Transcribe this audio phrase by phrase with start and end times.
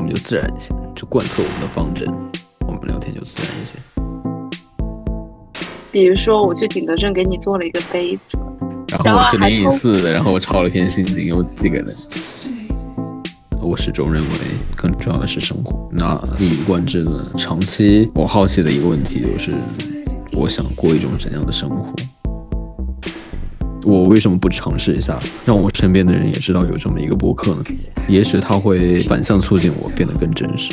[0.00, 2.08] 我们就自然一些，就贯彻我们的方针，
[2.66, 3.74] 我们聊天就自然一些。
[5.92, 8.38] 比如说，我去景德镇给你做了一个杯子，
[8.88, 11.98] 然后我是灵隐寺的，然后我抄了篇心经，又寄给了你。
[13.60, 14.30] 我始终认为，
[14.74, 15.86] 更重要的是生活。
[15.92, 19.52] 那一以贯之的，长期我好奇的一个问题就是，
[20.32, 21.94] 我想过一种怎样的生活？
[23.82, 27.64] 我为什么不尝试一下，让我身边的人也知道有这么一个播客呢？
[28.08, 30.70] 也许它会反向促进我变得更真实。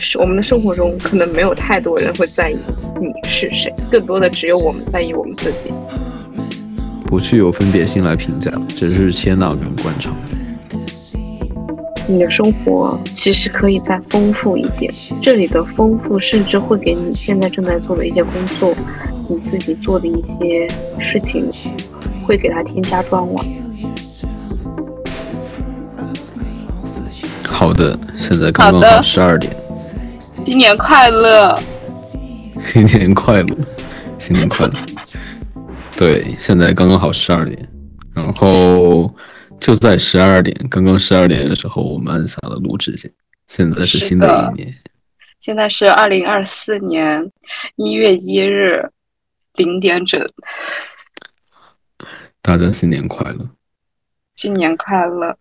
[0.00, 2.56] 是我们的生活中，可能没有太多人会在意
[2.98, 5.70] 你是谁，更多的只有我们在意我们自己。
[7.04, 10.10] 不去有分别心来评价，只是接纳跟观察。
[12.06, 18.74] 你的生活其实可以再丰富一点，这里的丰富甚至会给你现在正在做的一些工作。
[19.28, 20.66] 你自己做的一些
[20.98, 21.50] 事情，
[22.26, 23.44] 会给他添加砖瓦。
[27.44, 29.54] 好的，现在刚刚好十二点。
[30.46, 31.54] 新年快乐！
[32.58, 33.56] 新年快乐！
[34.18, 34.72] 新年快乐！
[35.96, 37.68] 对，现在刚刚好十二点，
[38.14, 39.14] 然后
[39.60, 43.10] 就在十二点，刚刚十二点的时候，我们按下了录制键。
[43.46, 44.74] 现在是新的一年，
[45.38, 47.30] 现在是二零二四年
[47.76, 48.88] 一月一日。
[49.58, 50.24] 零点整，
[52.40, 53.50] 大家新年快乐！
[54.36, 55.36] 新年快乐！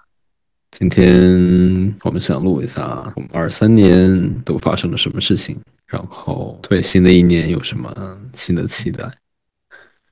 [0.71, 2.81] 今天我们想录一下
[3.15, 7.93] 我们二三年都发生了什么事情，然后对新的一年有什么
[8.33, 9.03] 新的期待。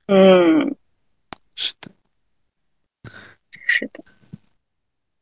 [0.06, 0.72] 嗯，
[1.56, 1.90] 是的，
[3.66, 4.04] 是的，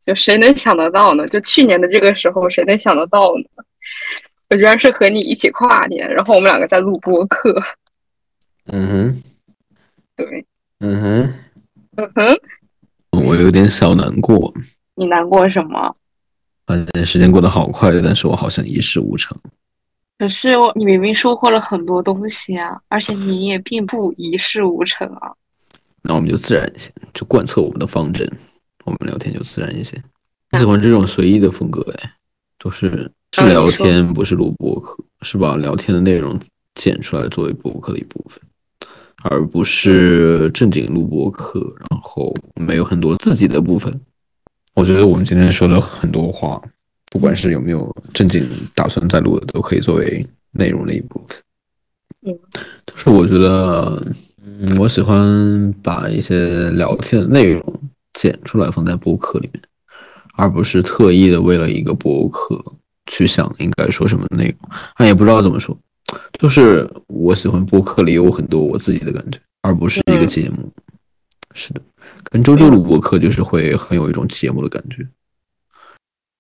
[0.03, 1.27] 就谁能想得到呢？
[1.27, 3.65] 就去年的这个时候，谁能想得到呢？
[4.51, 7.59] 我居然是和你一起跨年，然后我们两个在录播客。
[8.67, 9.23] 嗯哼，
[10.17, 10.47] 对，
[10.81, 11.35] 嗯哼，
[11.97, 14.53] 嗯哼，我有点小难过。
[14.95, 15.95] 你难过什么？
[17.05, 19.37] 时间过得好快，但是我好像一事无成。
[20.19, 25.33] 可是我你明明收获了很多东西啊，而且你也并不一事无成啊。
[26.03, 28.27] 那我们就自然一些，就贯彻我们的方针，
[28.85, 30.01] 我们聊天就自然一些。
[30.57, 32.13] 喜欢这种随意的风格，哎，
[32.59, 36.39] 都是是聊天，不是录播客，是把聊天的内容
[36.77, 38.41] 剪出来作为播客的一部分。
[39.25, 43.99] 而不是正经录播课，然后没有很多自己的部分。
[44.75, 46.61] 我觉得我们今天说的很多话，
[47.11, 51.39] 不管是有没有正经打算再录的，都可以作为内容的一部分。
[52.27, 52.39] 嗯，
[52.87, 54.03] 就是我觉得，
[54.45, 57.81] 嗯，我喜欢把一些聊天的内容
[58.13, 59.63] 剪出来放在播客里面，
[60.35, 62.63] 而不是特意的为了一个播客
[63.07, 65.75] 去想应该说什么内容，但也不知道怎么说。
[66.39, 70.73] 就是我喜欢播客里有很多我自己的感觉，而不是一个节目。
[71.55, 71.81] 是的，
[72.25, 75.07] 跟周周录播客就是会很有一种节目的感觉。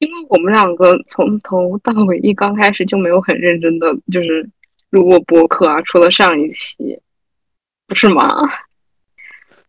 [0.00, 4.46] 因为我们两个从头到尾一刚开始就没有很认真的就是
[4.90, 6.98] 录过播客啊，除了上一期，
[7.86, 8.26] 不是吗？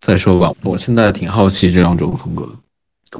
[0.01, 2.51] 再说吧，我现在挺好奇这两种风格，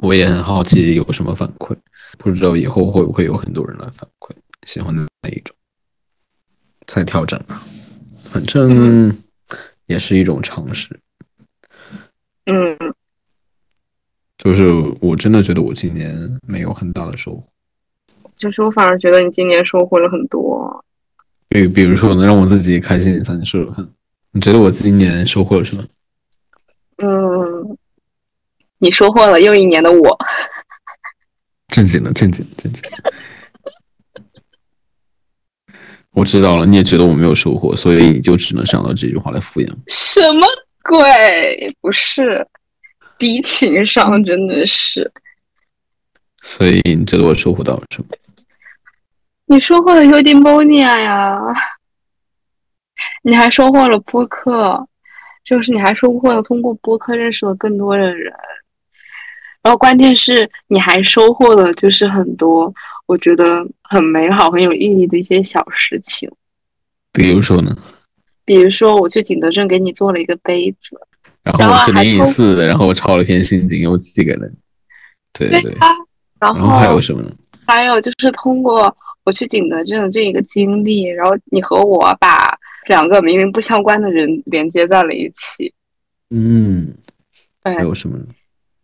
[0.02, 1.74] 我也很好奇有什么反馈，
[2.18, 4.30] 不知道以后会不会有很多人来反馈
[4.66, 5.56] 喜欢的哪一种。
[6.96, 7.62] 再调整吧，
[8.24, 9.14] 反正
[9.84, 10.98] 也是一种尝试。
[12.46, 12.74] 嗯，
[14.38, 14.64] 就是
[15.02, 17.44] 我真的觉得我今年没有很大的收获。
[18.34, 20.82] 就是我反而觉得你今年收获了很多。
[21.50, 23.86] 比比如说，能让我自己开心一下，你说说看。
[24.30, 25.84] 你觉得我今年收获了什么？
[26.96, 27.76] 嗯，
[28.78, 30.18] 你收获了又一年的我。
[31.68, 32.82] 正经的，正经，正经。
[36.16, 39.68] 我知道了，你也觉得我没有收获，所以你就只能想到这句话来敷衍。
[39.86, 40.46] 什么
[40.82, 41.68] 鬼？
[41.82, 42.44] 不是，
[43.18, 45.12] 低情商真的是。
[46.42, 48.08] 所以你觉得我收获到了什么？
[49.44, 51.38] 你收获了 Udimonia 呀，
[53.22, 54.88] 你还收获了播客，
[55.44, 58.32] 就是你还收获了通过播客认识了更多的人，
[59.62, 62.72] 然后关键是你还收获了就是很多。
[63.06, 66.30] 我觉得很美好、很有意义的一些小事情，
[67.12, 67.76] 比如说呢？
[68.44, 70.96] 比如说，我去景德镇给你做了一个杯子，
[71.42, 74.54] 然后我是灵隐寺的，然后我抄了一篇心经，又寄给了你。
[75.32, 75.88] 对对啊，
[76.38, 77.30] 然后还有什么呢？
[77.66, 82.56] 还有就是通过我去景德镇的这一个经历，然后你和我把
[82.86, 85.72] 两个明明不相关的人连接在了一起。
[86.30, 86.94] 嗯，
[87.64, 88.26] 还有什么呢？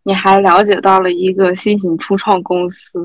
[0.04, 2.98] 你还了解到了一个新型初创公司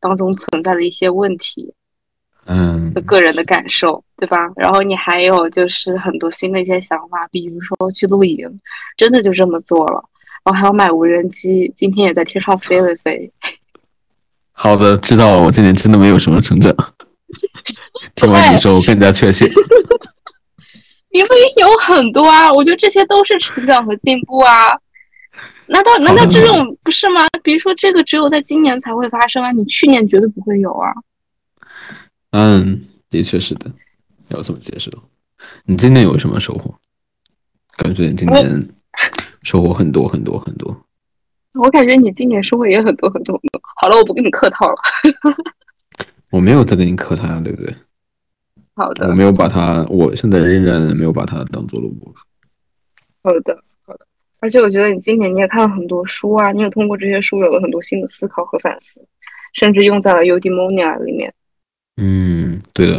[0.00, 1.72] 当中存在的一些问题，
[2.46, 4.50] 嗯，个人的感受，对吧？
[4.56, 8.48] 然后你还有就是很多新的一些想法，比如说去露营，
[8.96, 10.02] 真的就这么做了。
[10.42, 13.30] 然后还要买无人机，今天也在天上飞了飞。
[14.52, 15.42] 好的，知道了。
[15.42, 16.74] 我今年真的没有什么成长。
[18.16, 19.46] 听完你说，我更加确信。
[21.10, 24.76] 因为有很多啊，我觉得这些都是成长和进步啊。
[25.70, 27.26] 难道难道这种不是吗？
[27.42, 30.92] 比如说这个只有在今年才会发生啊，你去年绝对不会有啊。
[32.32, 33.70] 嗯，的确是的，
[34.28, 34.90] 要这么解释。
[35.64, 36.74] 你今年有什么收获？
[37.76, 38.68] 感觉你今年
[39.42, 40.76] 收获很多很多很多。
[41.54, 43.60] 我感觉你今年收获也很多很多很多。
[43.80, 44.74] 好了，我不跟你客套了。
[46.30, 47.74] 我没有在跟你客套呀，对不对？
[48.74, 49.08] 好的。
[49.08, 52.22] 我没有把它，我现在仍然没有把它当做了博客。
[53.22, 53.62] 好的，好的。
[54.40, 59.00] 而且我觉得你今年你也看了很多书啊，你也通过这些书有了很多新的思考和反思，
[59.52, 61.32] 甚至用在了 Udimonia 里面。
[61.96, 62.94] 嗯，对的。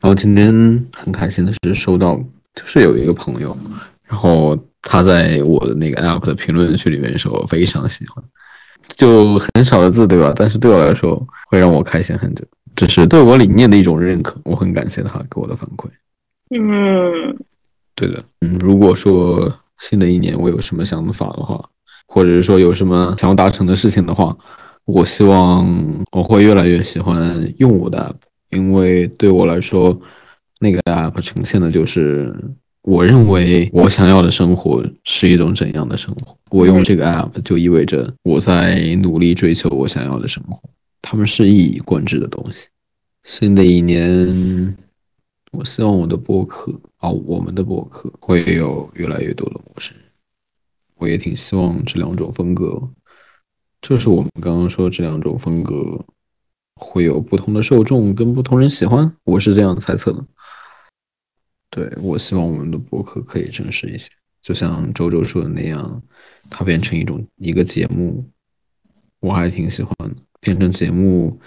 [0.00, 0.52] 然后今天
[0.94, 2.16] 很开心的是收到，
[2.54, 3.56] 就是有一个朋友，
[4.04, 8.24] 然后他在我的那个 App 的评论区里面说我非常喜欢，
[8.88, 10.32] 就很少的字对吧？
[10.34, 12.42] 但是对我来说会让我开心很久，
[12.74, 15.88] 这是对我理念的一种认可，我很感谢他给我的反馈。
[16.50, 17.36] 嗯，
[17.94, 18.24] 对的。
[18.40, 21.62] 嗯，如果说新的一年我有什么想法的话，
[22.06, 24.36] 或者是说有什么想要达成的事情的话，
[24.84, 25.66] 我希望
[26.12, 28.26] 我会越来越喜欢用我的 App。
[28.56, 30.00] 因为对我来说，
[30.60, 32.32] 那个 app 呈现的就是
[32.82, 36.36] 我认为我想要的生活是一种怎样的生活。
[36.50, 40.62] 我用这个 app 就意味着我在努力追求我想要的生活，
[41.02, 42.68] 他们是一以贯之的东西。
[43.24, 44.76] 新的一年，
[45.50, 46.72] 我希望我的博客
[47.06, 50.06] 啊，我们的博客会有越来越多的陌生人。
[50.96, 52.90] 我也挺希望这两种风格，
[53.80, 56.04] 就是我们刚刚说这两种风格。
[56.78, 60.22] 会有不同的受众跟不同人喜欢，我是这样猜测的。
[61.70, 64.10] 对我希望我们的博客可以正式一些，
[64.42, 66.02] 就像周周说的那样，
[66.50, 68.22] 它变成一种一个节目，
[69.20, 70.16] 我还挺喜欢的。
[70.38, 71.40] 变成节目，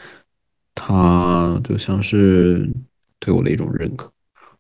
[0.74, 2.68] 它就像是
[3.20, 4.12] 对我的一种认可。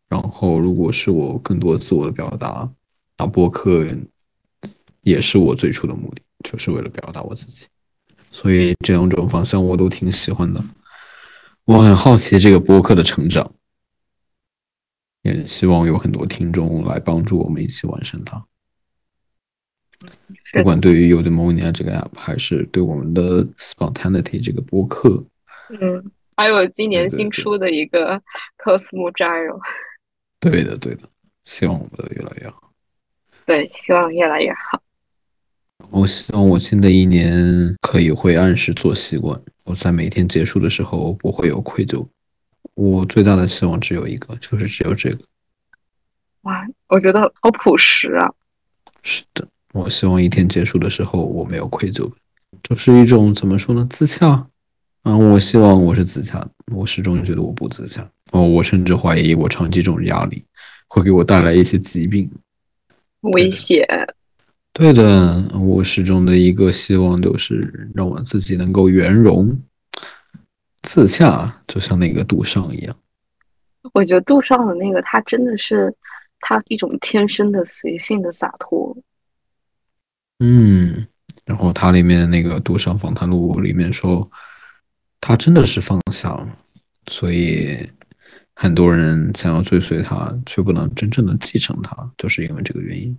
[0.09, 2.67] 然后，如果是我更多自我的表达，
[3.17, 3.85] 那播客
[5.01, 7.67] 也是我最初的目的，就是为了表达我自己。
[8.31, 10.63] 所以这两种方向我都挺喜欢的，
[11.65, 13.51] 我很好奇这个播客的成长，
[15.23, 18.43] 也希望有很多听众来帮助我们一起完成它。
[20.53, 25.23] 不管对于 u d e m o n i a 这个 app，还是对我们的 Spontaneity 这个播客，
[25.79, 28.21] 嗯，还有今年新出的一个
[28.57, 29.59] Cosmo Gyro，
[30.39, 31.01] 对的对的，
[31.43, 32.71] 希望我们的越来越好。
[33.45, 34.81] 对，希望越来越好。
[35.89, 42.05] 我希望我新的一年可以会按时做习惯，我在每天结束的时候不会有愧疚。
[42.75, 45.19] 我最大的希望只有一个，就是只有这个。
[46.41, 48.31] 哇，我觉得好朴实啊！
[49.03, 52.09] 是的，我希望一天结束的时候我没有愧疚，
[52.63, 53.85] 就是一种怎么说呢？
[53.89, 54.47] 自洽
[55.09, 55.17] 啊！
[55.17, 58.07] 我希望我是自洽的，我始终觉得我不自洽。
[58.31, 60.43] 哦，我甚至怀疑我长期这种压力
[60.87, 62.29] 会给我带来一些疾病
[63.21, 63.83] 危险。
[64.71, 69.59] 对的，我始终的一个希望就是让我自己能够圆融、
[70.83, 72.95] 自洽，就像那个杜尚一样。
[73.93, 75.91] 我觉得杜尚的那个，他真的是
[76.39, 78.95] 他一种天生的随性的洒脱。
[80.39, 81.07] 嗯，
[81.45, 84.29] 然后他里面那个杜尚访谈录里面说，
[85.21, 86.57] 他真的是放下了，
[87.07, 87.89] 所以
[88.55, 93.17] 很多人想要追随他，却不能真正的继承他，就是因为这个原因。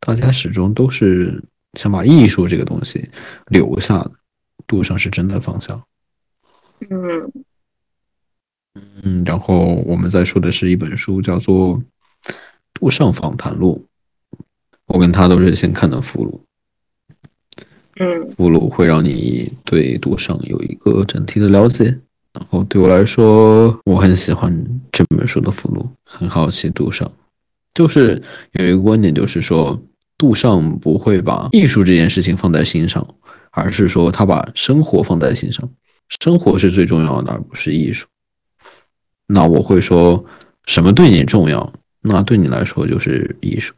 [0.00, 1.42] 大家始终都是
[1.74, 3.10] 想把艺术这个东西
[3.46, 4.12] 留下的，
[4.66, 5.82] 杜尚是真的放下。
[6.90, 7.32] 嗯
[9.02, 11.78] 嗯，然后我们再说的是一本书，叫做
[12.74, 13.86] 《杜尚访谈录》。
[14.86, 16.45] 我跟他都是先看的附录。
[17.98, 21.84] 嗯，附录会让你对杜尚有一个整体的了解。
[22.32, 24.54] 然后对我来说，我很喜欢
[24.92, 27.10] 这本书的附录，很好奇杜尚。
[27.72, 28.22] 就是
[28.52, 29.80] 有一个观点，就是说
[30.18, 33.06] 杜尚不会把艺术这件事情放在心上，
[33.50, 35.66] 而是说他把生活放在心上，
[36.20, 38.06] 生活是最重要的，而不是艺术。
[39.26, 40.22] 那我会说
[40.66, 41.72] 什么对你重要？
[42.02, 43.74] 那对你来说就是艺术。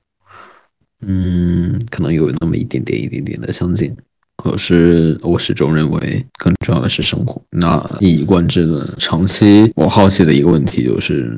[1.00, 3.96] 嗯，可能有那么一点点、一点点的相近，
[4.42, 7.42] 可是我始终认为更重要的是生活。
[7.50, 11.36] 那一以贯之的，长期我好奇的一个问题就是，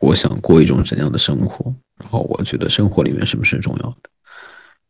[0.00, 1.72] 我想过一种怎样的生活？
[2.00, 4.10] 然后我觉得生活里面什么是重要的？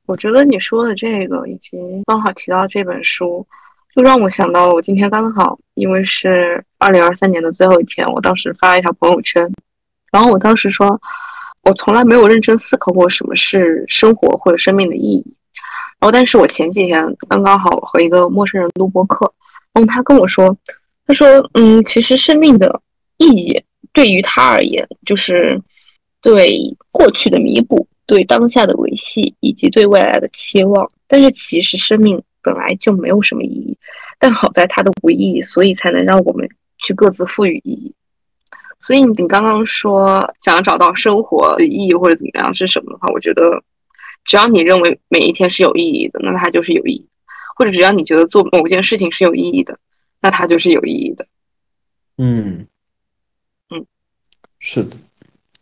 [0.06, 3.46] 我觉得你说的这个，以及刚好提到这本书，
[3.94, 9.46] 就让我想到了我今天刚好，因为是二零二三年的最后一天，我当时发了一条朋友圈，
[10.10, 10.98] 然后我当时说，
[11.64, 15.34] 我从来没有认真思考过什么是生活或者生命的意义。
[16.02, 19.32] 然后，但是我前几天刚刚好和一个陌生人录播课，
[19.72, 20.56] 然后他跟我说，
[21.06, 22.82] 他说，嗯，其实生命的
[23.18, 25.62] 意义对于他而言，就是
[26.20, 26.58] 对
[26.90, 30.90] 过去的弥补，对当下的维系，以及对未来的期望。
[31.06, 33.78] 但是其实生命本来就没有什么意义，
[34.18, 37.94] 但好在它的无意义，所以才能让我们去各自赋予意义。
[38.84, 43.62] 所以你刚刚说想要找到生活的意义或者怎么样是什么的话，我觉得
[44.24, 47.06] 只要你认为每一天是有意义的，那它就是有意义；
[47.56, 49.78] 或者只要你觉得做某件事情是有意义的，
[50.20, 51.26] 那它就是有意义的。
[52.18, 52.66] 嗯
[53.70, 53.84] 嗯，
[54.58, 54.96] 是的。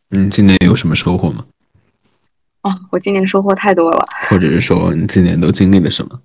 [0.08, 1.46] 你今年有什么收获吗？
[2.62, 4.04] 啊，我今年收获太多了。
[4.28, 6.20] 或者是说你今年都经历了什么？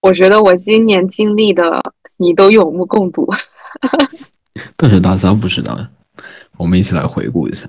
[0.00, 1.80] 我觉得我今年经历的
[2.16, 3.28] 你都有目共睹。
[4.76, 5.90] 但是大家不知道呀，
[6.56, 7.68] 我们一起来回顾一下。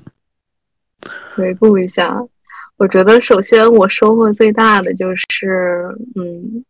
[1.36, 2.24] 回顾一下，
[2.78, 6.66] 我觉得首先我收获最大的就是，嗯，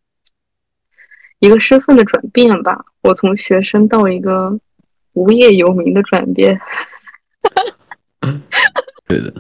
[1.40, 2.86] 一个身份的转变吧。
[3.02, 4.58] 我从学生到一个
[5.14, 6.60] 无业游民的转变。
[9.08, 9.34] 对的，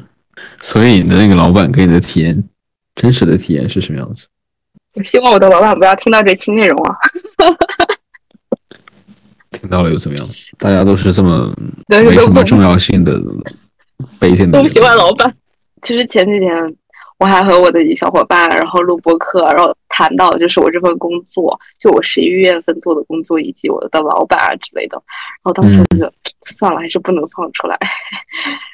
[0.59, 2.43] 所以你的那个老板给你的体验，
[2.95, 4.27] 真实的体验是什么样子？
[4.95, 6.95] 我希望我的老板不要听到这期内容啊。
[9.51, 10.27] 听到了又怎么样？
[10.57, 11.53] 大家都是这么
[11.87, 13.21] 没什么重要性的
[14.19, 14.59] 卑贱的。
[14.61, 15.33] 都喜欢老板。
[15.83, 16.75] 其实前几天
[17.19, 25.01] 我还和我的小伙伴，然后录播课，然后谈到就是我这份工作，就我十一月份做的工作，以及我的老板啊之类的。
[25.43, 26.11] 然后当时觉得
[26.41, 27.77] 算了，还是不能放出来。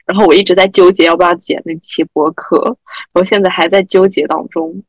[0.06, 2.64] 然后我一直在纠结要不要剪那期播客，
[3.12, 4.82] 然后现在还在纠结当中。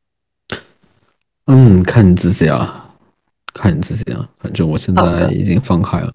[1.46, 2.86] 嗯，看你自己啊。
[3.52, 6.14] 看你自己啊，反正我现在已经放开了。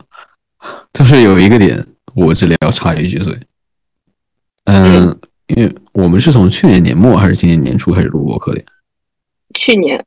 [0.93, 1.85] 就是有一个点，
[2.15, 3.37] 我这里要插一句嘴。
[4.63, 5.13] 嗯，
[5.47, 8.61] 因为我们是从去年年末还是今年年初开始录播客的？
[9.53, 10.03] 去年，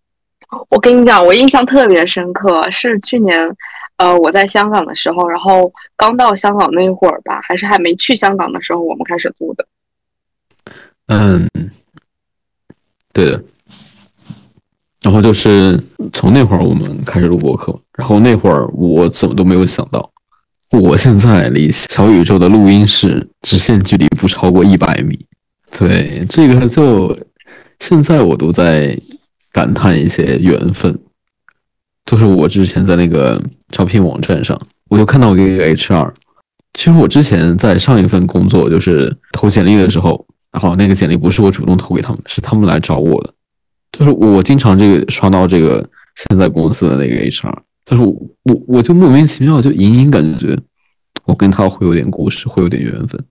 [0.69, 3.57] 我跟你讲，我印象特别深刻，是去年，
[3.97, 9.67] 呃，我在香港的时候，然后刚到香港那会儿吧，还是还没去香港的时候，我们开始录的。
[11.07, 11.49] 嗯，
[13.13, 13.43] 对的。
[15.01, 15.81] 然后就是
[16.13, 20.11] 从那会儿我们开始录播客，然后那会儿我怎么都没有想到，
[20.71, 25.19] 我现在离小宇宙的录音室直线距离不超过一百米。
[25.77, 27.19] 对，这个就
[27.81, 28.99] 现在我都在
[29.53, 30.99] 感叹一些缘分。
[32.05, 34.59] 就是我之前在那个招聘网站上，
[34.89, 36.11] 我就看到一个 HR。
[36.75, 43.35] 其实我之前在上一份工作就是投简历的时候，然后那个简历不是我主动投给他们，是他们来找我的。
[43.93, 47.55] 就是我经常这个刷到这个现在公司的那个 HR，
[47.91, 50.55] 但是我我我就莫名其妙就隐隐感觉
[51.25, 53.25] 我跟他会有点故事，会有点缘分。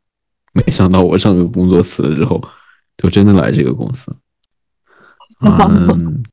[0.53, 2.41] 没想到我上个工作辞了之后，
[2.97, 4.11] 就真的来这个公司。
[5.41, 6.23] 嗯，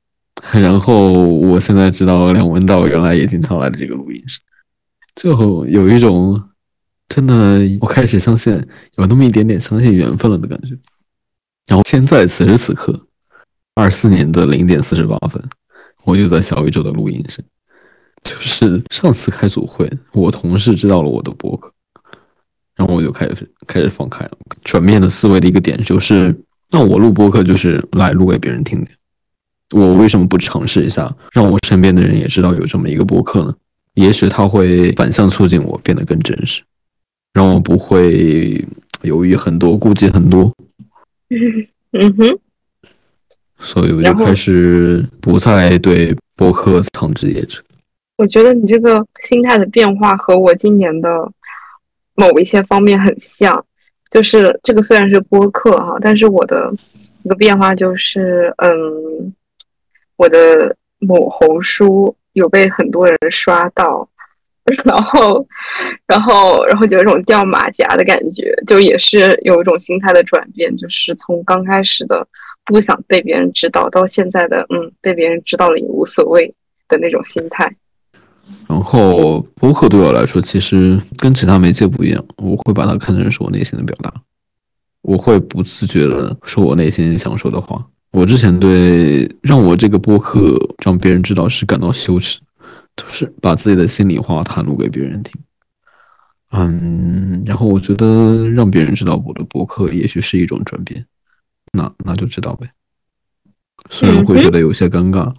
[0.53, 4.41] 然后我现在知道梁文道原来也经常来的这个录音室，
[5.15, 6.43] 就有一种
[7.09, 8.53] 真的我开始相信
[8.97, 10.75] 有那么一点点相信缘分了的感觉。
[11.67, 13.07] 然后现在此时此刻。
[13.77, 15.43] 二四年的零点四十八分，
[16.05, 17.45] 我就在小宇宙的录音室。
[18.25, 21.73] 就是上次开组会，我同事知道了我的博客，
[22.75, 24.33] 然后我就开始开始放开了，
[24.65, 26.35] 转变的思维的一个点就是，
[26.71, 28.91] 那我录播客就是来录给别人听的。
[29.71, 33.55] 我为什么不尝试一下，让我身边的人也知道有这么一个播客呢？
[33.95, 36.63] 也许他会反向促进我变得更真实，
[37.33, 38.65] 让我不会
[39.03, 40.53] 犹豫很多，顾忌很多。
[41.93, 42.39] 嗯哼。
[43.61, 47.63] 所以我就开始不再对博客藏之掖之。
[48.17, 51.31] 我觉得你这个心态的变化和我今年的
[52.15, 53.65] 某一些方面很像，
[54.11, 56.73] 就是这个虽然是播客哈，但是我的
[57.25, 59.35] 一个变化就是，嗯，
[60.17, 64.09] 我的某红书有被很多人刷到，
[64.85, 65.47] 然后，
[66.07, 72.27] 然后，然后就有一种掉马甲的感觉，就也是有一种心态的转变，就是从刚开始的。
[72.67, 76.51] 不想被别人知道，到现在的嗯，被别人知道了也无所谓
[76.89, 77.71] 的那种心态。
[78.67, 84.13] 然后播客对我来说，其实跟其他媒介不一样，我会把它看成是我内心的表达，
[85.03, 87.87] 我会不自觉的说我内心想说的话。
[88.11, 92.39] 我之前对让我这个播客让别人知道是感到羞耻，
[92.97, 95.33] 就是把自己的心里话袒露给别人听。
[96.53, 101.05] 嗯，然后我觉得让别人知道我的博客，也许是一种转变。
[101.73, 102.71] 那那就知道呗，
[103.91, 105.35] 虽然会觉得有些尴尬，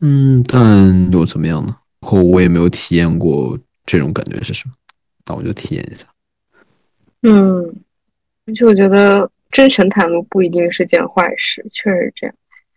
[0.00, 1.76] 嗯，但又怎么样呢？
[2.02, 4.74] 后我也没有体验过这种感觉是什么，
[5.26, 6.06] 那我就体验一下。
[7.22, 7.64] 嗯，
[8.46, 12.34] 而且我觉得真诚袒露不一定是件坏事，确实是这样。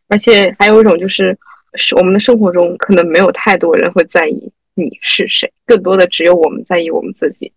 [0.07, 1.37] 而且还有一种就是
[1.73, 7.51] 是我们的生活中可能没有太多人会在意你是谁，更多的只有我们在意我们自己。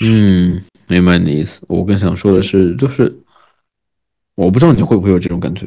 [0.00, 1.60] 嗯，明白你的意思。
[1.68, 3.12] 我更想说的是，就是
[4.36, 5.66] 我不知道你会不会有这种感觉，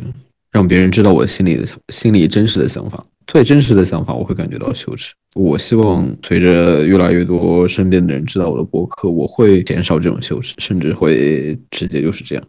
[0.52, 3.06] 让别人知道我心里的心里真实的想法。
[3.28, 5.14] 最真实的想法，我会感觉到羞耻。
[5.36, 12.44] 我希望随着越来越多身边的人知道我的博客，我会减少这种羞耻，甚至会直接就是这样，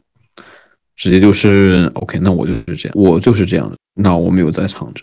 [0.96, 2.18] 直接就是 OK。
[2.20, 3.76] 那我就是这样，我就是这样的。
[3.94, 5.02] 那我没有在藏着。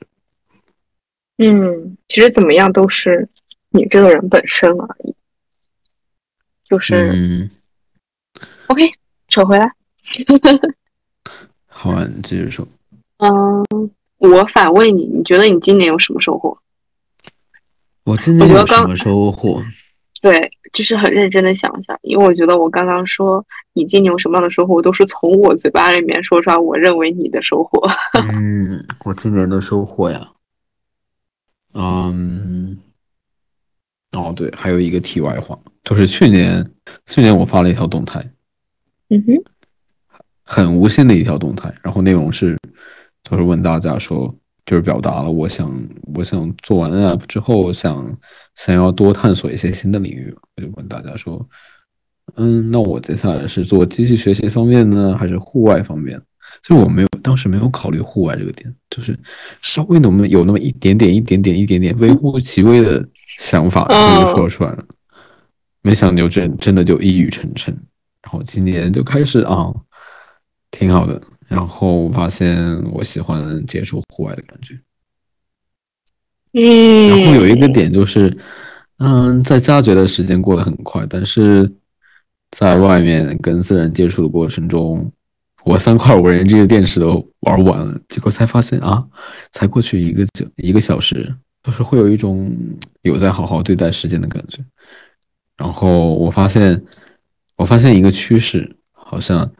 [1.38, 3.28] 嗯，其实怎么样都是
[3.70, 5.14] 你这个人本身而已。
[6.68, 7.50] 就是嗯
[8.68, 8.90] ，OK，
[9.28, 9.70] 扯回来。
[11.68, 12.66] 好啊，你继续说。
[13.18, 13.64] 嗯，
[14.26, 16.58] 我反问你，你觉得你今年有什么收获？
[18.04, 19.62] 我今年有什么收获？
[20.22, 27.88] 对，就是很认真的想一下，因为我觉得我刚刚说你今年有什么样的收获，都是从我嘴巴里面说出来，我认为你的收获。
[28.32, 30.28] 嗯，我今年的收获呀，
[31.74, 32.78] 嗯，
[34.14, 36.68] 哦对，还有一个题外话，就是去年
[37.06, 38.20] 去年我发了一条动态，
[39.10, 39.44] 嗯哼，
[40.44, 42.58] 很无心的一条动态，然后内容是，
[43.30, 44.34] 就是问大家说，
[44.66, 45.70] 就是表达了我想
[46.14, 48.18] 我想做完 app 之后想
[48.56, 51.44] 想要多探索一些新的领域，我就问大家说，
[52.36, 56.22] 嗯，那我接下来是做机器学习方面呢，还是户外方面？
[56.62, 59.18] 就我没有当时没有考虑户外这个点，就是
[59.62, 63.06] 稍微那么有那么一点点、一点点、一点点微乎其微的
[63.40, 64.86] 想法，就说出来了。
[65.82, 67.68] 没想到就真真的就一语成谶，
[68.22, 69.74] 然后今年就开始啊，
[70.72, 71.22] 挺好的。
[71.48, 72.58] 然后我发现
[72.92, 74.80] 我喜欢接触户外的感觉。
[76.54, 78.36] 嗯，然后有一个点就是，
[79.00, 81.70] 嗯，在家觉得时间过得很快，但是
[82.52, 85.12] 在外面跟自然接触的过程中，
[85.66, 89.06] 我三块五人机的电池都玩完了，结果才发现啊，
[89.52, 92.56] 才过去一个小一个小时，就是会有一种
[93.02, 94.64] 有在好好对待时间的感觉。
[95.58, 96.82] 然后我发现，
[97.58, 99.52] 我发现一个趋势，好像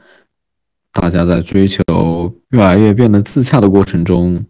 [0.96, 4.42] 大家在追求越来越变得自洽的过程中，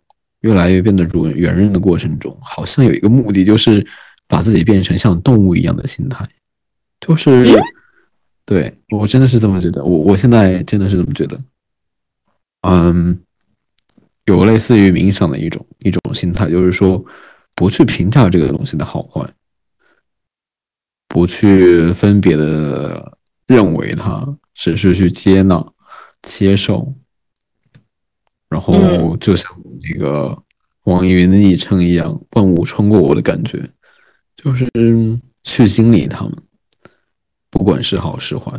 [0.41, 3.86] 越来越变得如圆润的过程中，好像有一个目的，就是
[4.27, 6.23] 把自己变成像动物一样的心态，
[7.01, 7.47] 就是，
[8.45, 11.41] 对我真的是这么觉得，我我现在真的是这么觉得，
[12.62, 13.19] 嗯，
[14.25, 17.03] 有类似于冥想的一种一种心态，就是说
[17.55, 19.27] 不去评价这个东西的好坏，
[21.08, 25.55] 不去分别的认为它，只是去接纳、
[26.25, 26.93] 接受，
[28.49, 30.38] 然后嗯就像那个
[30.83, 33.67] 网易云的昵称一样，万物穿过我的感觉，
[34.35, 34.67] 就是
[35.43, 36.33] 去经历它们，
[37.49, 38.51] 不管是好是坏。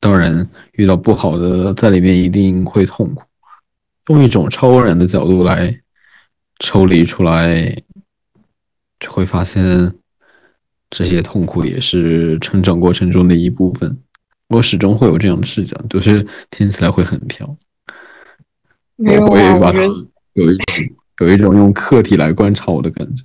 [0.00, 3.22] 当然，遇到不好的，在里面一定会痛苦。
[4.08, 5.78] 用一种超然的角度来
[6.58, 7.70] 抽离出来，
[8.98, 9.92] 就会发现
[10.88, 13.96] 这些痛苦也是成长过程中的一部分。
[14.50, 17.56] 我始终会有这样的视角，就是听起来会很飘。
[18.96, 19.78] 我会把它
[20.34, 20.64] 有一种
[21.20, 23.22] 有一种用客体来观察我的感觉。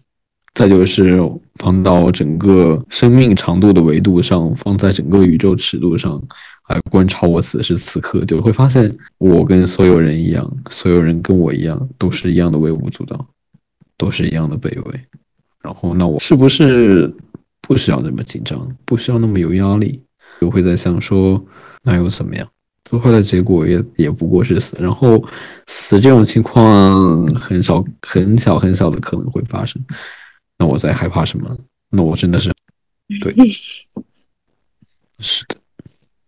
[0.54, 1.20] 再就是
[1.56, 6.22] 放到整个生命长度的维度上，放在整个宇宙尺度上
[6.70, 13.28] 来观察我此时此刻，就会发现我跟所有人一样，所有人跟我一样，都是一样的微不足道，
[13.98, 15.00] 都是一样的卑微。
[15.62, 17.14] 然后，那我是不是
[17.60, 20.02] 不需要那么紧张，不需要那么有压力？
[20.40, 21.44] 就会在想说，
[21.84, 22.48] 那又怎么样？
[22.86, 25.24] 最后的结果也也不过是死，然后
[25.66, 29.84] 死这种情况很少、很小、很小的可能会发生。
[30.60, 31.58] 那我在害怕什么？
[31.90, 32.54] 那我真的是，
[33.22, 33.34] 对，
[35.18, 35.56] 是的，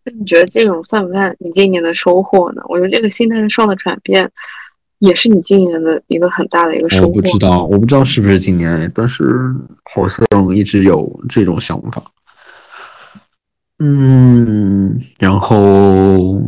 [0.03, 2.61] 那你觉得这种算不算你今年的收获呢？
[2.69, 4.27] 我觉得这个心态上的转变，
[4.99, 7.13] 也是你今年的一个很大的一个收获我。
[7.13, 9.53] 不知道，我不知道是不是今年，但是
[9.93, 12.03] 好像一直有这种想法。
[13.79, 16.41] 嗯，然后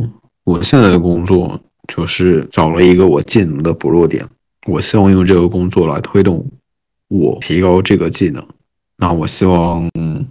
[0.44, 4.26] 我现在的工作就是找了一个我技能的薄弱点，
[4.66, 6.44] 我希望用这个工作来推动
[7.08, 8.44] 我提高这个技能。
[8.96, 9.88] 那我希望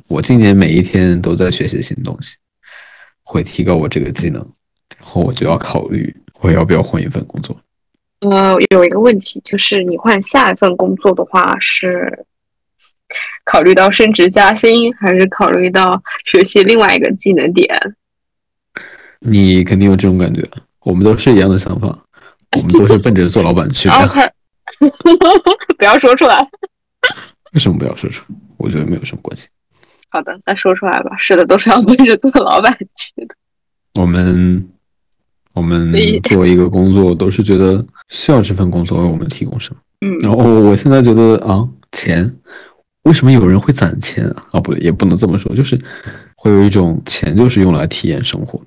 [0.08, 2.36] 我今年每一天都在学习新东西，
[3.24, 4.46] 会提高我这个技能。
[4.98, 7.56] 然后我就要考虑我要不要换一份工作。
[8.20, 12.26] 呃，有一个问题就是，你换下一份工作的话，是
[13.46, 17.76] 考虑到升职加薪，还是考虑到学习另外一个技能点？
[19.20, 20.48] 你肯定有这种感觉，
[20.82, 21.88] 我们都是一样的想法，
[22.58, 24.34] 我们都是奔着做老板去的。
[25.78, 26.38] 不要说出来。
[27.54, 28.38] 为什么不要说出来？
[28.58, 29.48] 我觉得没有什么关系。
[30.10, 31.16] 好的，那说出来吧。
[31.18, 33.36] 是的，都是要奔着做老板去的。
[34.00, 34.68] 我们
[35.54, 35.92] 我们
[36.24, 39.82] 做一个工作，都是觉得需要这份工作为我们提供什么。
[40.02, 42.34] 嗯，然后我现在觉得啊，钱
[43.04, 44.46] 为什么有人会攒钱啊？
[44.52, 45.80] 啊，不对，也不能这么说，就是
[46.36, 48.66] 会有一种钱就是用来体验生活的。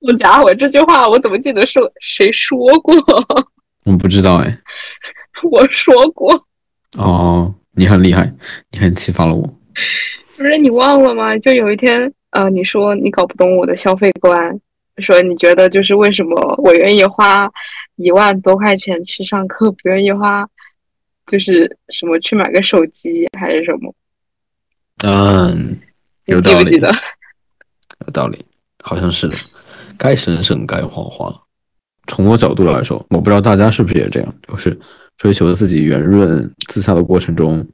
[0.00, 2.94] 我家伙，这句话我怎么记得是谁说过？
[3.84, 4.58] 我不知道哎。
[5.50, 6.46] 我说过。
[6.98, 8.32] 哦，你很厉害，
[8.70, 9.42] 你很启发了我。
[10.36, 11.36] 不是你忘了吗？
[11.38, 14.60] 就有一天，呃，你说你搞不懂我的消费观，
[14.98, 17.50] 说你觉得就是为什么我愿意花
[17.96, 20.46] 一万多块钱去上课，不愿意花
[21.26, 23.94] 就是什么去买个手机还是什么？
[25.04, 25.78] 嗯，
[26.26, 26.58] 有道理。
[26.58, 26.92] 记不记得？
[28.06, 28.44] 有道理，
[28.82, 29.36] 好像是的。
[29.96, 31.32] 该省省，该花花。
[32.08, 34.76] 从我角度来说，我不知道大家是不是也这样，就是
[35.16, 37.64] 追求自己圆润自洽的过程中，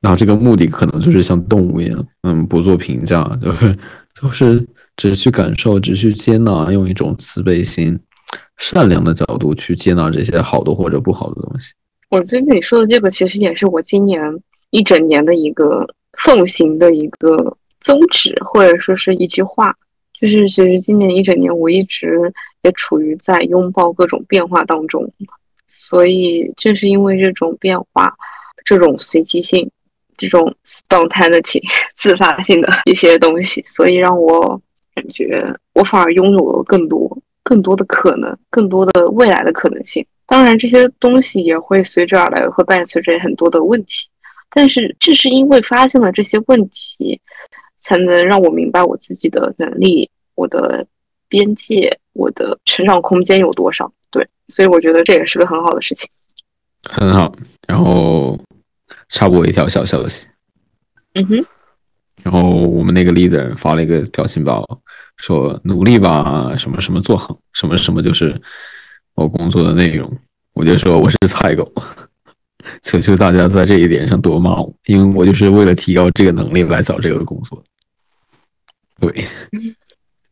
[0.00, 3.76] 然后这个目的可能就是像动物一样，嗯，不做评价，就是
[4.14, 7.98] 就是只去感受，只去接纳，用一种慈悲心、
[8.56, 11.74] 善良的角度去接纳这些好的或者不好的东西。
[12.08, 14.22] 我觉得你说的这个，其实也是我今年
[14.70, 15.86] 一整年的一个
[16.18, 19.74] 奉行的一个宗旨，或者说是一句话。
[20.18, 25.06] 就是其实今年一整年，我一直也处于在拥抱各种变化当中，
[25.68, 28.10] 所以正是因为这种变化、
[28.64, 29.70] 这种随机性、
[30.16, 31.60] 这种 spontaneity
[31.98, 34.58] 自发性的一些东西，所以让我
[34.94, 40.06] 感觉我反而拥有了更多、更多的可能、更多的未来的可能性。
[40.26, 44.08] 当然，这些东西也会随之而来，会伴随着很多的问题。
[44.50, 47.20] 但是正是因为发现了这些问题。
[47.78, 50.84] 才能让我明白我自己的能力、我的
[51.28, 53.88] 边界、我的成长空间有多少。
[54.10, 56.08] 对，所以我觉得这也是个很好的事情。
[56.82, 57.32] 很好。
[57.68, 58.36] 然后
[59.10, 60.26] 插播一条小消息。
[61.14, 61.46] 嗯哼。
[62.24, 64.66] 然后我们那个 leader 发了一个表情包，
[65.18, 68.40] 说努力吧，什么什么做好，什么什么就是
[69.16, 70.10] 我工作的内容。
[70.52, 71.70] 我就说我是菜狗。
[72.82, 77.62] 求求大家在这一点上多骂我，因为我就是为了提高这个能力来找这个工作。
[79.00, 79.26] 对，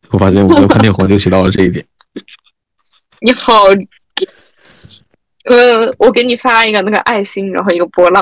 [0.09, 1.85] 我发现我跟潘天红就学到了这一点。
[3.21, 3.63] 你好，
[5.45, 8.21] 呃，我给你发一个那个爱心，然后一个波浪。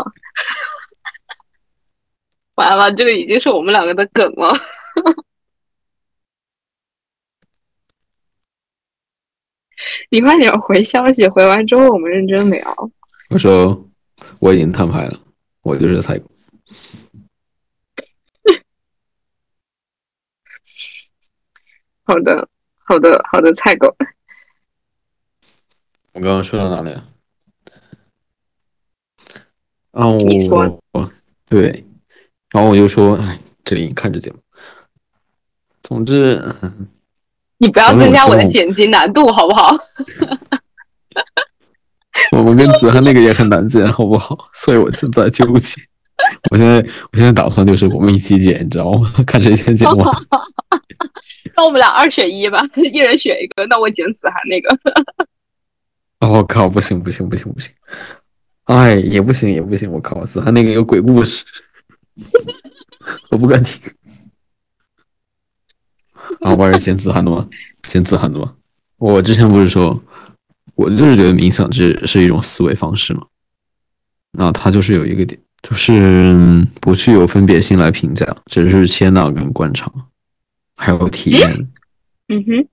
[2.55, 4.53] 完了，这个已经是我们两个的梗了。
[10.09, 12.91] 你快点回消息，回完之后我们认真聊。
[13.29, 13.89] 我说
[14.39, 15.19] 我已经摊牌了，
[15.61, 16.29] 我就是菜狗。
[22.05, 22.49] 好的，
[22.83, 23.95] 好的，好的，菜狗。
[26.11, 27.09] 我刚刚说到哪里了？
[29.91, 30.81] 啊，你说。
[31.45, 31.85] 对，
[32.49, 34.37] 然后我就说，哎，这里看着节目。
[35.81, 36.41] 总之，
[37.63, 39.73] 你不要增加我的剪辑难度，好不好？
[42.33, 44.37] 我们跟子涵那个也很难剪，好不好？
[44.53, 45.81] 所以我现在纠结。
[46.51, 46.75] 我现在，
[47.11, 49.13] 我现在打算就是我们一起剪，你知道吗？
[49.25, 49.97] 看谁先剪完。
[51.55, 53.65] 那我们俩二选一吧，一人选一个。
[53.67, 54.77] 那我剪子涵那个。
[56.19, 56.67] 我靠！
[56.67, 57.71] 不行不行不行不行！
[58.65, 59.89] 哎，也不行也不行！
[59.89, 60.23] 我靠！
[60.23, 61.43] 子涵那个有鬼故事，
[63.29, 63.81] 我不敢听。
[66.43, 67.47] 啊，我还是剪子涵的吗？
[67.87, 68.53] 剪子涵的吗？
[68.97, 69.99] 我之前不是说，
[70.75, 73.23] 我就是觉得冥想是是一种思维方式嘛。
[74.31, 79.91] 那它就是有一个点，就是不去有分别心来评价，只是接纳跟观察。
[80.75, 81.67] 还有体验，
[82.29, 82.67] 嗯哼，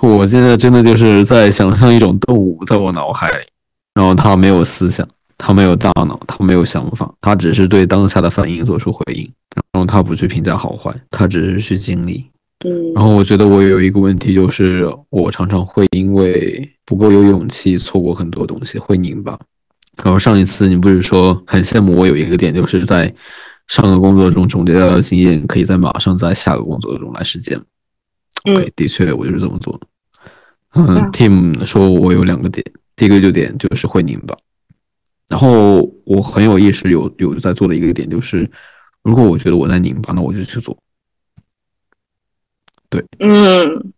[0.00, 3.46] 我现在真的就是在想象一种动物在我脑海里，
[3.94, 12.24] 然后它没有思想，它没有大脑，它没有想法，它只是对当下的反应做出回应，然后它不去评价好坏，它只是去经历。
[12.64, 19.38] 嗯，然后我觉得我有一个问题就是，我常常会因为不够有勇气，错过很多东西，会拧巴。
[20.02, 23.14] 然后上一次你不是说很羡慕我有一个点，就是在。
[23.68, 27.60] 上个工作中总结到的经验，可以在马上在下个工作中来实践。
[28.44, 29.86] OK，的确，我就是这么做的。
[30.74, 32.64] 嗯，Tim 说我有两个点，
[32.94, 34.36] 第一个就点就是会拧巴，
[35.28, 38.48] 然后我很有意识有有在做的一个点就是，
[39.02, 40.78] 如果我觉得我在拧巴，那我就去做。
[42.88, 43.92] 对，嗯。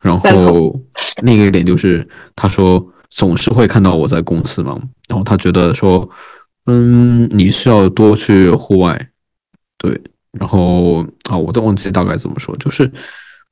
[0.00, 0.80] 然后
[1.22, 6.08] 另一个点就是，他说总是会看到我在公司嘛，然后他觉得说。
[6.66, 9.08] 嗯，你需要多去户外，
[9.78, 12.88] 对，然后啊，我都忘记大概怎么说，就是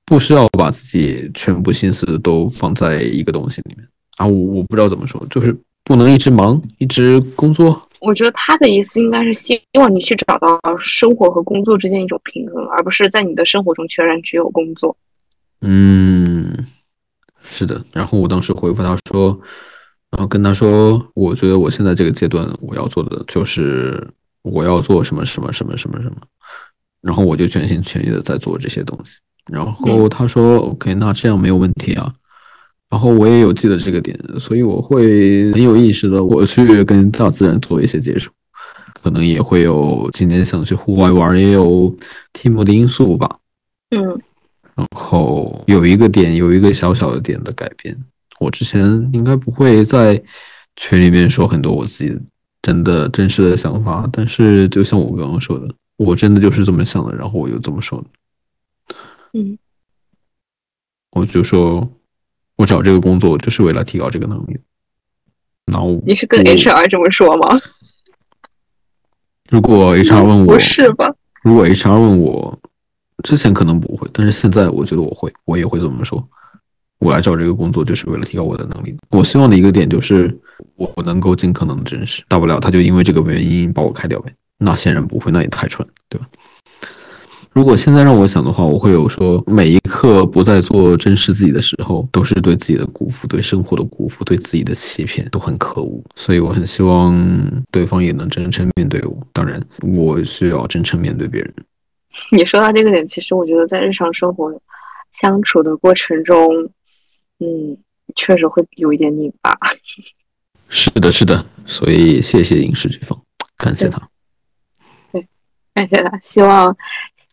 [0.05, 3.85] 不需要把自己全部心思都放在一个东西里面
[4.19, 7.83] 啊，我我不知道怎么说，就是不能一直忙，一直工作。
[8.01, 14.97] 我觉得他的意思应该是希望你去找到生活和工作之间一种平衡，而不是在你的生活中全然只有工作。
[15.61, 16.67] 嗯，
[17.43, 17.85] 是的。
[17.93, 19.41] 然后我当时回复他说。
[20.11, 24.05] 然后跟他说，我觉得我现在这个阶段我要做的就是
[24.43, 26.17] 我要做什么什么什么什么什么，
[27.01, 29.21] 然后我就全心全意的在做这些东西。
[29.47, 32.13] 然后他说，OK，那这样没有问题啊。
[32.91, 38.33] 然后我也有记得这个点，所以我会很有意识的我去跟大自然做一些接触，
[39.01, 41.95] 可能也会有今天想去户外玩，也有
[42.33, 43.39] 题目的因素吧。
[43.91, 44.21] 嗯。
[44.75, 47.97] 然后有一个点，有一个小小的点的改变。
[48.39, 50.21] 我之前应该不会在
[50.77, 52.19] 群里面说很多我自己
[52.63, 58.97] 真的真实的想法，但是就像我刚刚说的，我真的就是这么想的，然后我就这么说的。
[59.35, 59.59] 嗯，
[61.11, 61.87] 我就说，
[62.61, 64.55] 我找这个工作就是为了提高这个能力。
[65.65, 67.59] 那我你是跟 HR 这么说吗？
[69.49, 71.11] 如果 HR 问我，不是吧？
[71.43, 72.59] 如果 HR 问我，
[73.25, 76.23] 之前可能不会，但是现在我觉得我会，我也会这么说。
[76.99, 78.95] 我来找这个工作就是为了提高我的能力。
[79.09, 80.39] 我希望的一个点就是
[80.77, 84.31] 我能够尽可能的真实，大不了他就因为这个原因把我开掉呗。
[84.59, 86.29] 那显然不会，那也太蠢，对吧？
[87.53, 96.03] 如果现在让我想的话，我会有说每一刻不再做真实自己的时候，都是对自己的辜负，对生活的辜负，对自己的欺骗，都很可恶。
[96.15, 97.15] 所以我很希望
[97.71, 99.27] 对方也能真诚面对我。
[99.33, 101.55] 当然，我需要真诚面对别人。
[102.31, 104.53] 你说到这个点，其实我觉得在日常生活
[105.21, 106.71] 相处的过程中。
[107.43, 107.75] 嗯，
[108.17, 109.57] 确实会有一点拧巴。
[110.69, 113.19] 是的，是的，所以谢谢影视剧方，
[113.57, 113.99] 感谢他。
[115.11, 115.27] 对，
[115.73, 116.21] 感谢他。
[116.23, 116.77] 希望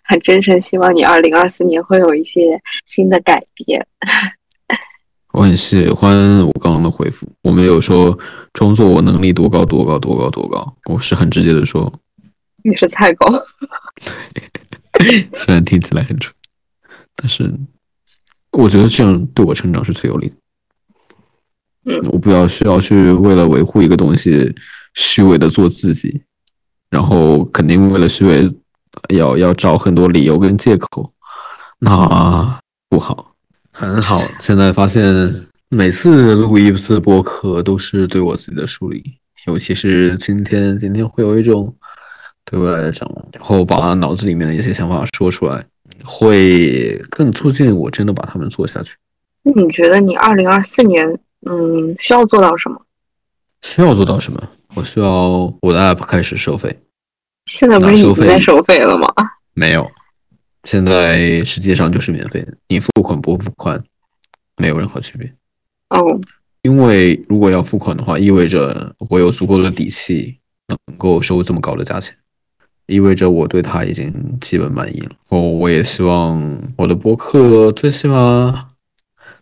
[0.07, 3.85] 很真诚，希望你二零二四年会有一些新的改变。
[5.33, 8.17] 我很喜欢我刚刚的回复，我没有说
[8.53, 11.91] 装作我能力多高多高多高多高，我是很直接的说，
[12.63, 13.27] 你是菜狗。
[15.33, 16.33] 虽然听起来很蠢，
[17.15, 17.53] 但是。
[18.51, 20.35] 我觉得这样对我成长是最有利的。
[21.85, 24.51] 嗯，我不要需要去为了维护一个东西，
[24.95, 26.23] 虚伪的做自己，
[26.89, 28.49] 然后肯定为了虚伪，
[29.09, 31.11] 要要找很多理由跟借口，
[31.79, 33.33] 那不好。
[33.71, 35.13] 很好，现在发现
[35.69, 39.03] 每次录一次播客都是对我自己的梳理，
[39.45, 41.73] 尤其是今天，今天会有一种
[42.45, 45.65] 对未来的展望，然后把脑子里面的一些想法说出来。
[46.03, 48.95] 会更促进我真的把他们做下去。
[49.41, 51.07] 那你觉得你二零二四年，
[51.49, 52.79] 嗯，需要做到什么？
[53.63, 54.39] 需要做到什么？
[54.75, 55.09] 我需要
[55.61, 56.77] 我的 app 开始收费。
[57.47, 59.07] 现在不是已经在收费了吗？
[59.53, 59.89] 没有，
[60.65, 62.53] 现在实际上就是免费的。
[62.67, 63.81] 你付款不付款，
[64.57, 65.33] 没有任何区别。
[65.89, 66.19] 哦，
[66.61, 72.15] 因为如果要付款的话，意味着我有足够的底气能够收这么高的价钱。
[72.85, 75.11] 意味着我对他已经基本满意了。
[75.29, 76.41] 哦，我也希望
[76.77, 78.69] 我的博客最起码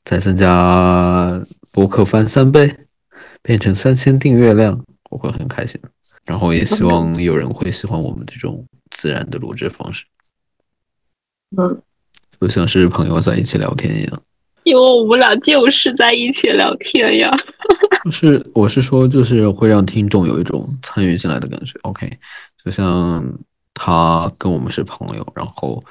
[0.04, 2.76] 再增加博客翻三倍，
[3.42, 5.80] 变成三千订阅量，我会很开心。
[6.26, 10.06] 然后也希望有人会喜欢我们这种自然的录制方式。
[11.58, 11.82] 嗯，
[12.42, 14.22] 就像是朋友在一起聊天一样。
[14.64, 17.32] 因为我们俩就是在一起聊天呀。
[18.12, 21.80] 是，我是说，就是会让听众有一种参与进来的感觉。
[21.84, 22.12] OK。
[22.64, 23.24] 就像
[23.76, 25.84] 他跟我们是朋友，然后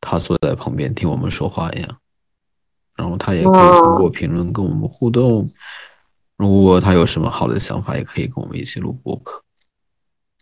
[0.00, 1.98] 他坐在旁边听我们说话一样，
[2.96, 5.46] 然后他也可以通过评论跟我们互动。
[6.38, 9.42] 如果他有什么好的想法，也可以跟我们一起录播客。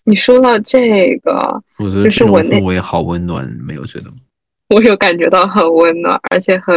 [0.07, 1.33] 你说到这个，
[1.79, 4.16] 我觉得这种氛围好温暖，没有觉得吗？
[4.75, 6.75] 我有感觉到很温暖，而且很，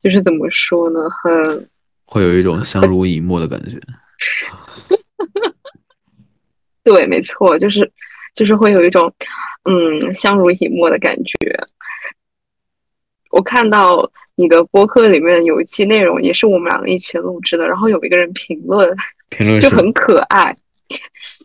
[0.00, 1.68] 就是怎么说呢，很
[2.06, 3.78] 会有一种相濡以沫的感觉。
[6.82, 7.92] 对，没错，就是，
[8.34, 9.12] 就是会有一种，
[9.64, 11.34] 嗯，相濡以沫的感觉。
[13.30, 18.96] 我看到你的播客里面有一期内容，也是我们两个一起录制的，然后有一个人评论，
[19.28, 20.56] 评论就很可爱。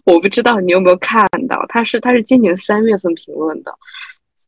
[0.08, 3.72] 我不知道你有没有看到，他是他是今年三月份评论的，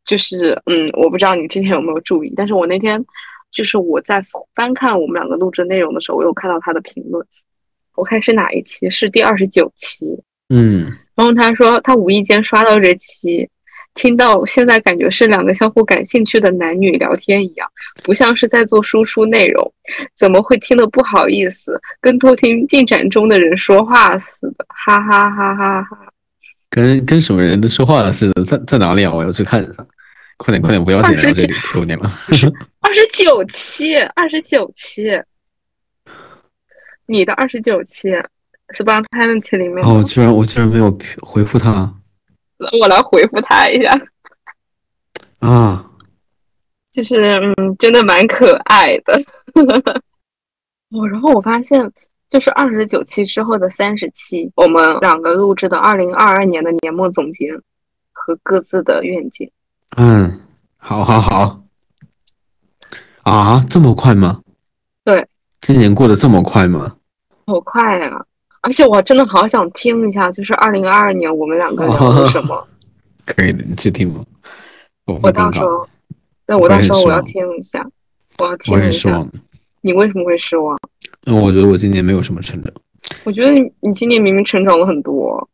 [0.06, 3.06] 就是嗯，我不知道你之前有没有注意，但是我那天
[3.52, 7.26] 就是我在翻看我们两个录制内容的时候，我有看到他的评论。
[7.95, 8.89] 我看是哪一期？
[8.89, 10.06] 是第二十九期。
[10.48, 13.50] 嗯，然后他说他无意间刷到这期，
[13.95, 17.67] 听到现在感觉是两个相互感兴趣的男女聊天一样，
[18.04, 19.73] 不像是在做输出内容，
[20.15, 25.97] 怎么会听得不好意思，跟偷听进展中的人说话似的，哈哈哈哈哈。
[26.69, 29.12] 跟跟什么人都说话似的，在在哪里啊？
[29.13, 29.86] 我要去看一下，
[30.38, 32.12] 快点快点，不要紧张，这里求你了。
[32.82, 35.21] 二十九期，二十九期，
[37.06, 38.10] 你的二十九期。
[38.71, 39.02] 是吧？
[39.10, 41.91] 他问题里面哦，居然我居然没有回复他，
[42.82, 44.00] 我来回复他一下
[45.39, 45.86] 啊，
[46.91, 49.13] 就是嗯，真的蛮可爱的。
[50.91, 51.91] 哦，然后我发现
[52.28, 57.52] 就是二十九期之后的三十期，我们两个录制的二零二二年的年末总结
[58.12, 59.50] 和各自的愿景。
[59.98, 60.41] 嗯，
[60.78, 61.62] 好，好，好。
[63.24, 64.41] 啊，这么快吗？
[65.06, 65.28] 对，
[65.62, 66.95] 今年过得这么快吗？
[67.45, 68.26] 好快啊！
[68.62, 72.67] 而且我真的好想听一下，就是二零二二年我们两个聊了什么。
[73.26, 74.22] 可以的，你去听吧。
[75.06, 75.88] 我到时候，
[76.45, 77.86] 那我到时候我要听一下，
[78.38, 79.26] 我要听一下。
[79.82, 80.78] 你为什么会失望？
[81.26, 82.74] 因为我觉得我今年没有什么成长。
[83.24, 85.48] 我觉得你今年明明成长了很多。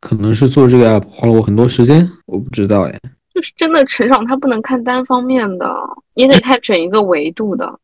[0.00, 3.00] 可能是做这个 app 花了我很多时间，我不知道哎。
[3.34, 5.68] 就是真的成长，它不能看单方面的，
[6.14, 7.78] 也得看整一个维度的。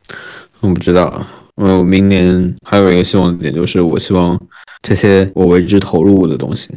[0.60, 1.24] 我不知道，
[1.58, 4.40] 我明年还有一个希望点就是，我希望
[4.80, 6.70] 这些我为之投入的东西，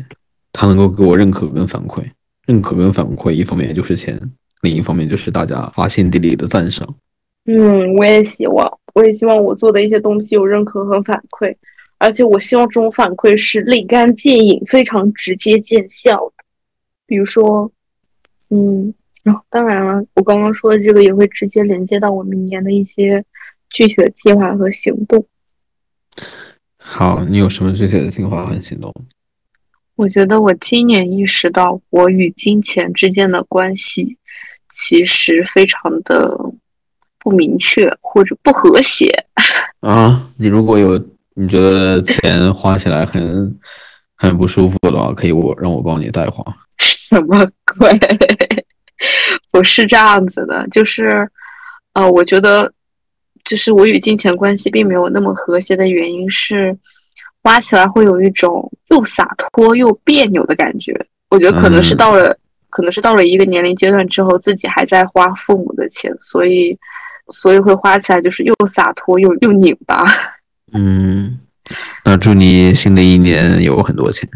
[0.51, 2.03] 它能够给我认可跟反馈。
[2.47, 4.19] 认可跟反馈，一方面就是钱，
[4.63, 6.95] 另一方面就是大家发现地里的赞赏。
[7.45, 11.55] 嗯，我也希望，我也希望我做的一些东西有认可和反馈，
[11.99, 16.43] 而且我希望这种反馈是立竿见影、非常直接见效的。
[17.05, 17.71] 比如说，
[18.49, 18.91] 嗯，
[19.21, 23.23] 然后当然了，我刚刚说的这个也会直接连接到我明年的一些
[23.73, 25.25] 具体的计划和行动。
[26.77, 28.93] 好，你有什么具体的计划和行动？
[29.95, 34.17] 我觉得我今年意识到，我与金钱之间的关系
[34.71, 36.37] 其实非常的
[37.19, 39.07] 不明确或者不和谐。
[39.81, 40.97] 啊，你如果有
[41.35, 43.59] 你觉得钱花起来很
[44.15, 46.43] 很不舒服的话，可以我让我帮你代花。
[46.79, 47.89] 什么鬼？
[49.51, 51.29] 不是这样子的，就是
[51.93, 52.71] 呃，我觉得
[53.45, 56.77] 就是我与金钱关系并没有那么和谐的原因是。
[57.43, 60.93] 花起来会有一种又洒脱又别扭的感觉，
[61.31, 62.37] 我觉得可能是到了，
[62.69, 66.77] 可能是到了一个年龄阶段之后，自己还在花父母的钱，所以，
[67.29, 70.05] 所以会花起来就是又洒脱又又拧巴。
[70.73, 71.39] 嗯，
[72.05, 74.29] 那祝你新的一年有很多钱。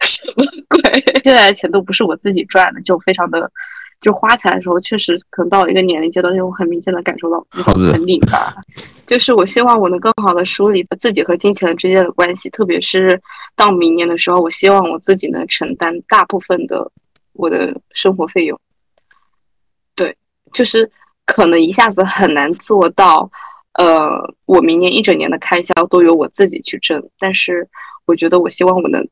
[0.00, 0.80] 什么鬼？
[1.22, 3.52] 现在的钱都不是我自己赚的，就非常的。
[4.00, 8.54] 就花起来的时候，确实可能到了一个年龄阶段，就会很明显的感受到很拧巴。
[9.06, 13.20] 就是我希望我能更好的梳理自己和金钱之间的关系，特别是
[13.54, 16.90] 到明年的时候，我希望我自己能承担大部分的
[17.34, 18.58] 我的生活费用。
[19.94, 20.16] 对，
[20.52, 20.90] 就是
[21.26, 23.30] 可能一下子很难做到，
[23.74, 27.02] 呃，我明年一整年的开销都由我自己去挣。
[27.18, 27.68] 但是
[28.06, 29.06] 我觉得，我希望我能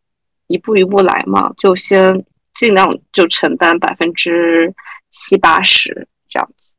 [0.46, 2.24] 一步一步来嘛，就先。
[2.59, 4.75] 尽量就承担百分之
[5.12, 6.75] 七八十这样子，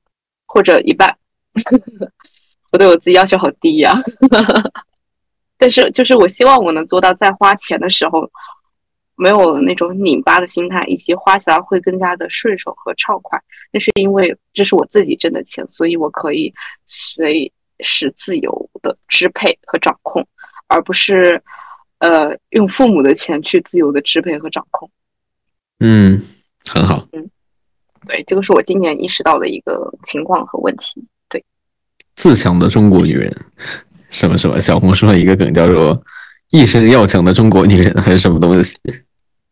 [0.45, 1.17] 或者一半。
[2.73, 3.93] 我对我自己要求好低呀，
[5.57, 8.29] 但是就是我希望我能做到，在花钱的时候
[9.15, 13.41] 没有那种拧巴的心态，以及花起来会更加的顺手和畅快。
[13.71, 16.53] 那是因为这是我自己挣的钱，所以我可以
[16.85, 20.23] 随时自由的支配和掌控，
[20.67, 21.41] 而不是
[21.99, 24.89] 呃用父母的钱去自由的支配和掌控。
[25.79, 26.21] 嗯，
[26.69, 27.07] 很好。
[27.13, 27.29] 嗯，
[28.05, 31.03] 对，这个是我今年意识到的一个情况和问题。
[31.29, 31.43] 对，
[32.15, 33.33] 自强的中国女人，
[34.09, 34.59] 什么什么？
[34.59, 36.03] 小红书上一个梗叫做
[36.51, 38.77] “一生要强的中国女人”还是什么东西？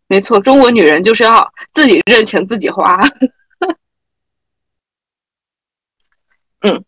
[0.08, 3.00] 没错，中国女人就是要自己挣钱自己花。
[6.62, 6.84] 嗯，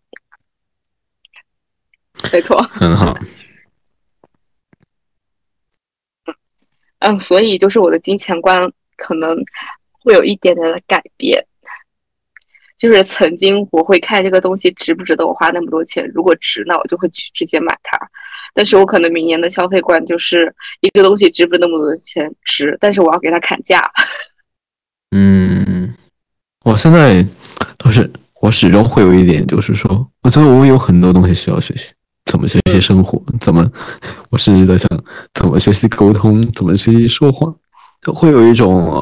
[2.34, 3.16] 没错，很好。
[7.00, 8.70] 嗯，所以就是我的金钱观。
[9.00, 9.36] 可能
[10.04, 11.46] 会有一点点的改变，
[12.78, 17.98] 就是曾经我会看这个东西值不值得我花那么多钱，如果值，那我就会去直接买它。
[18.54, 23.82] 但是我可能明年的消费观就是一个东西值不值那么多钱，值，但是我要给它砍价。
[25.12, 25.94] 嗯，
[26.64, 27.26] 我现在
[27.78, 28.10] 都是，
[28.42, 31.92] 我始终会有一点，就是说，我觉得我有很多东西需要学习，
[32.26, 33.70] 怎么学习生活，怎么，
[34.30, 34.88] 我甚至在想，
[35.34, 37.54] 怎么学习沟通，怎么学习说话。
[38.02, 39.02] 就会有一种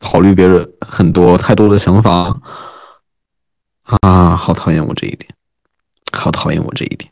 [0.00, 2.38] 考虑别人很多太多的想法
[4.00, 5.34] 啊，好讨厌我这一点，
[6.12, 7.10] 好讨厌我这一点。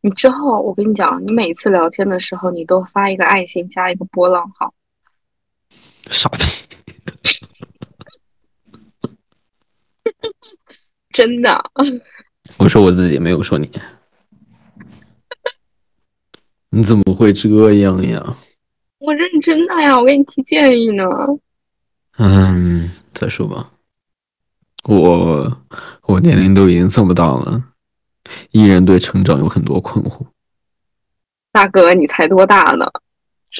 [0.00, 4.72] 你之后，我跟你讲，你每次聊天的时候，你都发一个爱心加一个波浪号。
[6.10, 6.38] 傻逼！
[11.10, 11.70] 真的？
[12.58, 13.70] 我说我自己，没有说你。
[16.70, 18.36] 你怎么会这样呀？
[18.98, 21.04] 我认真的呀，我给你提建议呢。
[22.18, 23.70] 嗯，再说吧。
[24.84, 25.60] 我
[26.02, 27.62] 我年龄都已经这么大了，
[28.50, 30.26] 依然对成长有很多困惑。
[31.52, 32.86] 大哥，你才多大呢？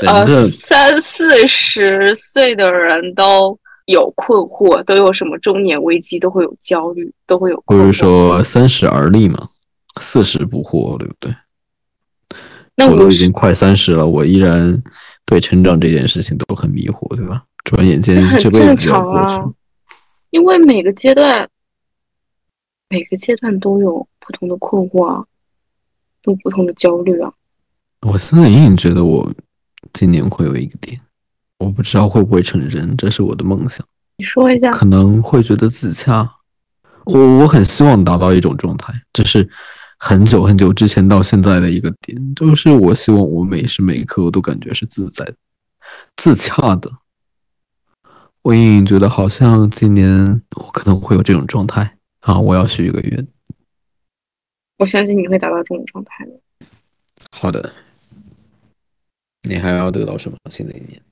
[0.07, 7.63] 呃，三四十岁的人都有困惑，都有什么中年危机，都会有焦虑，都会有。
[7.67, 9.49] 不是说三十而立嘛？
[10.01, 11.35] 四十不惑，对不对？
[12.77, 14.83] 那我都已经快三十了，我依然
[15.29, 17.45] 对成长这件事情都很迷惑，对吧？
[17.65, 19.55] 转眼间这辈子就要过去。
[20.31, 21.47] 因为每个阶段，
[22.89, 25.23] 每个阶段都有不同的困惑啊，
[26.23, 27.31] 都不同的焦虑啊。
[28.01, 29.31] 我现在隐隐觉得我
[29.93, 30.99] 今年会有一个点，
[31.59, 33.87] 我不知道会不会成真，这是我的梦想。
[34.17, 34.71] 你说一下。
[34.71, 36.27] 可能会觉得自洽，
[37.05, 39.47] 我我很希望达到一种状态，就是
[39.99, 45.35] 很久很久之前到现在的一个点，就是我希望我每时每刻我都感觉是自在的、
[46.17, 46.91] 自洽的。
[48.43, 52.39] 我隐隐觉得好像今年我可能会有这种状态啊！
[52.39, 53.27] 我要许一个愿，
[54.79, 56.33] 我相信你会达到这种状态的。
[57.33, 57.73] 好的，
[59.43, 60.39] 你还要得到什么？
[60.49, 61.03] 新的一年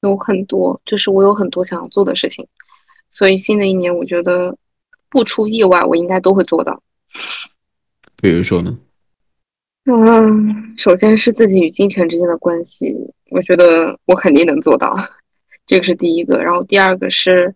[0.00, 2.48] 有很多，就是我有很多想要做的事情，
[3.10, 4.56] 所以新的一年我觉得
[5.10, 6.82] 不出意外，我应该都会做到。
[8.20, 8.78] 比如说呢？
[9.86, 12.94] 嗯，首先是自己与金钱之间的关系，
[13.30, 14.94] 我觉得我肯定能做到。
[15.66, 17.54] 这个是第一个，然后第二个是，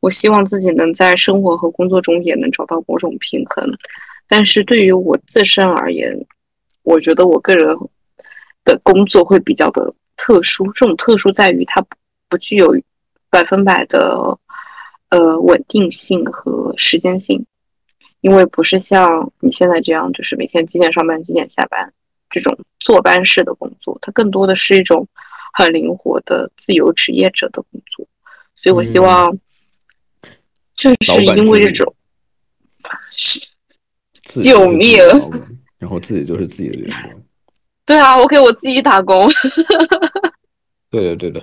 [0.00, 3.66] 我希望自己能在生活和工作中也能找到某种平衡。
[4.28, 6.14] 但是对于我自身而言，
[6.82, 7.76] 我觉得我个人
[8.64, 10.64] 的工作会比较的特殊。
[10.72, 11.84] 这种特殊在于它
[12.28, 12.76] 不具有
[13.30, 14.38] 百分百的
[15.08, 17.44] 呃稳定性和时间性，
[18.24, 21.92] 因为不是像你现在这样，就是每天几点上班几点下班
[22.30, 25.06] 这种坐班式的工作，它更多的是一种。
[25.56, 28.04] 很灵活的自由职业者的工作，
[28.56, 29.32] 所以我希望，
[30.74, 31.94] 正是因为这种，
[34.42, 34.98] 救命！
[35.78, 37.22] 然后自己就是自己的员工。
[37.86, 39.28] 对啊，我给我自己打工。
[40.90, 41.40] 对的，对的。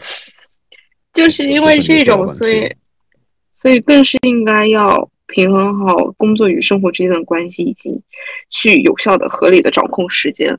[1.14, 2.70] 就是因为这种，所以，
[3.54, 8.02] 所以更是应该要平衡好工作与生活之间的关系，以及
[8.50, 10.56] 去有效的、合理的掌控时间。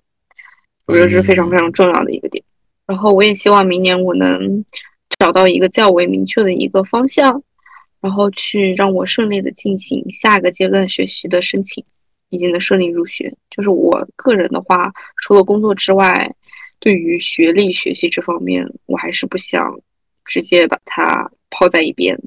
[0.86, 2.42] 我觉得是非常非常重要的一个点。
[2.86, 4.64] 然后我也希望明年我能
[5.18, 7.42] 找到一个较为明确的一个方向，
[8.00, 11.84] 然后去让我顺利的进行下一个阶段学习的申请，
[12.30, 13.32] 以及能顺利入学。
[13.50, 16.34] 就是我个人的话，除了工作之外，
[16.80, 19.80] 对于学历学习这方面，我还是不想
[20.24, 22.18] 直接把它抛在一边。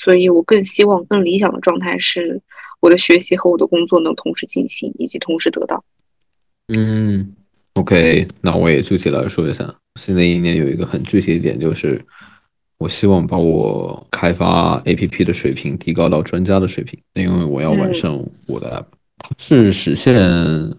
[0.00, 2.40] 所以我更希望更理想的状态是，
[2.80, 5.84] 我的学习和我的工作能同时进行，以及同时得到。
[6.68, 7.34] 嗯。
[7.74, 12.04] OK，那我也具体来说一下，新的一年有一个很具体的点，就是
[12.78, 18.10] 我希望把我开发 APP 的水平提高到专家的水平，因为我要完善
[18.46, 18.86] 我的 App，
[19.38, 20.18] 是实现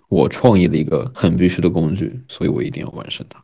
[0.09, 3.41] 我创意的一个很必须的工具，所以我一定要完善它。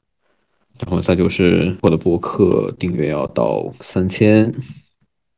[0.80, 4.51] 然后再就是我的博客订阅要到三千。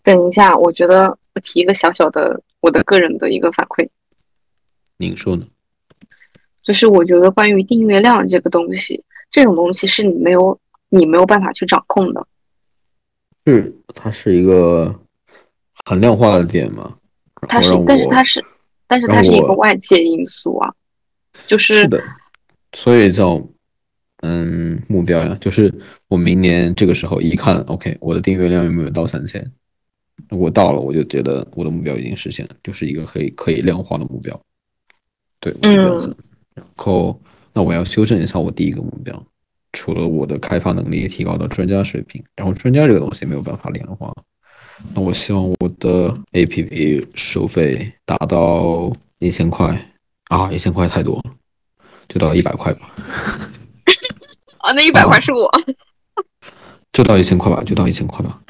[0.03, 3.87] 等一下，我觉得我提一个小小的我的个人的一个反馈，
[4.97, 5.45] 您说呢？
[6.63, 12.25] 就是我觉得关于订阅量这个东西，这种东西是你没有你没有办法去掌控的。
[13.45, 14.93] 是，它是一个
[15.85, 16.95] 很量化的点嘛？
[17.47, 18.43] 它是，但是它是，
[18.87, 20.73] 但是它是一个外界因素啊。
[21.47, 22.03] 就是是的，
[22.73, 23.41] 所以叫
[24.21, 25.73] 嗯目标呀，就是
[26.07, 29.49] 我明年这个时候一看，OK，我的订阅量有没有到三千？
[30.27, 34.39] 如果到了，我就觉得我的目标已经实现了，就是一个可以可以量化的目标。
[35.39, 36.15] 对，是这样子。
[36.55, 37.19] 然后，
[37.53, 39.25] 那我要修正一下我第一个目标，
[39.71, 44.13] 除了我的开发能力提高到专家水平，然后专家这个东西没有办法量化，
[44.93, 49.93] 那我希望我的 APP 收费达到一千块
[50.29, 51.33] 啊，一千块太多了，
[52.09, 52.93] 就到一百块吧。
[54.59, 55.49] 啊，那一百块是我。
[56.91, 58.41] 就到一千块吧，就到一千块吧。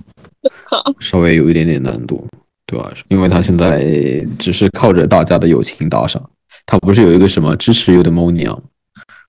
[1.00, 2.26] 稍微有一点点难度，
[2.66, 2.92] 对吧？
[3.10, 3.84] 因为他现在
[4.38, 6.22] 只是靠着大家的友情打赏。
[6.66, 8.46] 他不是有一个什么支持 Udemy，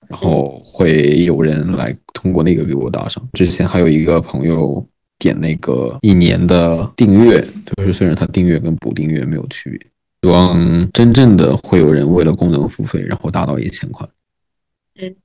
[0.07, 3.27] 然后会有人来通过那个给我打赏。
[3.33, 4.85] 之前还有一个朋友
[5.17, 9.79] 点那个一年的订阅，就是虽然他订阅跟不订阅没有区别。
[10.21, 14.07] 希望真正的会有人为了功能付费，然后达到一千块。
[15.01, 15.15] 嗯，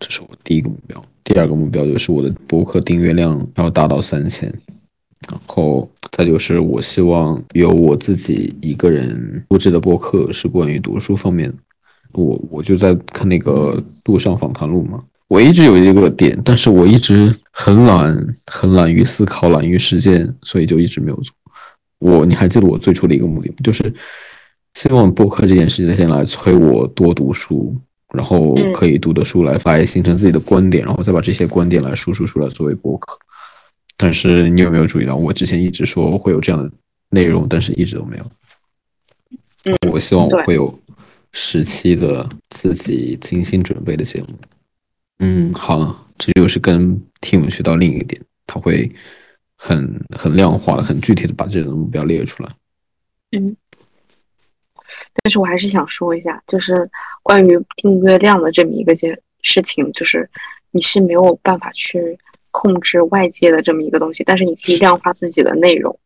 [0.00, 1.00] 这是我第一个目标。
[1.22, 4.52] 第二个目标就是我的博客订阅量要达到三千。
[5.30, 11.52] 然后再就是，我希望有我自己一个人录制的播客，是关于读书方面。
[12.12, 15.02] 我我就在看那个路上访谈录嘛。
[15.28, 21.34] 我一直有一个点，但是我一直很懒，很懒于思考，懒于实践，所以就一直没有做。
[21.98, 23.56] 我你还记得我最初的一个目的吗？
[23.62, 23.92] 就是
[24.72, 27.76] 希望播客这件事情先来催我多读书，
[28.14, 33.18] 然后可以读的书来发，形成自己的观点，然后再把这些观点来输出出来作为播客。
[33.98, 36.70] 但是你有没有注意到，我之前一直说会有这样的
[37.10, 38.30] 内容，但是一直都没有。
[39.64, 40.78] 嗯，我希望我会有
[41.32, 44.28] 时期的自己精心准备的节目。
[45.18, 48.88] 嗯，好，这就是跟 Team 学到另一个点，他会
[49.56, 52.48] 很很量化的、很具体的把这种目标列出来。
[53.32, 53.56] 嗯，
[55.22, 56.88] 但是我还是想说一下，就是
[57.24, 60.30] 关于订阅量的这么一个件事情，就是
[60.70, 62.16] 你是没有办法去
[62.58, 65.96] 控制外界的这么一个东西，但是你可以量化自己的内容，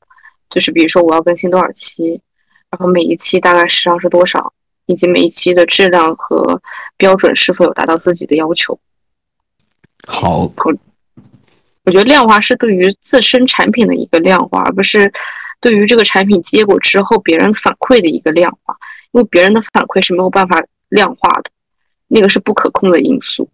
[0.51, 2.21] 就是比如说我要更新多少期，
[2.71, 4.53] 然后每一期大概时长是多少，
[4.85, 6.61] 以及每一期的质量和
[6.99, 8.79] 标准是否有达到自己的要求。
[10.07, 10.75] 好，我
[11.85, 15.11] 我觉得量化是对于自身产品的一个量化，而不是
[15.59, 18.77] 对于这个产品结果之后别人反馈的一个量化，
[19.13, 21.51] 因为别人的反馈是没有办法量化的，
[22.09, 23.49] 那个是不可控的因素。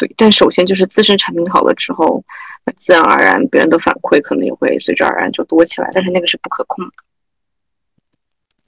[0.00, 2.24] 对，但首先就是自身产品好了之后，
[2.64, 6.92] 那自然而然别人的反馈可能也会随之而然就多起来，但是那个是不可控的。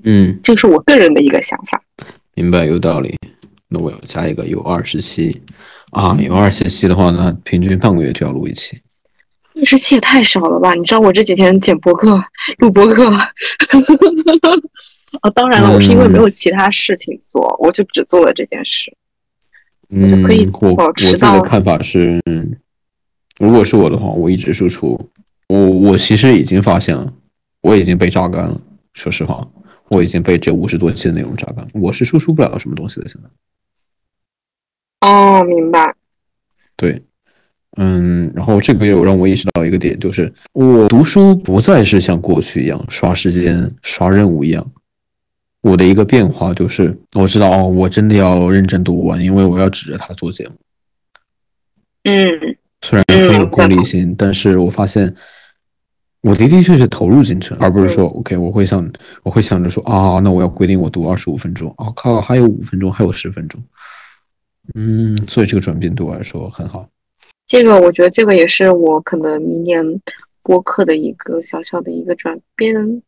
[0.04, 1.82] 嗯，这是我个人的一个想法。
[2.34, 3.16] 明白，有道理。
[3.68, 5.40] 那我要加一个有二十期。
[5.92, 8.82] 啊，有二十期的话，那平均半个月就要录一期。
[9.54, 10.74] 二十期也太少了吧？
[10.74, 12.22] 你知道我这几天剪博客、
[12.58, 13.10] 录博客。
[15.22, 18.94] 哦，当然了，我是因为没有其他事情做，我就只做了这件事。
[19.94, 22.18] 嗯，可以我保持到我自己的看法是，
[23.38, 24.98] 如果是我的话，我一直输出。
[25.48, 27.12] 我我其实已经发现了，
[27.60, 28.58] 我已经被榨干了。
[28.94, 29.46] 说实话，
[29.88, 33.08] 我已经被这五十多期的内容榨干，我是输出不了什么东西的。
[33.08, 33.28] 现在。
[35.06, 35.94] 哦，明白。
[36.74, 37.02] 对，
[37.76, 44.66] 嗯，然后这个又让我意识到一个点，就是我读书不再是像过去一样刷时间、刷任务一样。
[45.62, 50.54] 我的一个变化就是，我知道哦，我真的要认真读完，因为我要指着它做节目。
[52.04, 55.14] 嗯虽然很有功利心，但是我发现
[56.22, 58.92] 我的的确确投入进去了，而不是说 OK，我会想，
[59.22, 63.62] 我会想着说啊，那我要规定我读二十五分钟，哦靠，还有五分钟，还有十分钟。
[64.74, 66.88] 嗯，所以这个转变对我来说很好。
[67.46, 69.84] 这个我觉得这个也是我可能明年
[70.42, 73.02] 播客的一个小小的一个转变。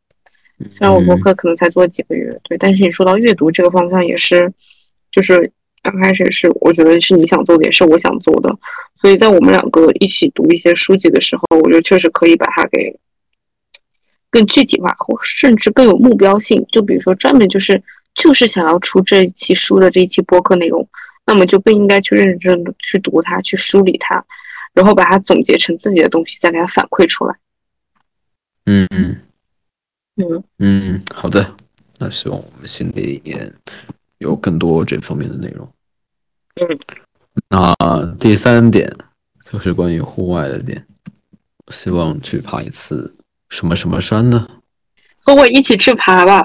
[0.70, 4.52] 虽然我播客可能才做几个月，对，但是你说到阅读这个方向也是，
[5.10, 5.50] 就是
[5.82, 8.56] 刚开始是我觉得是你想做的，也是我想做的，
[9.00, 12.98] 所以在我们两个一起读一些书籍的时候，我觉得确实可以把它给
[14.30, 16.64] 更具体化，或甚至更有目标性。
[16.70, 17.82] 就比如说专门就是
[18.14, 20.88] 就是想要出这一期书的这一期播客内容。
[21.26, 24.22] 那么就更应该去认真的去读它，去梳理它，
[24.74, 27.34] 然后把它总结成自己的东西，再给它反馈出来。
[28.66, 29.16] 嗯嗯
[30.16, 31.56] 嗯嗯，好的。
[31.98, 33.52] 那希望我们新的一年
[34.18, 35.68] 有更多这方面的内容。
[36.56, 36.78] 嗯，
[37.48, 38.90] 那第三点
[39.50, 40.86] 就是关于户外的点，
[41.68, 43.14] 希望去爬一次
[43.48, 44.48] 什么什么山呢？
[45.20, 46.44] 和我一起去爬吧。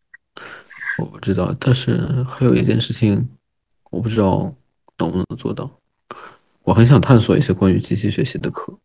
[0.98, 3.28] 我不知道，但是还有一件事情。
[3.88, 4.52] 我不知道
[4.98, 5.70] 能不能做到。
[6.64, 8.76] 我很想探索一些关于机器学习的课，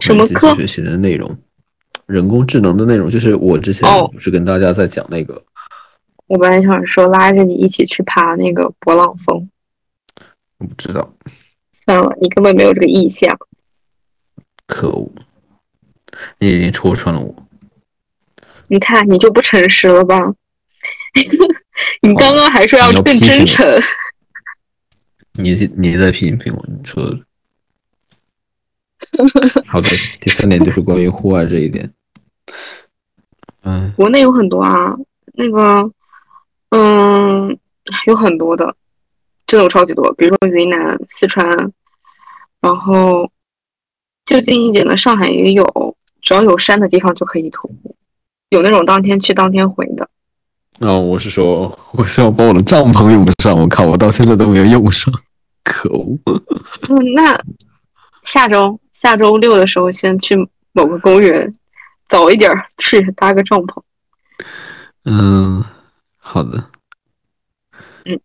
[0.00, 0.52] 什么课？
[0.56, 1.36] 学习的内容，
[2.06, 5.42] 人工智能的内容，就是我之前不是跟大家在讲那个。
[6.26, 9.48] 我本来想说拉着你一起去爬那个勃朗峰。
[10.58, 11.12] 我不知道。
[11.84, 13.36] 算了，你根本没有这个意向。
[14.66, 15.10] 可恶！
[16.38, 17.34] 你已经戳穿了我。
[18.68, 20.32] 你看，你就不诚实了吧？
[22.00, 23.66] 你刚刚还说要更真诚，
[25.32, 26.64] 你你在批评我？
[26.66, 27.20] 你说的
[29.66, 29.88] 好的。
[30.20, 31.90] 第三点就是关于户外这一点。
[33.62, 34.94] 嗯，国内有很多啊，
[35.34, 35.90] 那个，
[36.70, 37.56] 嗯，
[38.06, 38.74] 有很多的，
[39.46, 40.12] 真的有超级多。
[40.14, 41.46] 比如说云南、四川，
[42.60, 43.30] 然后
[44.26, 47.96] 就近一点的上海也有，只要有山的地方就可以徒步，
[48.50, 50.08] 有那种当天去当天回的。
[50.80, 53.56] 哦，我是说，我希望把我的帐篷用上。
[53.56, 55.10] 我靠，我到现在都没有用上，
[55.62, 56.18] 可恶！
[56.88, 57.32] 嗯，那
[58.24, 60.36] 下周下周六的时候，先去
[60.72, 61.54] 某个公园，
[62.08, 63.82] 早一点去搭个帐篷。
[65.04, 65.64] 嗯，
[66.18, 66.70] 好的。
[68.04, 68.18] 嗯，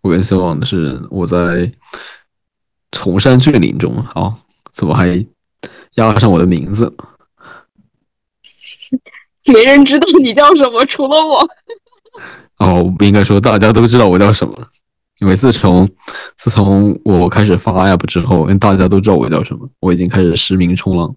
[0.00, 1.72] 我更希望的是我在
[2.92, 4.34] 崇山峻岭中，哦，
[4.70, 5.26] 怎么还
[5.94, 6.94] 压上我的名字？
[9.52, 11.48] 没人知道你叫什么，除了我。
[12.58, 14.68] 哦，不应该说大家都知道我叫什么，
[15.18, 15.88] 因为自从
[16.36, 19.68] 自从我开始发 app 之后，大家都知道我叫什么。
[19.80, 21.14] 我已经开始实名冲浪。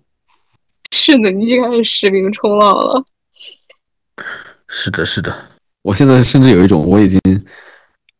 [0.91, 3.03] 是的，你已经开始实名冲浪了。
[4.67, 5.35] 是的，是的，
[5.81, 7.19] 我现在甚至有一种我已经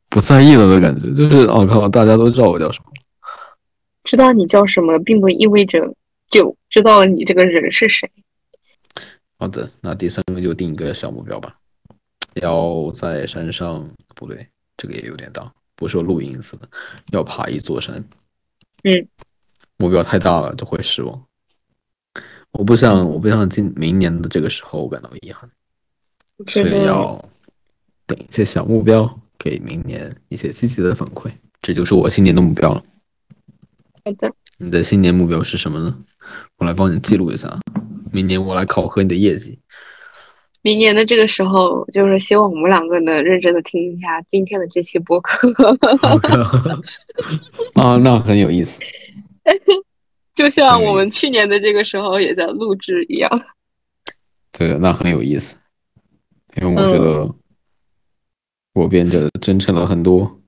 [0.10, 2.92] 不在意了的感觉，就是哦靠，大家都知道我叫什么。
[4.04, 5.94] 知道你叫什么，并不意味着
[6.30, 8.10] 就知道了你这个人是谁。
[9.38, 11.56] 好的，那第三个就定一个小目标吧。
[12.36, 14.48] 要在山上，不对，
[14.78, 16.68] 这个也有点大，不说露营似的，
[17.12, 18.04] 要爬一座山。
[18.84, 19.08] 嗯，
[19.78, 21.22] 目标太大了就会失望。
[22.52, 25.50] 我不想，我不想今明年的这个时候感到遗憾，
[26.48, 27.24] 所以要
[28.06, 31.32] 等一些小目标，给明年一些积极的反馈。
[31.62, 32.84] 这就是我新年的目标了。
[34.06, 35.98] 好的，你的新年目标是什么呢？
[36.58, 37.60] 我来帮你记录一下，
[38.12, 39.60] 明年我来考核你的业绩。
[40.66, 45.48] 明年的这个时候，就是希望我们两个能认真的听一下今天的这期播客。
[47.76, 48.82] 啊，那很有意思。
[50.34, 53.30] 就像我们去年的这个时候也在录制一样。
[54.52, 55.56] 对，那很有意思，
[56.60, 57.32] 因为我觉得
[58.74, 60.42] 我变得真诚了很多。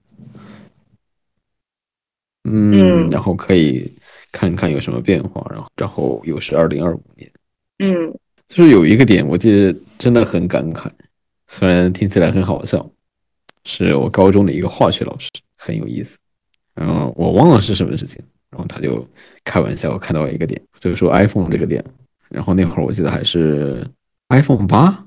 [2.43, 3.95] 嗯，然后可以
[4.31, 7.31] 看看有什么变化，然后然后又是二零二五年。
[7.77, 10.89] 嗯，就是有一个点，我记得真的很感慨，
[11.47, 12.89] 虽然听起来很好笑，
[13.65, 16.17] 是我高中的一个化学老师，很有意思。
[16.73, 19.05] 然后我忘了是什么事情，然后他就
[19.43, 21.83] 开玩笑看到一个点，就是说 iPhone 这个点，
[22.29, 23.85] 然后那会儿我记得还是
[24.29, 25.05] iPhone 八，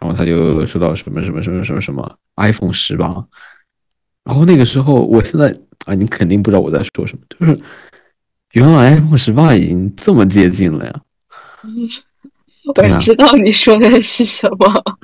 [0.00, 3.26] 然后他就说到什么什么什么什么什么 iPhone 十八，
[4.24, 5.54] 然后那个时候，我现在
[5.84, 7.60] 啊，你肯定不知道我在说什么，就是
[8.52, 11.02] 原来 iPhone 十八已经这么接近了呀。
[12.64, 14.98] 我知道你说的是什么。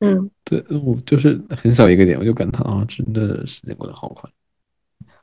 [0.00, 4.28] 嗯，对，我就是很小一个点，我就感叹啊，真的时间过得好快。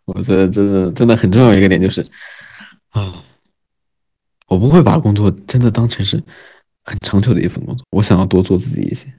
[0.06, 2.02] 我觉得真的真的很重要一个点就是
[2.89, 3.24] 啊，
[4.47, 6.24] 我不会把工作真的当成是
[6.84, 9.14] 很长久的一份工作，我想要多做自己一些，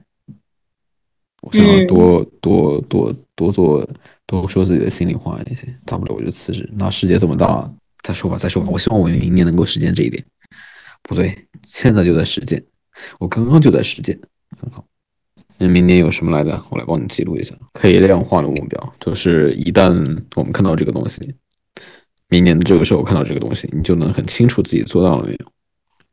[1.41, 3.89] 我想要多多多多做
[4.25, 6.67] 多说自己的心里话一些，大不了我就辞职。
[6.73, 7.71] 那世界这么大，
[8.01, 8.69] 再说吧，再说吧。
[8.71, 10.25] 我希望我明年能够实现这一点。
[11.03, 12.63] 不对，现在就在实践，
[13.19, 14.19] 我刚刚就在实践，
[14.59, 14.85] 很好。
[15.57, 16.63] 那明年有什么来的？
[16.69, 19.89] 我来帮你记录一下，可以量化的目标，就是一旦
[20.35, 21.35] 我们看到这个东西，
[22.29, 25.51] 明年的这个时候看到这个东西，你就能很清楚自己做到了没有。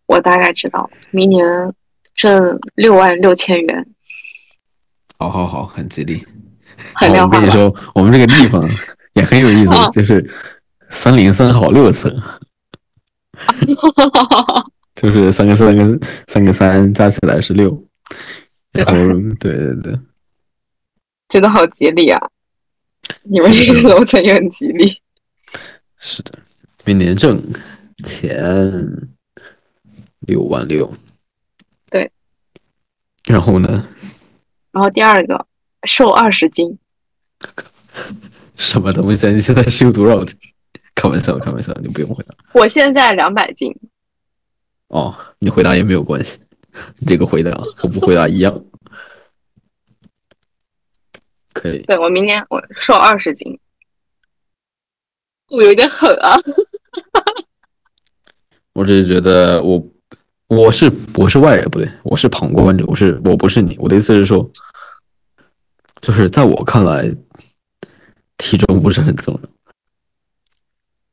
[0.07, 1.45] 我大概知道，明年
[2.15, 3.87] 挣六万六千元。
[5.19, 6.27] 好好好，很吉利。
[6.95, 7.37] 很量化。
[7.37, 8.69] 我跟你说，我们这个地方
[9.15, 10.25] 也很有意思，就是
[10.91, 12.15] 三零三好六层。
[15.01, 17.85] 就是三个三个三个三加起来是六。
[18.73, 18.93] 然后，
[19.41, 19.99] 对对对，
[21.29, 22.21] 真的好吉利啊！
[23.23, 25.01] 你们这个楼层也很吉利。
[25.99, 26.39] 是的，
[26.85, 27.43] 明年挣
[28.05, 28.39] 钱
[30.21, 30.93] 六万六。
[31.91, 32.11] 对。
[33.27, 33.89] 然后呢？
[34.71, 35.47] 然后第二个，
[35.85, 36.79] 瘦二十斤。
[38.57, 39.27] 什么东西？
[39.33, 40.39] 你现在是有多少斤？
[40.95, 42.35] 开玩笑，开玩笑，你不用回答。
[42.53, 43.75] 我现在两百斤。
[44.89, 46.39] 哦，你回答也没有关系。
[47.07, 48.65] 这个回答和不回答一样，
[51.53, 51.79] 可以。
[51.83, 53.59] 对我明年我瘦二十斤，
[55.49, 56.37] 我有点狠啊。
[58.75, 59.85] 我只是觉得我
[60.47, 63.77] 我是我是外人，不对，我是旁观者，我是我不是你。
[63.79, 64.49] 我的意思是说，
[66.01, 67.13] 就是在我看来，
[68.37, 69.41] 体重不是很重要。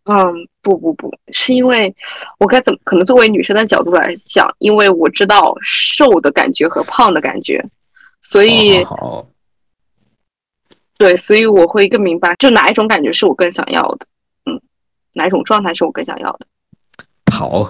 [0.05, 1.93] 嗯，不不不是因为
[2.37, 7.63] 我该怎么可能作为女生的角度来讲，因为我知道瘦的感觉和胖的感觉，
[8.21, 9.27] 所以好，
[10.97, 14.05] 对，所以我会更明白，就哪一种感觉是我更想要的，
[14.45, 14.61] 嗯，
[15.13, 16.45] 哪一种状态是我更想要的。
[17.33, 17.61] 好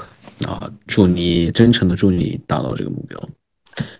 [0.45, 3.17] 啊，祝你真诚的祝你达到这个目标。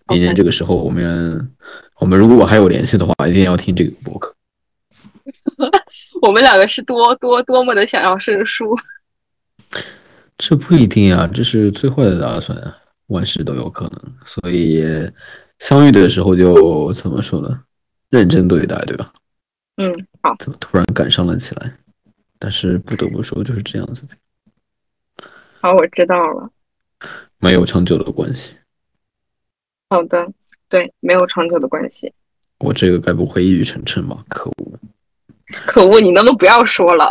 [0.10, 1.54] 明年这个时候，我们
[2.00, 4.36] 我们如果还有联系的话，一定要听这个博客。
[6.26, 8.76] 我们两个是多多多么的想要生疏，
[10.40, 12.76] 这不一定啊，这是最坏的打算啊，
[13.08, 14.02] 万事都有可能。
[14.26, 14.84] 所以
[15.60, 17.62] 相遇的时候就怎么说呢？
[18.10, 19.14] 认真对待，对吧？
[19.78, 20.36] 嗯，好。
[20.40, 21.72] 怎么突然感伤了起来？
[22.40, 24.16] 但是不得不说，就是这样子的。
[25.62, 26.50] 好，我知道了。
[27.38, 28.56] 没有长久的关系。
[29.92, 30.28] 好的，
[30.70, 32.12] 对，没有长久的关系。
[32.58, 34.26] 我这个该不会一语成谶吧？
[34.28, 34.80] 可恶！
[35.66, 36.00] 可恶！
[36.00, 37.10] 你能不能不要说了？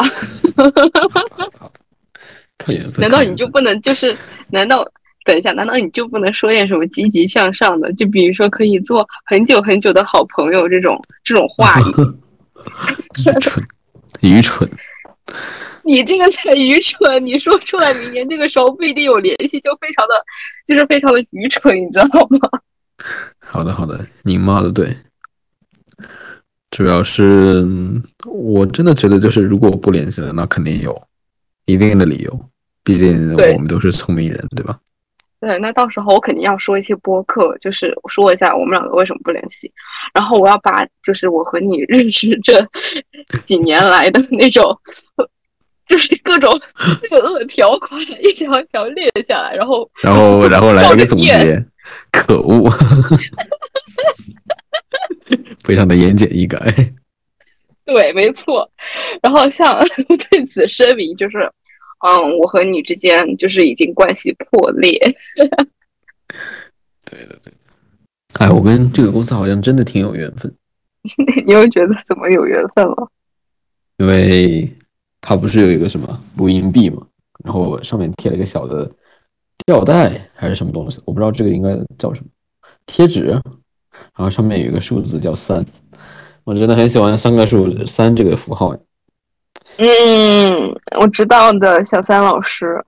[2.59, 4.16] 看缘分难道你就不能就是？
[4.51, 4.87] 难道
[5.24, 5.53] 等一下？
[5.53, 7.93] 难道你就不能说点什么积极向上的？
[7.95, 11.85] 就比如说可以做很久很久的好朋友这种这种话语？
[13.24, 13.64] 愚蠢，
[14.20, 14.68] 愚蠢！
[15.85, 17.24] 你这个才愚蠢！
[17.26, 20.14] 你说出来，明年这个时候不一定有联系，就非常的，
[20.66, 22.39] 就是非常的愚蠢，你知道吗？
[23.39, 24.97] 好的，好的，你骂的对。
[26.75, 27.64] 主要是
[28.25, 31.01] 我真的觉得，就是如果我不联系了，那肯定有
[31.66, 32.41] 一定的理由。
[32.83, 34.77] 毕竟我们都是聪明人，对吧？
[35.39, 39.70] 对，那到时候我肯定要说一些播客，就是说一下我们两个为什么不联系，
[40.12, 42.66] 然后我要把就是我和你认识这
[43.45, 44.77] 几年来的那种，
[45.87, 46.51] 就是各种
[47.12, 51.64] 恶恶条款一条一条列下来，然后然后然后来一个总结，
[52.11, 52.68] 可恶，
[55.64, 56.59] 非常的言简意赅。
[57.85, 58.68] 对，没错。
[59.22, 59.78] 然后像
[60.30, 61.39] 对此声明，就是
[62.07, 64.99] 嗯，我和你之间就是已经关系破裂。
[67.05, 67.59] 对的对的。
[68.41, 70.53] 哎，我跟这个公司好像真的挺有缘分，
[71.47, 73.09] 你又觉得怎么有缘分了？
[73.99, 74.68] 因为
[75.20, 77.07] 它不是有一个什么录音笔嘛，
[77.45, 78.91] 然后上面贴了一个小的
[79.64, 82.26] 吊带还是什么东西，我不知道这个应该叫什么
[82.87, 83.41] 贴纸，
[84.16, 85.64] 然后上面有一个数字叫三，
[86.45, 88.74] 我真的很喜欢三个数三这个符号。
[89.78, 92.82] 嗯，我知道的，小三老师。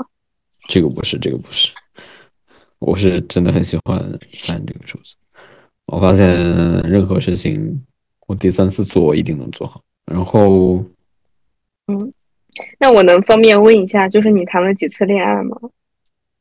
[0.68, 1.70] 这个不是，这个不是，
[2.78, 3.98] 我是真的很喜欢
[4.34, 5.14] 三这个数字。
[5.86, 6.26] 我发现
[6.82, 7.84] 任何事情，
[8.26, 9.80] 我第三次做我一定能做好。
[10.04, 10.84] 然后
[11.86, 12.12] 嗯
[12.78, 15.56] 那我能方便问一下，就是你谈了几次恋爱吗？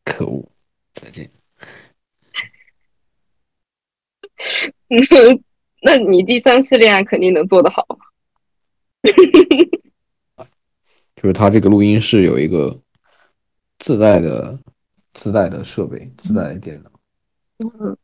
[0.03, 0.43] 可恶，
[0.93, 1.30] 再见。
[5.82, 7.86] 那你第三次恋爱肯定能做得好。
[11.16, 12.80] 就是它这个录音室有一个
[13.80, 14.60] 自带的
[15.14, 16.92] 自带的设备，自带的电脑。
[17.60, 17.96] 嗯，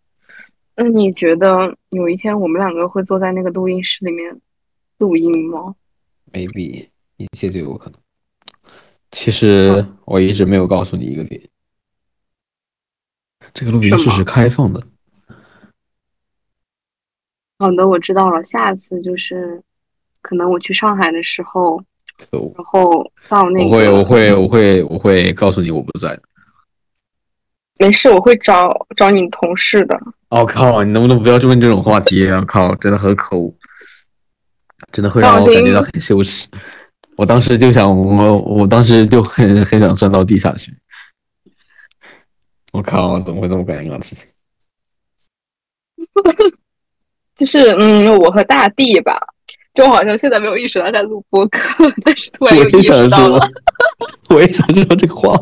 [0.75, 4.39] 那你觉得有一天我们两个会坐在那个录音室里面
[4.97, 5.75] 录音吗
[6.31, 7.99] ？maybe 一切就有可能。
[9.11, 11.41] 其实我一直没有告诉你一个点，
[13.53, 14.81] 这个录音室是开放的。
[17.61, 18.43] 好的，我知道了。
[18.43, 19.61] 下次就是
[20.23, 21.79] 可能我去上海的时候，
[22.31, 26.19] 然后到那个我会，我会，我会，我会告诉你我不在。
[27.77, 29.95] 没事，我会找找你同事的。
[30.29, 30.83] 我、靠！
[30.83, 32.43] 你能不能不要去问这种话题啊？
[32.47, 32.73] 靠！
[32.77, 33.53] 真的很可恶，
[34.91, 36.47] 真的会让我感觉到很羞耻。
[37.17, 40.73] 我当时就想，我我当时就很很想钻到地下去。
[42.71, 43.19] 我靠！
[43.19, 44.25] 怎么会这么尴尬的事情？
[47.41, 49.19] 就是嗯，我和大地吧，
[49.73, 51.59] 就好像现在没有意识到在录播客，
[52.05, 53.51] 但是突然我又意也想说识到了。，
[54.29, 55.33] 我也想说这个话。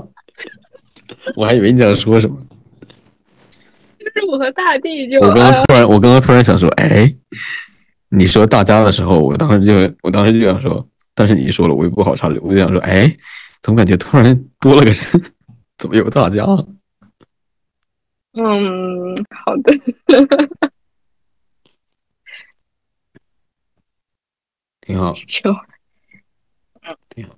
[1.35, 2.37] 我还以为你想说什么。
[3.99, 7.13] 就是我和大地就我刚刚呃突然，我刚刚突然想说，哎，
[8.07, 13.13] 你说大家的时候，我当时就，我当时就想说，但是你一说了，我又不好插嘴，我就想说，哎，
[13.61, 14.97] 怎么感觉突然多了个人？
[15.77, 16.45] 怎么有大家？
[18.35, 19.77] 嗯，好的。
[24.89, 25.55] 挺好，就
[27.09, 27.35] 挺好。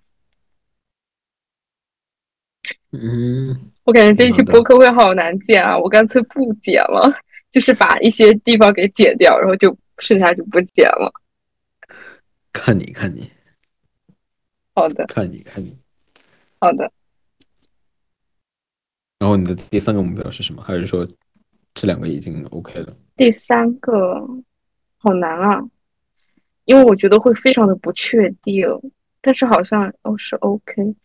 [2.94, 7.14] 嗯，我感觉这一期好的播客会好难剪啊，我干脆不剪了，
[7.52, 11.12] 就是把一些地方给剪掉，然后就剩下就不剪了。
[12.54, 13.30] 看你看你
[14.74, 15.78] 好的，看你看你。
[16.58, 16.90] 好的。
[19.20, 20.64] 然后你的第三个目标是什么？
[20.64, 21.06] 还是说
[21.74, 22.96] 这两个已经 OK 了？
[23.18, 24.26] 第三个
[25.00, 25.62] 好难啊，
[26.66, 28.66] 因为我觉得会非常的不确定，
[29.20, 30.96] 但是好像哦是 OK。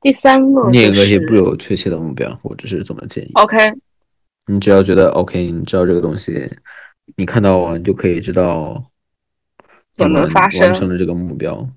[0.00, 3.30] 第三个你也可以就是不有确切的目标，我只是这么建议。
[3.34, 3.56] OK，
[4.46, 6.48] 你只要觉得 OK，你知道这个东西，
[7.16, 8.84] 你看到完就可以知道
[9.96, 11.68] 你可能发生完成了这个目标。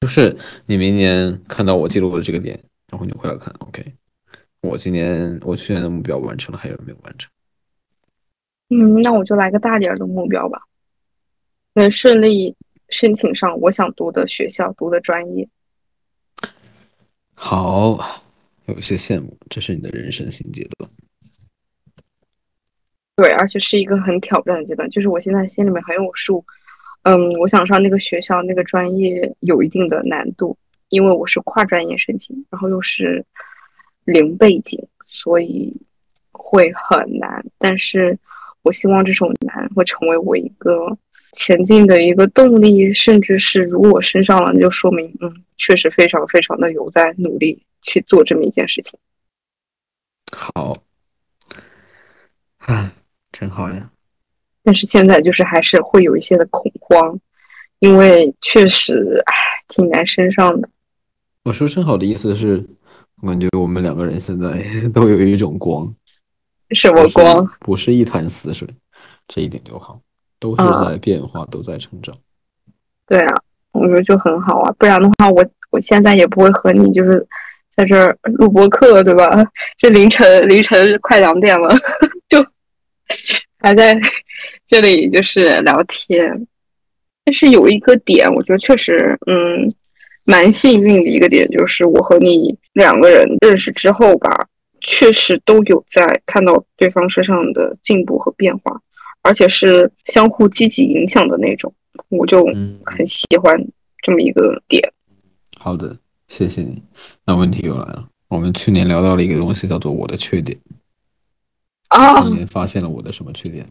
[0.00, 2.60] 就是你明年看到我记录的这个点，
[2.90, 3.94] 然后你回来看 OK，
[4.60, 7.30] 我今年我去年的目标完成了还有没有完成？
[8.68, 10.60] 嗯，那我就来个大点儿的目标吧，
[11.74, 12.56] 能顺利
[12.88, 15.48] 申请上我想读的学校、读的专业。
[17.34, 17.98] 好，
[18.66, 20.90] 有一些羡慕，这是你的人生新阶段。
[23.16, 26.44] 对，而且是一个很挑战的阶段，就是我现在心里面很有数。
[27.02, 30.56] 嗯，我想上那个学校、那个专业有一定的难度，
[30.88, 33.24] 因为我是跨专业申请，然后又是
[34.04, 35.76] 零背景，所以
[36.32, 37.44] 会很难。
[37.58, 38.18] 但是
[38.62, 40.96] 我希望这种难会成为我一个
[41.34, 48.98] 前进的一个动力，甚至是如果我升上了，那就说明嗯，确实非常非常的有在努力去做这么一件事情。
[50.32, 50.76] 好，
[52.58, 52.90] 唉，
[53.30, 53.90] 真好呀。
[54.62, 57.18] 但是现在就是还是会有一些的恐慌，
[57.80, 59.34] 因为确实唉
[59.68, 60.68] 挺难升上的。
[61.42, 62.64] 我说真好的意思是，
[63.20, 64.64] 我感觉我们两个人现在
[64.94, 65.94] 都有一种光，
[66.70, 67.46] 什么光？
[67.60, 68.66] 不是一潭死水，
[69.28, 70.00] 这一点就好，
[70.44, 72.14] 都是啊在变化，都在成长。
[73.06, 73.34] 对啊，
[73.72, 77.26] 我觉得就很好啊，不然的话我我现在也不会和你就是
[77.74, 79.42] 在这儿录播课，对吧？
[79.78, 81.70] 这凌晨凌晨快两点了，
[82.28, 82.44] 就
[83.58, 83.98] 还在
[84.66, 86.46] 这里就是聊天。
[87.24, 89.72] 但是有一个点，我觉得确实，嗯，
[90.24, 94.46] 蛮幸运的一个点，就是我和你两个人认识之后吧，
[94.82, 98.78] 确实都有在看到对方身上的进步和变化，
[99.24, 101.72] 而且是相互积极影响的那种，
[102.10, 102.44] 我就
[102.84, 103.56] 很喜欢
[104.02, 104.92] 这么一个点。
[105.58, 105.96] 好的，
[106.28, 106.82] 谢谢你。
[107.24, 110.56] 那问题又来了，我们去年聊到了一个东西，叫做我的缺点。
[111.88, 113.66] 啊，你发现了我的什么缺点？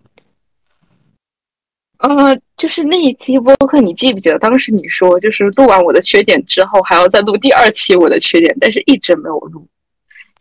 [1.99, 9.67] 呃，就是那一期播客，你记不记得当时你说，就是录完我的缺点之后，还要再录第二期我的缺点，但是一直没有录。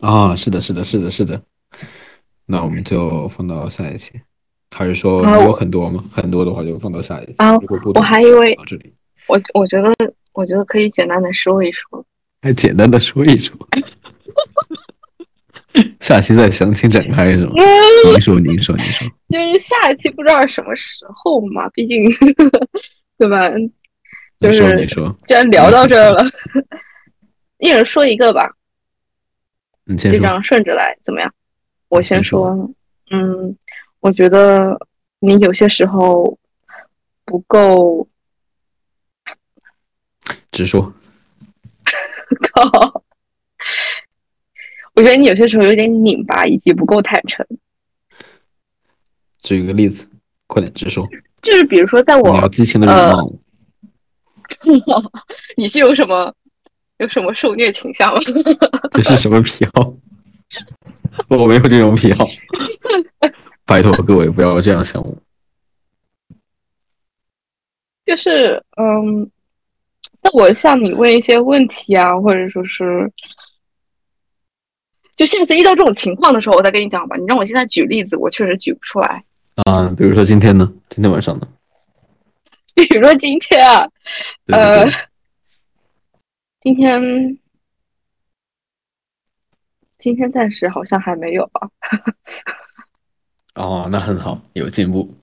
[0.00, 1.40] 啊，是的，是的，是的，是的。
[2.46, 4.12] 那我们就放到下一期，
[4.72, 6.02] 还是说有很多吗？
[6.12, 7.34] 很多的话就放到下一期。
[7.38, 7.56] 啊，
[7.94, 8.92] 我还以为这里，
[9.26, 9.94] 我我觉得，
[10.32, 12.04] 我觉得可以简单的说一说，
[12.40, 13.56] 还简单的说一说。
[16.00, 17.52] 下期再详情展开是吗？
[18.06, 19.08] 您说，您说，您说。
[19.30, 22.04] 就是下一期不知道什么时候嘛，毕竟，
[23.18, 23.48] 对吧？
[24.40, 25.16] 就是，你说。
[25.24, 26.22] 既然聊到这儿了，
[27.58, 28.50] 一人说一个吧。
[29.84, 30.18] 你先说。
[30.20, 31.32] 这样顺着来，怎么样？
[31.88, 32.70] 我先说。
[33.10, 33.56] 嗯，
[34.02, 34.76] 我觉得
[35.20, 36.36] 你有些时候
[37.24, 38.06] 不够。
[40.50, 40.92] 直说。
[42.52, 43.02] 靠。
[44.94, 47.46] 我觉得你有些时候有点拧巴，以及不够坦诚。
[49.40, 50.06] 举个例子，
[50.46, 51.08] 快点直说。
[51.40, 53.32] 就是比如说，在我你要激情的礼貌。
[55.56, 56.34] 你是有什么
[56.98, 58.20] 有什么受虐倾向吗？
[58.90, 59.94] 这是什么癖好？
[61.28, 62.26] 我没有这种癖好。
[63.64, 65.16] 拜托 各位不要这样想我。
[68.04, 69.30] 就是嗯，
[70.20, 73.10] 那我向你问一些问题啊，或者说是。
[75.14, 77.16] 就下次遇到这种情况的时候，我再跟你讲吧。
[77.16, 79.22] 你让我现在举例子，我确实举不出来。
[79.66, 80.72] 啊，比如说今天呢？
[80.88, 81.46] 今天晚上呢？
[82.74, 83.86] 比如说今天啊，
[84.46, 84.84] 呃，
[86.58, 87.38] 今天，
[89.98, 91.70] 今天暂时好像还没有啊。
[93.54, 95.14] 哦，那很好，有进步。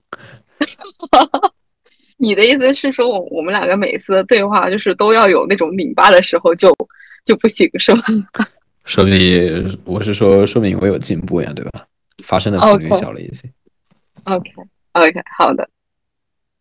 [2.16, 6.74] 你的意思是说，我我们两个每次的对话就是都要有那种拧巴的时候，就
[7.24, 8.02] 就不行，是吧？
[8.84, 11.86] 说明我是说，说明我有进步呀，对吧？
[12.22, 13.50] 发生的频率小了一些。
[14.24, 15.68] OK，OK，好的。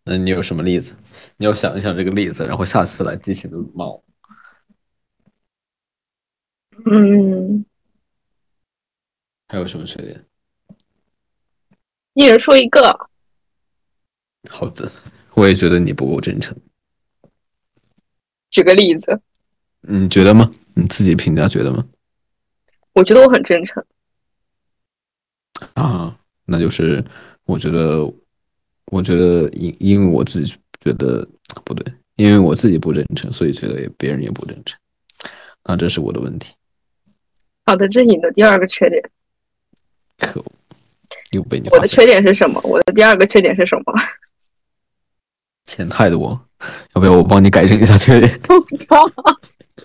[0.05, 0.95] 那你有什么例子？
[1.37, 3.85] 你要想一想这个例子，然后下次来激情的骂
[6.85, 7.65] 嗯。
[9.49, 10.25] 还有什么缺点？
[12.19, 13.09] 一人说一个。
[14.49, 14.91] 好的，
[15.35, 16.53] 我也觉得你不够真诚。
[18.49, 19.21] 举个例子。
[19.79, 20.51] 你觉得吗？
[20.73, 21.87] 你自己评价觉得吗？
[22.91, 23.81] 我觉得我很真诚
[25.75, 27.01] 啊，那就是
[27.45, 28.03] 我觉得，
[28.87, 30.53] 我觉得因因为我自己
[30.83, 31.25] 觉得
[31.63, 34.77] 不对，因为我自己不真诚，所以觉得别人也不真诚，
[35.63, 36.53] 那这是我的问题。
[37.65, 39.01] 好的，这是你的第二个缺点。
[40.17, 40.51] 可恶，
[41.31, 41.69] 又被你。
[41.69, 42.59] 我的缺点是什么？
[42.63, 43.93] 我的第二个缺点是什么？
[45.65, 46.39] 钱太多，
[46.95, 48.39] 要不要我帮你改正一下缺点？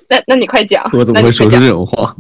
[0.09, 2.15] 那那你快讲，我怎么会说出这种话？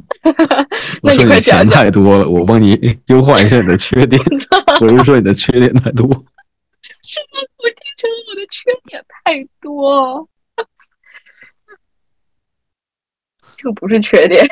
[1.02, 4.20] 我说你钱太多了，我帮你优化一下你的缺点。
[4.80, 6.06] 我是说你的缺点太多。
[7.02, 7.40] 什么？
[7.58, 10.28] 我听成我的缺点太多？
[13.56, 14.46] 这个不是缺点。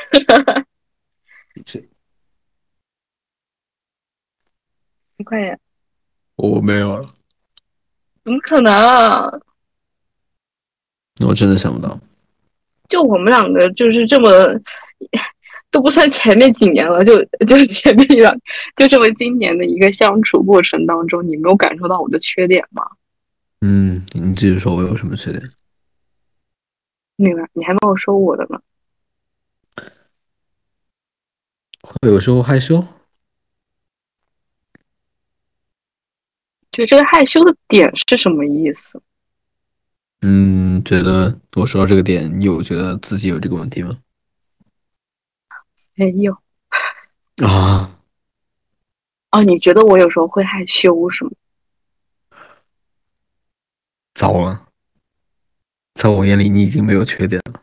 [1.67, 1.89] 是。
[5.23, 5.57] 你快点。
[6.35, 7.07] 我没有了。
[8.25, 8.73] 怎么可能？
[8.73, 9.31] 啊
[11.25, 11.97] 我真的想不到。
[12.89, 14.29] 就我们两个就是这么
[15.71, 18.37] 都不算前面几年了，就就前面一两，
[18.75, 22.83] 就这么今年的一个相处过程当中，你没有感受到我的缺点吗？
[23.61, 25.41] 嗯，你继续说，我有什么缺点？
[27.15, 27.49] 那个？
[27.53, 28.61] 你还没有说我的吗？
[31.83, 32.85] 会有时候害羞。
[36.73, 39.01] 就这个害羞的点是什么意思？
[40.23, 43.99] 嗯，觉得我说到这个点，你有觉得自己有这个问题吗？
[45.95, 46.37] 没有
[47.45, 47.99] 啊。
[49.33, 51.31] 哦，你觉得我有时候会害羞是吗？
[54.15, 54.69] 糟了，
[55.95, 57.63] 在我眼里你已经没有缺点了。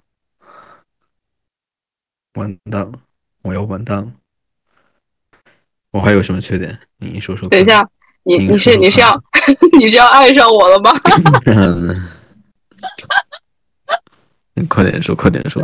[2.33, 2.99] 完蛋了，
[3.43, 4.13] 我要完蛋了。
[5.91, 6.79] 我还有什么缺点？
[6.97, 7.49] 你说说。
[7.49, 7.89] 等一下，
[8.29, 9.19] 你你是你是要
[9.79, 10.91] 你是要爱上我了吗？
[14.53, 15.63] 你 快点说，快点说。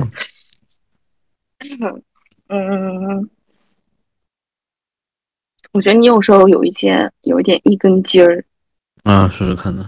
[2.49, 3.29] 嗯，
[5.73, 8.43] 我觉得你有时候有一些有一点一根筋儿，
[9.03, 9.87] 啊，说说看呢。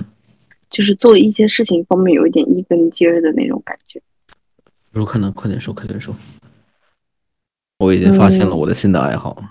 [0.69, 3.99] 就是做一些事情方面有一点一根筋儿的那种感觉。
[4.93, 6.15] 说看呢，快点说，快点说。
[7.79, 9.41] 我已经发现了我的新的爱好。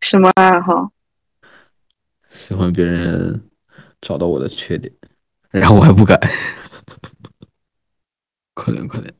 [0.00, 0.90] 什么爱好？
[2.36, 3.40] 喜欢别人
[4.00, 4.92] 找到我的缺点，
[5.50, 6.18] 然后我还不改。
[8.54, 9.12] 快点，快点。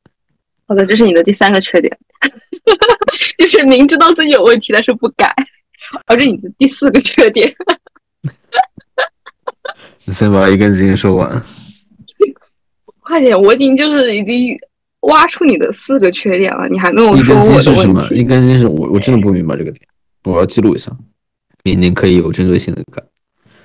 [0.68, 1.98] 好的，这是你的第三个缺点，
[3.38, 5.32] 就是明知道自己有问题，但是不改，
[6.06, 7.52] 而是你的第四个缺点。
[10.04, 11.42] 你先把一根筋说完。
[13.00, 14.56] 快点，我已经就是已经
[15.00, 18.16] 挖出你的四个缺点了，你还没有说我的问题。
[18.16, 19.88] 一根筋是我我真的不明白这个点，
[20.24, 20.96] 我要记录一下，
[21.66, 23.02] 明年可以有针对性的改。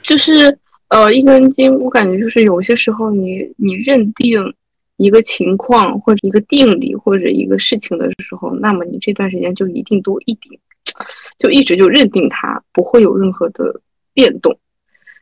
[0.02, 4.42] 就是呃，一根筋，我感觉就是有些时候你你认定
[4.98, 10.60] 一个情况或者一个定理或者一个事情的时候，那么你这段时间就一定多一点
[11.38, 13.80] 就一直就认定它不会有任何的
[14.14, 14.58] 变动。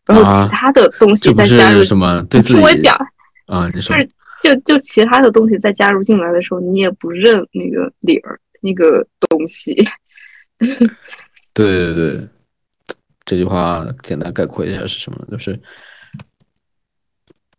[0.05, 2.25] 然后其他的东西再加入什么？
[2.31, 2.95] 你听我讲
[3.47, 3.93] 啊，你说
[4.41, 9.75] 就就其他的东西再加入进来的时候，你也不认那个理儿那个东西。
[11.53, 12.27] 对 对对，
[13.29, 15.27] 这句话简单概括一下是什么？
[15.29, 15.61] 就是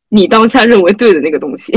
[0.09, 1.73] 你当下认为对的那个东西，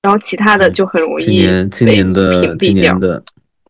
[0.00, 3.22] 然后其他的就很容易今年今年的今年的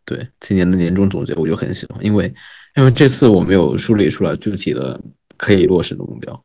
[0.05, 2.32] 对今年的年终总结，我就很喜欢，因为。
[2.76, 5.01] 因为这次我没有梳理出来具体的
[5.36, 6.44] 可以落实的目标。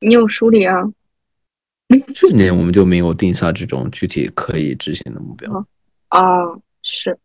[0.00, 0.82] 你有梳理啊？
[2.12, 5.64] 去年我们就没有定下这种具体可以执行的目标。
[6.08, 6.42] 啊，
[6.82, 7.16] 是。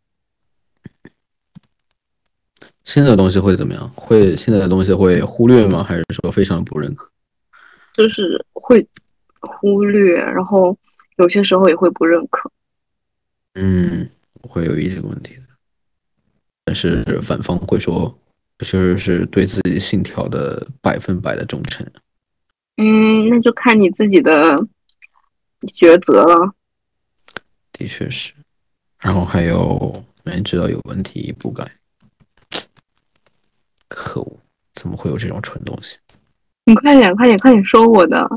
[2.84, 3.90] 现在的东西会怎么样？
[3.96, 5.84] 会现在的东西会忽略吗？
[5.84, 7.10] 还是说非常不认可？
[7.94, 8.88] 就是会
[9.40, 10.78] 忽略，然后
[11.18, 12.52] 有些时候也会不认可。
[13.54, 14.10] 嗯。
[14.50, 15.44] 会有一些问题的，
[16.66, 18.12] 但是反方会说，
[18.58, 21.86] 这确实是对自己信条的百分百的忠诚。
[22.78, 24.56] 嗯，那就看你自己的
[25.62, 26.56] 抉择了。
[27.72, 28.34] 的确是，
[29.00, 31.72] 然后还有明知道有问题不改，
[33.96, 34.40] 可恶，
[34.74, 36.00] 怎么会有这种蠢东西？
[36.66, 38.28] 你快点，快点，快点说我的。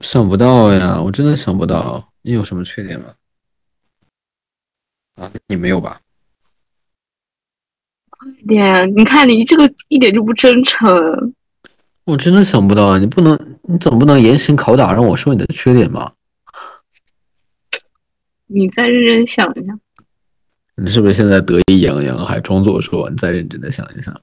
[0.00, 2.12] 想不到呀，我真的想不到。
[2.22, 3.14] 你有什么缺点吗？
[5.16, 6.00] 啊，你没有吧？
[8.10, 8.96] 快点！
[8.96, 11.34] 你看你这个一点就不真诚。
[12.04, 12.98] 我真的想不到啊！
[12.98, 16.14] 你不能，你总不能严刑拷打让我说你的缺点吧？
[18.46, 19.76] 你再认真想一下。
[20.76, 24.14] 你是不是现在得意洋洋，还装作说你再认真的想一想？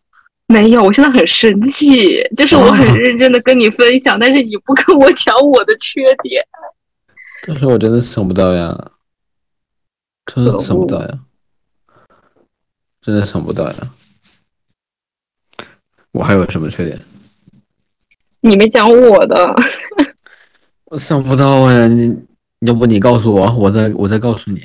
[0.47, 1.95] 没有，我现在很生气，
[2.37, 6.45] 就是我很认真的跟你分享，但是你不跟我讲我的缺点。
[7.45, 8.91] 但是我真的想不到呀。
[10.25, 11.19] 真的想不到呀，
[13.01, 13.75] 真的想不到呀！
[16.13, 16.97] 我还有什么缺点？
[18.39, 19.53] 你没讲我的，
[20.85, 21.87] 我想不到呀！
[21.87, 22.17] 你
[22.61, 24.61] 要不你告诉我，我再我再告诉你。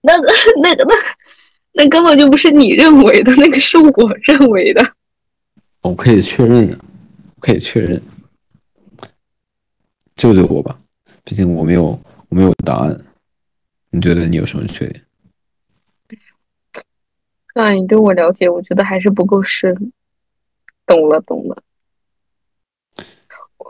[0.00, 0.14] 那
[0.62, 0.96] 那个那
[1.72, 4.94] 那根本就不是你认为的，那个是我认为的。
[5.80, 6.78] 我可以确认呀，
[7.40, 8.00] 可以确认。
[10.14, 10.78] 救救我吧，
[11.24, 11.98] 毕竟我没有
[12.28, 13.00] 我没有答案。
[13.90, 15.02] 你觉得你有什么缺点？
[17.54, 19.92] 啊，你对我了解，我觉得还是不够深。
[20.86, 21.62] 懂了，懂了。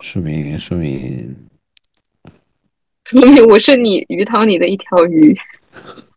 [0.00, 1.36] 说明，说明，
[3.04, 5.36] 说明我是你鱼塘里的一条鱼。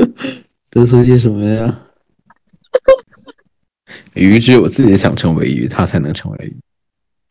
[0.70, 1.80] 得说些什么呀？
[4.14, 6.56] 鱼只有自己想成为鱼，它才能成为鱼。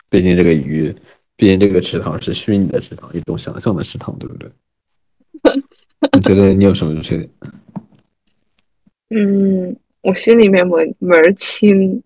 [0.09, 0.95] 毕竟这个鱼。
[1.37, 4.47] 毕竟这个池塘是虚拟的池塘，一种想象的池塘，对不对？
[6.13, 7.29] 你觉得你有什么缺点？
[9.09, 12.03] 嗯，我心里面门门儿清。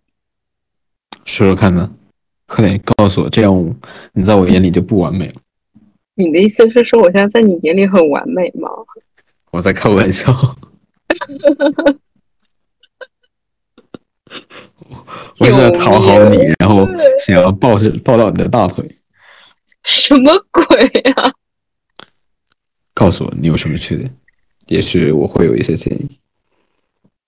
[1.26, 1.94] 说说看呢？
[2.48, 3.76] 快点告诉我，这样
[4.14, 5.36] 你在我眼里就不完美了。
[6.14, 8.70] 你的意思是说我现在在你眼里很完美吗？
[9.52, 10.32] 我在开玩笑。
[15.40, 16.88] 我是在讨好你，然后
[17.20, 18.98] 想要抱着抱到你的大腿。
[19.84, 20.64] 什么鬼
[21.12, 21.34] 呀！
[22.94, 24.16] 告诉我你有什么缺点，
[24.68, 26.20] 也许我会有一些建议。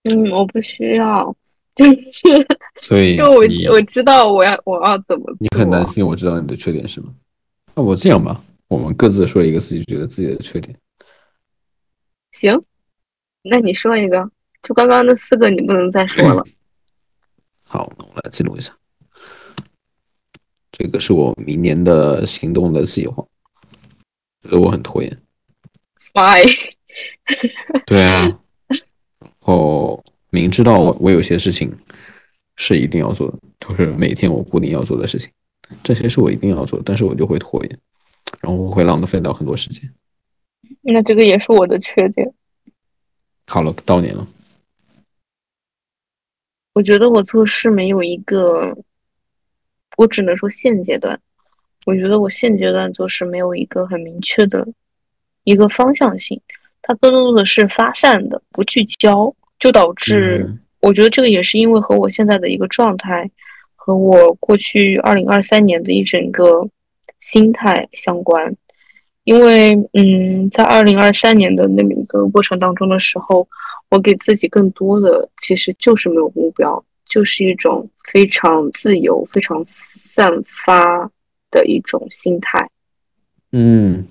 [0.04, 1.36] 嗯，我不需要，
[1.76, 2.48] 就是，
[2.80, 5.36] 所以，我我知道我要我要怎么。
[5.40, 7.14] 你很担心我知道你的缺点是吗？
[7.76, 10.76] 那我这样吧，我们各自说一个自己觉得自己的缺点。
[12.38, 12.62] 行，
[13.42, 14.30] 那你说一个，
[14.62, 16.46] 就刚刚那四个，你不能再说了。
[17.64, 18.76] 好，那我来记录一下。
[20.72, 23.26] 这个是我明年的行动的计划，
[24.44, 25.18] 觉得我很拖延。
[26.14, 26.46] Why？
[27.88, 28.40] 对啊，
[29.20, 31.76] 然后明知道我我有些事情
[32.56, 35.32] 是一定要做的，就是每天我固定要做的事情，
[35.84, 37.80] 这些是我一定要做，但是我就会拖延，
[38.42, 39.92] 然后我会浪费掉很多时间。
[40.90, 42.34] 那这个也是我的缺点。
[43.46, 44.26] 好了，到你了，
[46.74, 48.78] 我觉得我做事没有一个，
[49.98, 51.20] 我只能说现阶段，
[51.86, 54.68] 我觉得我现阶段做事没有一个很明确的
[55.44, 56.42] 一个方向性，
[56.82, 63.30] 它更多的是发散的，不聚焦，就导致嗯我觉得这个也是因为和我现在的一个状态，
[63.76, 66.70] 和我过去二零二三年的一整个
[67.20, 68.56] 心态相关。
[69.28, 73.46] 因为，嗯，在二零二三年的那么一个过程当中的时候，
[73.90, 81.12] 我给自己更多的其实就是没有目标，就是一种非常自由、非常散发
[81.52, 82.70] 的一种心态。
[83.52, 84.08] 嗯，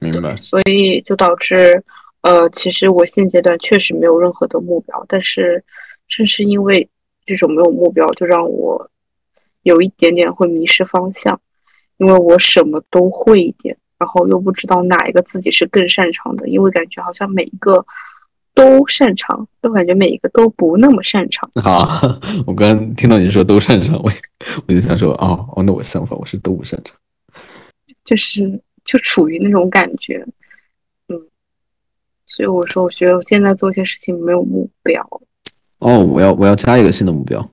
[0.00, 0.34] 明白。
[0.34, 1.80] 所以就导致，
[2.22, 5.62] 呃，其实我现阶段确实没有任何的目标，但是
[6.08, 6.88] 正是因为
[7.24, 8.90] 这种没有目标，就让我
[9.62, 11.40] 有一点点会迷失方向，
[11.98, 17.84] 因为我什么都会一点，然后又不知道哪一个自己是更擅长的，因为感觉好像每一个
[18.54, 21.48] 都擅长，都感觉每一个都不那么擅长。
[21.56, 22.00] 啊，
[22.46, 24.10] 我刚刚听到你说都擅长，我
[24.66, 26.96] 我就想说，哦哦，那我相反，我是都不擅长。
[28.04, 30.26] 就是就处于那种感觉，
[31.08, 31.20] 嗯，
[32.24, 35.06] 所以我说，我觉得我现在做一些事情没有目标，
[35.80, 37.46] 哦，我要我要加一个新的目标，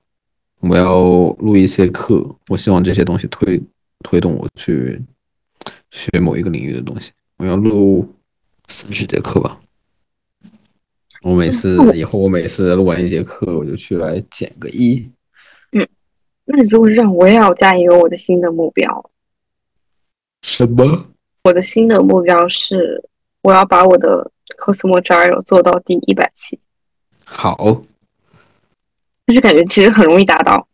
[0.60, 0.96] 我要
[1.40, 3.62] 录一些课，我希望这些东西推
[4.02, 5.00] 推动我去
[5.90, 7.12] 学某一个领域的东西。
[7.36, 8.14] 我要录
[8.66, 9.60] 三十节课吧。
[11.22, 15.10] 我每次以后我每次录完一节课，我就去来减个一。
[15.72, 15.86] 嗯
[16.44, 19.10] 那如果是这样，我也要加一个我的新的目标。
[20.42, 21.06] 什么？
[21.42, 23.04] 我的新的目标是，
[23.42, 26.58] 我要把我的 Cosmo Gyro 做到第一百期，
[27.24, 27.82] 好，
[29.26, 30.66] 但是感觉其实很容易达到。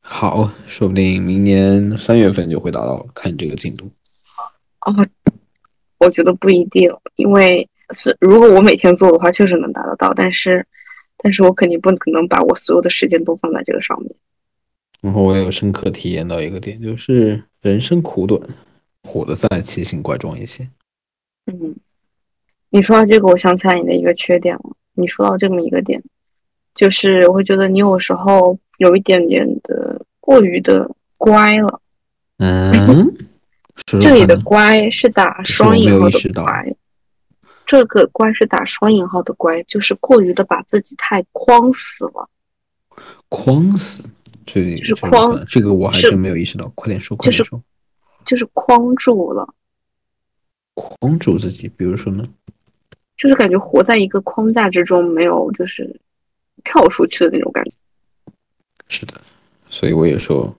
[0.00, 3.90] 好，说不定明年三月份就会达到了，看这个进度。
[4.84, 5.06] 哦，
[5.98, 10.66] 我觉得不一定，因为是如果我每天做的话，确实能达得到，但是，
[11.16, 14.14] 但是我肯定不可能把我所有的时间都放在这个上面。
[15.02, 18.40] 然后我也有深刻体验到一个点，就是人生苦短，
[19.02, 20.66] 活得再奇形怪状一些。
[21.46, 21.74] 嗯，
[22.70, 24.76] 你说到这个，我想起来你的一个缺点了。
[24.94, 26.02] 你说到这么一个点，
[26.74, 31.80] 就是我会觉得你有时候有一点点的过于的乖了。
[32.38, 32.72] 嗯，
[33.86, 36.76] 这里的乖是打双引号的乖，
[37.66, 42.28] 这个乖是打双引号的乖，就是过于的把自己太框死了。
[43.28, 44.02] 框死，
[44.46, 47.60] 这里就是框这个我还是真没有意识到，快点说，快点说，
[48.24, 49.46] 就是框住了，
[50.74, 51.68] 框住自己。
[51.68, 52.24] 比如说呢，
[53.16, 56.00] 就是感觉活在一个框架之中，没有就是
[56.62, 57.72] 跳出去的那种感觉。
[58.86, 59.20] 是的，
[59.68, 60.56] 所以我也说，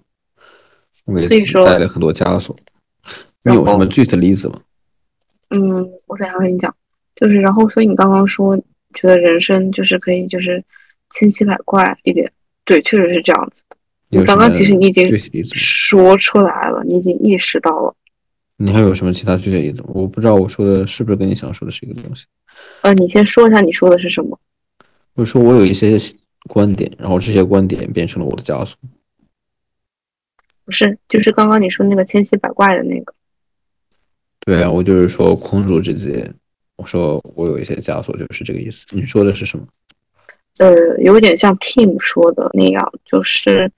[1.06, 2.56] 我给自己带了很多枷锁。
[3.46, 4.60] 你有什么具体的例子吗？
[5.50, 6.76] 嗯，我等一下跟你讲，
[7.16, 8.58] 就是然后，所以你刚刚说
[8.94, 10.64] 觉得人生就是可以就是
[11.12, 12.32] 千奇百怪一点，
[12.64, 14.24] 对，确实是这样子的。
[14.26, 15.06] 刚刚其实你已经？
[15.54, 17.96] 说出来了，你已经意识到了。
[18.58, 19.90] 你还有什么其他具体例子吗？
[19.94, 22.26] 我不知道我说的是不是跟你想说的是一个东西。
[22.82, 24.40] 呃，你先说一下你说的是什么？
[25.16, 25.98] 就是说我有一些
[26.48, 28.78] 观点，然后这些观点变成了我的枷锁。
[30.64, 33.14] 不是，就是刚刚你说那个千奇百怪的那个。
[34.46, 36.24] 对啊，我就是说空住自己。
[36.78, 38.86] 我说我有一些枷锁，就是这个意思。
[38.92, 39.66] 你说的是什么？
[40.58, 43.72] 呃，有点像 Tim 说的那样，就是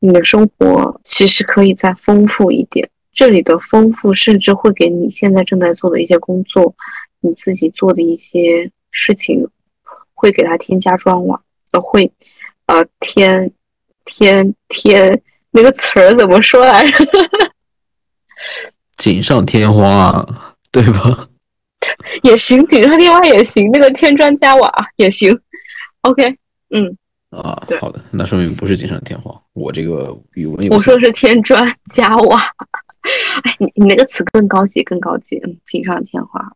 [0.00, 2.90] 你的生活其实可以再丰富一点。
[3.12, 6.74] 这里的丰富，甚至会给你现在正在做的一些工作，
[7.20, 9.46] 你自己做的一些事情，
[10.14, 11.40] 会给它添加砖瓦，
[11.72, 12.10] 呃，会
[12.66, 13.52] 呃添
[14.06, 17.04] 添添那个词儿怎么说来着？
[19.02, 20.24] 锦上添花，
[20.70, 21.28] 对吧？
[22.22, 25.36] 也行，锦上添花也行，那个添砖加瓦也行。
[26.02, 26.24] OK，
[26.70, 26.96] 嗯，
[27.30, 29.36] 啊，好的，那说明不是锦上添花。
[29.54, 32.40] 我这个语文有我说的是添砖加瓦。
[33.42, 36.54] 哎，你你那个词更高级，更高级，嗯，锦上添花，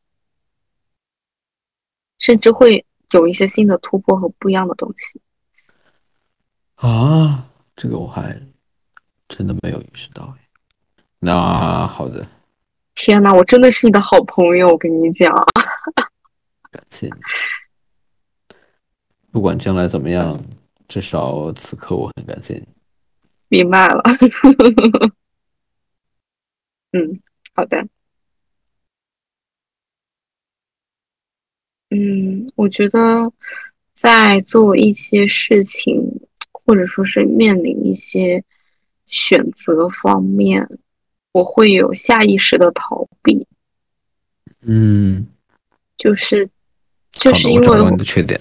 [2.19, 5.21] 甚至会有一些新的突破和不一样的东西。
[6.77, 8.41] 啊，这个我还
[9.29, 10.47] 真的没有意识到哎。
[11.19, 12.25] 那好的，
[12.97, 15.33] 天呐，我真的是你的好朋友，我跟你讲，
[16.73, 17.13] 感谢你。
[19.31, 20.43] 不管将来怎么样，
[20.89, 22.67] 至少此刻我很感谢你。
[23.49, 24.03] 明白了。
[26.93, 27.21] 嗯，
[27.55, 27.87] 好的。
[31.91, 33.31] 嗯，我觉得
[33.93, 36.03] 在做一些事情，
[36.51, 38.43] 或者说是面临一些
[39.07, 40.67] 选择方面，
[41.37, 43.47] 我会有下意识的逃避。
[44.63, 45.27] 嗯，
[45.99, 46.49] 就是
[47.13, 48.41] 就是因好的，我找到为你的缺点。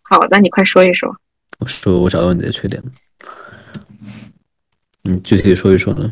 [0.00, 1.14] 好，那你快说一说。
[1.58, 2.90] 我说我找到你的缺点了。
[5.02, 6.10] 你具体说一说呢？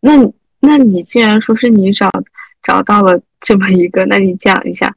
[0.00, 0.12] 那
[0.60, 2.10] 那你既然说是你找
[2.62, 4.90] 找到了这么一个，那你讲一下，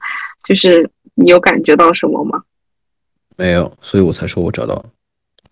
[0.46, 2.42] 就是你有感觉到什么吗？
[3.36, 4.90] 没有，所以我才说我找到了。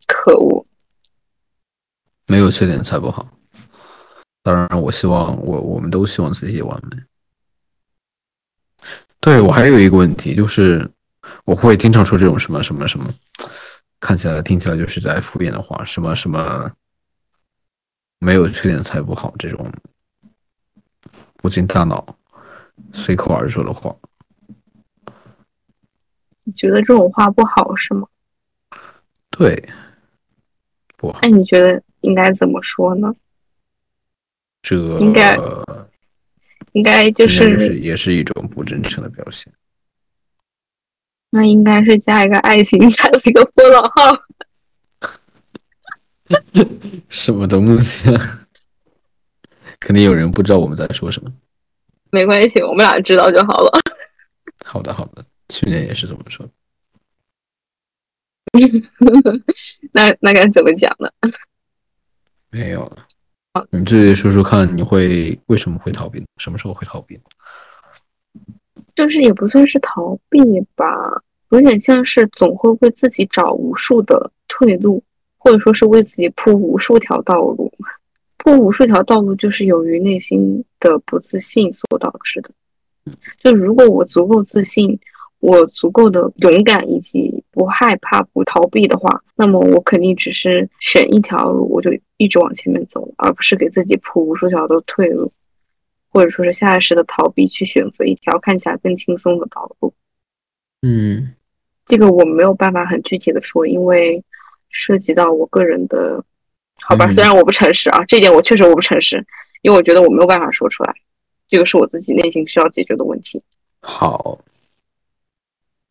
[0.08, 0.66] 可恶，
[2.26, 3.28] 没有缺点才不好。
[4.48, 7.04] 当然，我希望我我们都希望自己完美。
[9.20, 10.90] 对我还有一个问题，就是
[11.44, 13.14] 我会经常说这种什么什么什么，
[14.00, 16.72] 看起来听起来就是在敷衍的话，什么什么
[18.20, 19.70] 没有缺点才不好这种
[21.36, 22.18] 不经大脑、
[22.94, 23.94] 随口而说的话。
[26.46, 28.08] 你觉得这种话不好是吗？
[29.30, 29.70] 对，
[30.96, 31.20] 不好。
[31.22, 33.14] 那你觉得应该怎么说呢？
[34.62, 35.38] 这应该
[36.74, 39.52] 应该就应该就是是也是一种不真诚的表现。
[41.30, 44.24] 那应该是加一个爱心，加一个波浪号。
[47.10, 48.48] 什么东西啊？
[49.80, 51.32] 肯定有人不知道我们在说什么。
[52.12, 53.80] 没关系，我们俩知道就好了。
[54.66, 56.52] 好的，好的，去年也是这么说的。
[59.94, 61.10] 那那该怎么讲呢？
[62.50, 63.07] 没有了。
[63.70, 66.24] 你自己说说看，你会为什么会逃避？
[66.38, 67.20] 什么时候会逃避？
[68.96, 70.40] 就是也不算是逃避
[70.76, 70.86] 吧，
[71.50, 75.04] 有点像是总会为自己找无数的退路，
[75.38, 77.72] 或者说是为自己铺无数条道路。
[78.38, 82.50] 铺无数条道路，就是由于内心的不自信所导致的。
[83.40, 85.00] 就如果我足够自信，
[85.40, 95.32] 我足够的勇敢以及不害怕、不逃避的话，那么我肯定只是选一条路，我就一直往前面走，而不是给自己铺无数条的退路，
[96.10, 99.94] 或者说是下意识的逃避，去选择一条看起来更轻松的道路。
[100.82, 101.34] 嗯
[101.86, 104.24] 这个我没有办法很具体的说，因为
[104.70, 106.24] 涉及到我个人的，
[106.82, 109.24] 好吧，嗯虽然我不诚实啊，这一点我确实我不诚实，
[109.62, 110.94] 因为我觉得我没有办法说出来，
[111.48, 113.40] 这个是我自己内心需要解决的问题。
[113.82, 114.40] 好。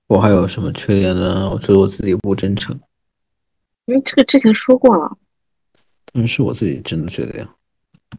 [0.07, 1.51] 我还有什么缺点呢？
[1.51, 2.79] 我觉得我自己不真诚，
[3.87, 5.19] 因为这个之前说过了，
[6.13, 7.49] 但是我自己真的觉得呀，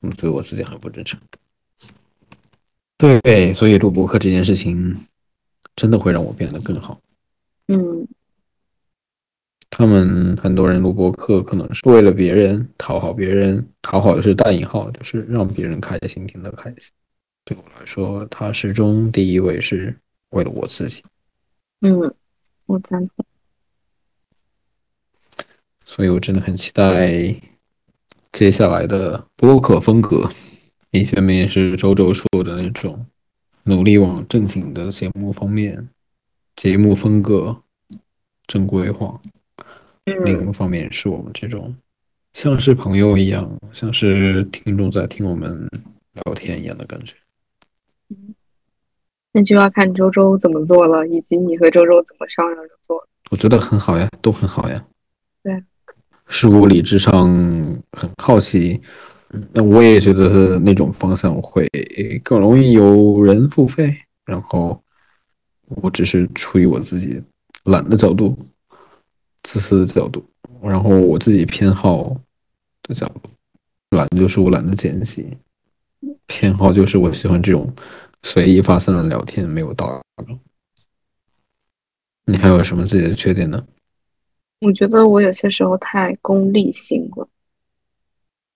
[0.01, 1.19] 我觉得我自己很不真诚。
[2.97, 4.97] 对，所以录播课这件事情
[5.76, 6.99] 真的会让我变得更好。
[7.68, 8.07] 嗯
[9.69, 16.91] 他们很多人录播课可能是为了别人讨好别人，讨好的是带引号，就是让别人开心，听得开心。
[17.45, 19.95] 对我来说，他始终第一位是
[20.30, 21.03] 为了我自己，
[21.81, 22.15] 嗯，
[22.65, 23.25] 我赞同。
[25.85, 27.35] 所以我真的很期待
[28.31, 30.29] 接下来的播客风格。
[30.91, 33.05] 一方面是周周说的那种
[33.63, 35.89] 努力往正经的节目方面，
[36.55, 37.63] 节目风格
[38.47, 39.21] 正规化；
[40.05, 41.75] 另嗯一方面是我们这种
[42.33, 45.69] 像是朋友一样，像是听众在听我们
[46.13, 47.15] 聊天一样的感觉。
[49.38, 53.07] 那就要看周周怎么做了，以及你和周周怎么商量着做。
[53.30, 54.84] 我觉得很好呀，都很好呀。
[55.43, 55.64] 对，
[56.27, 57.27] 是我理智上
[57.91, 58.81] 很好奇，
[59.30, 61.69] 嗯那我也觉得那种方向会
[62.23, 63.95] 更容易有人付费，
[64.26, 64.81] 然后
[65.68, 67.22] 我只是出于我自己
[67.65, 68.35] 懒的角度、
[69.43, 70.26] 自私的角度，
[70.64, 72.11] 然后我自己偏好
[72.81, 73.30] 的角度，
[73.91, 75.27] 懒就是我懒得剪辑，
[76.26, 77.72] 偏好就是我喜欢这种
[78.23, 80.03] 随意发散的聊天，没有打扰。
[82.26, 83.65] 你还有什么自己的缺点呢？
[84.60, 87.30] 我觉得我有些时候太功利性了，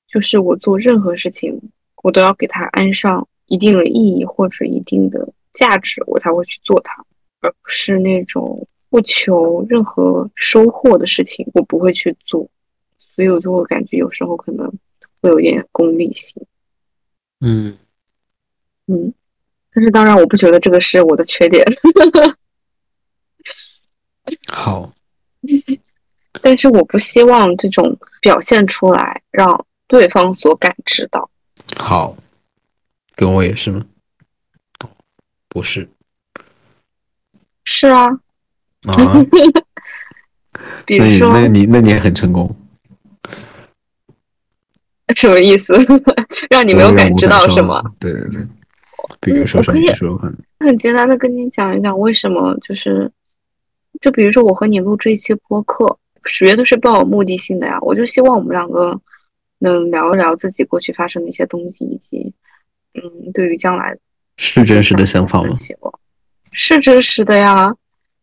[0.07, 1.61] 就是我做任何事情，
[2.03, 7.05] 我都要给它安上一定的意义或者一定的价值，我才会去做它，
[7.39, 12.49] 而不是那种不求任何收获的事情，我不会去做。
[12.97, 14.67] 所以我就会感觉有时候可能
[15.21, 16.45] 会有点功利性，
[17.39, 17.77] 嗯，
[18.87, 19.13] 嗯。
[19.73, 21.65] 但是当然，我不觉得这个是我的缺点，
[24.51, 24.93] 好，
[26.41, 31.29] 但是我不希望这种表现出来，让对方所感知到。
[31.77, 32.15] 好，
[33.15, 33.85] 跟我也是吗？
[35.47, 35.87] 不是
[37.65, 38.07] 是啊，
[38.83, 39.25] 啊，
[40.85, 42.53] 比如说，那你那你也很成功，
[45.15, 45.73] 什么意思？
[46.49, 47.83] 让你没有感知到什么？
[47.99, 48.47] 对对对，
[49.21, 49.79] 比如说什么？
[50.59, 53.09] 很简单的跟你讲一讲为什么，就是，
[54.01, 57.77] 就比如说我和你录这一期播客，绝对是抱有目的性的呀。
[57.81, 58.99] 我就希望我们两个
[59.59, 62.33] 能聊一聊自己过去发生的一些东西，以及，
[62.95, 63.95] 嗯，对于将来
[64.37, 65.49] 是真实的想法吗？
[66.51, 67.73] 是真实的呀。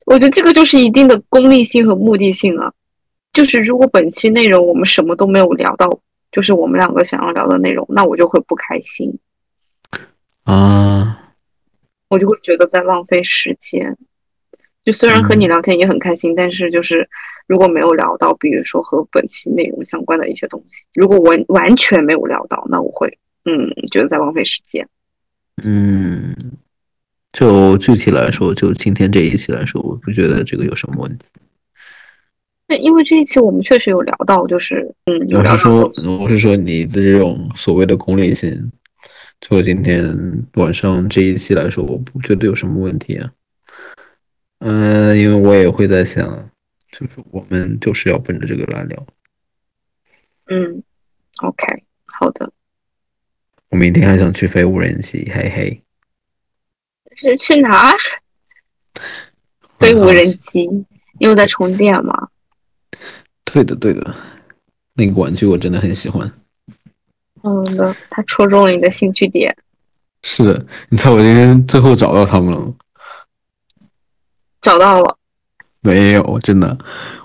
[0.05, 2.73] 我觉得这个就是一定的功利性和目的性啊。
[3.33, 6.01] 就是如果本期内容我们什么都没有聊到，
[6.33, 9.17] 就是我们两个想要聊的内容，那我就会不开心
[10.49, 11.35] 啊，
[12.09, 13.95] 我就会觉得在浪费时间。
[14.83, 17.07] 就虽然和你聊天也很开心，但是就是
[17.47, 24.89] 如果没有聊到，比如说和本期内容相关的一些东西，如果完完全没有聊到，那我会嗯觉得在浪费时间。
[25.63, 26.35] 嗯，
[27.35, 31.27] 就具体来说，就今天这一期来说，我不觉得这个有什么问题。
[32.69, 38.73] 那因为这一期我们确实有聊到，就是嗯，我是说，我是说你的这种所谓的功利性，
[39.41, 43.33] 就今天晚上这一期来说，我不觉得有什么问题啊。
[44.59, 46.51] 嗯，因为我也会在想，
[46.91, 49.07] 就是我们就是要奔着这个来聊。
[50.47, 50.83] 嗯
[51.43, 52.53] ，OK，好的。
[53.69, 55.83] 我明天还想去飞无人机，嘿嘿。
[57.15, 57.95] 是去哪？
[59.79, 60.63] 飞无人机，
[61.19, 62.29] 因为在充电吗？
[63.45, 64.15] 对的，对的，
[64.95, 66.31] 那个玩具我真的很喜欢。
[67.43, 69.55] 嗯的，他戳中了你的兴趣点。
[70.23, 72.75] 是的，你猜我今天最后找到他们了吗？
[74.61, 75.17] 找到了。
[75.81, 76.77] 没有，真的。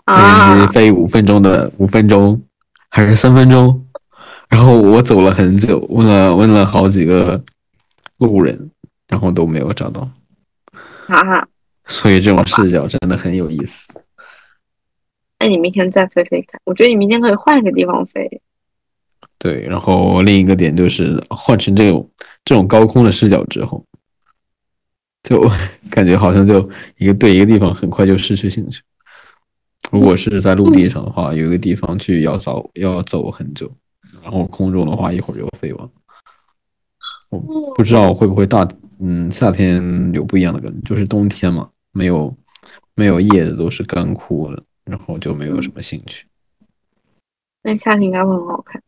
[0.06, 0.68] 啊。
[0.68, 2.41] 飞五分钟的，五分钟
[2.90, 3.85] 还是三分钟？
[4.48, 7.44] 然后我走了很久，问了问了好几个
[8.19, 8.69] 路人，
[9.07, 10.07] 然后都没有找到。
[11.07, 11.48] 哈哈。
[11.85, 13.88] 所以这种视角真的很有意思。
[15.40, 18.41] 那你明天再飞飞看，我觉得你明天可以换一个地方飞。
[19.43, 22.09] 对，然后另一个点就是换成这种
[22.45, 23.83] 这种高空的视角之后，
[25.21, 25.41] 就
[25.91, 28.81] 感觉好像就一个对一个地方很快就失去兴趣。
[29.91, 33.69] 如果是在陆地上的话，有一个地方去要走要走很久，
[34.21, 35.89] 然后空中的话一会儿就飞完。
[37.27, 37.37] 我
[37.75, 38.65] 不知道会不会大
[38.99, 42.33] 嗯夏天有不一样的感觉，就是冬天嘛，没有
[42.95, 44.63] 没有叶子都是干枯的。
[44.85, 46.25] 然后就没有什么兴趣。
[47.61, 48.81] 那夏天应该会很好看，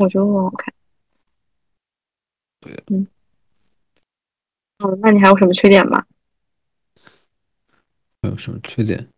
[0.00, 0.74] 我觉得很好看。
[2.60, 3.06] 对，嗯，
[4.78, 6.04] 哦，那你还有什么缺点吗？
[8.22, 9.08] 还有什么缺点。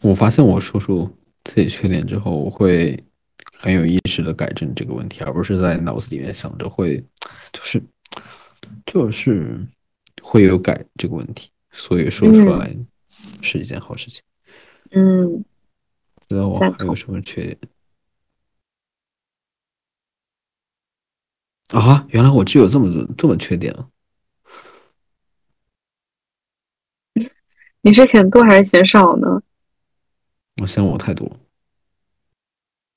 [0.00, 1.08] 我发现我说出
[1.44, 3.02] 自己缺点之后，我会
[3.52, 7.02] 很有意识的改正这个问题，而不是在脑子里面想着会，
[7.52, 7.82] 就是
[8.86, 9.64] 就是
[10.22, 12.76] 会有改这个问题，所以说出来。
[13.42, 14.22] 是一件好事情。
[14.92, 15.44] 嗯，
[16.30, 17.58] 那我还有什么缺点？
[21.72, 23.86] 啊，原来我只有这么多这么缺点啊！
[27.82, 29.40] 你是嫌多还是嫌少呢？
[30.60, 31.30] 我嫌我太多。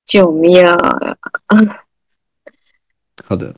[0.05, 0.77] 救命啊！
[3.23, 3.55] 好的。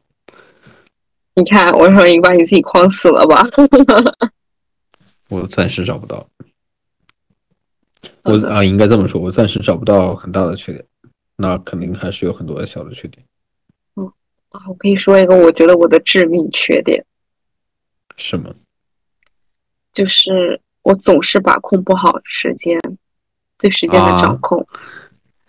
[1.35, 3.41] 你看，我说你把你自己框死了吧？
[5.29, 6.29] 我暂时找不到。
[8.23, 10.85] 我啊，应该这么说，我暂时找不到很大的缺点，
[11.37, 13.25] 那肯定还是有很多的小的缺点。
[14.67, 17.05] 我可以说一个我觉得我的致命缺点。
[18.17, 18.53] 什么？
[19.93, 22.79] 就是我总是把控不好时间，
[23.57, 24.67] 对时间的掌控。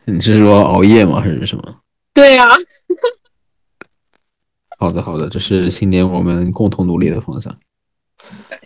[0.04, 1.20] 你是说熬夜吗？
[1.20, 1.80] 还是什么？
[2.14, 2.44] 对呀。
[4.78, 7.58] 好的，好的，这是新年我们共同努力的方向。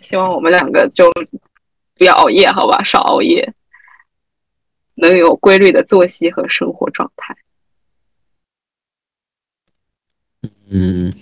[0.01, 1.11] 希望我们两个就
[1.95, 2.83] 不要熬夜，好吧？
[2.83, 3.53] 少熬夜。
[4.95, 7.35] 能有规律的作息和生活状态。
[10.73, 11.13] 嗯，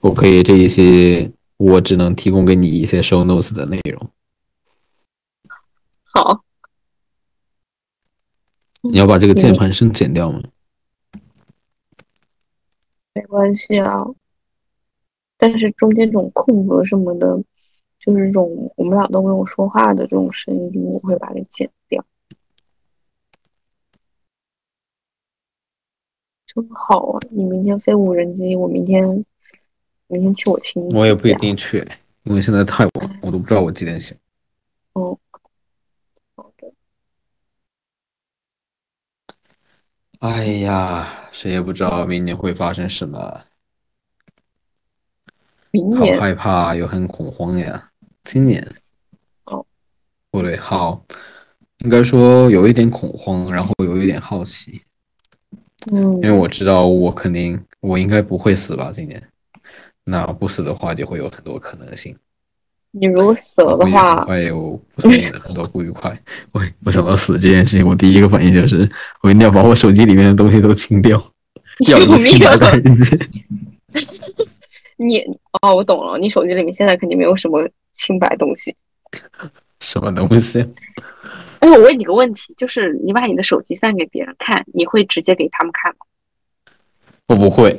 [0.00, 4.10] 我可以这一些，我只能提供给你一些 show notes 的内容。
[6.02, 6.44] 好，
[8.82, 10.42] 你要把这个键盘声剪掉吗？
[13.14, 14.04] 没关系啊，
[15.38, 17.42] 但是中间这种空格什么的。
[17.98, 22.04] 就是这种我们俩都没有说话的这种声音，我会把它剪掉。
[26.54, 27.20] 真好啊！
[27.30, 29.04] 你明天飞无人机，我明天
[30.06, 30.96] 明天去我亲戚。
[30.96, 31.84] 我也不一定去，
[32.22, 34.16] 因为现在太晚，我都不知道我几点醒。
[34.92, 35.18] 哦，
[36.36, 36.72] 好的。
[40.20, 43.42] 哎呀，谁也不知道明年会发生什么。
[45.72, 46.14] 明年。
[46.14, 47.90] 好害怕又很恐慌呀。
[48.22, 48.64] 今年，
[49.46, 49.66] 哦，
[50.30, 51.04] 不对，好，
[51.78, 54.80] 应该说有一点恐慌，然后有一点好奇。
[55.92, 59.22] 嗯因为我知道我肯定我应该不会死吧，今年。
[60.04, 62.14] 那不死的话，就会有很多可能性。
[62.90, 64.80] 你如果死了的话，会有
[65.42, 66.16] 很多不愉快。
[66.52, 68.88] 我我想到死这件事情，我第一个反应就是
[69.22, 71.18] 我一定要把我手机里面的东西都清掉，
[71.90, 72.34] 要救命。
[74.96, 75.18] 你
[75.62, 78.74] 哦，我懂了，你手机里面现在肯定没有什么清白东西。
[79.80, 80.64] 什么东西？
[81.64, 86.04] 哎，我问你个问题，就是你把你的手机散给别人看，你会直接给他们看吗？
[87.28, 87.74] 我不会。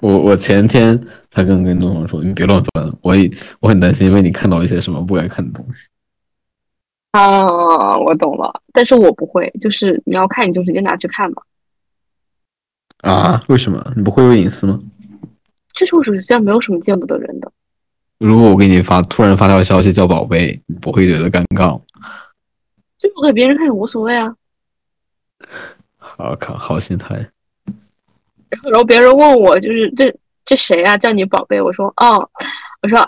[0.00, 1.00] 我我前天
[1.30, 3.30] 才跟跟东东说，你别乱翻，我也
[3.60, 5.86] 我很担心被你看到一些什么不该看的东西。
[7.12, 11.44] 啊，我懂了，但是我不会，就是你要看你就直接拿去看吧。
[13.02, 13.40] 啊？
[13.46, 13.92] 为什么？
[13.94, 14.80] 你不会有隐私吗？
[15.74, 17.52] 这是我手机上没有什么见不得人的。
[18.18, 21.80] 如果我给你发突然发条消息叫宝贝，你不会觉得尴尬吗？
[23.06, 24.34] 就是我给别人看也无所谓啊。
[25.96, 27.14] 好靠，好心态。
[28.48, 30.12] 然后然后别人问我就是这
[30.44, 30.98] 这谁啊？
[30.98, 31.60] 叫你宝贝？
[31.60, 32.28] 我说哦，
[32.82, 32.98] 我说，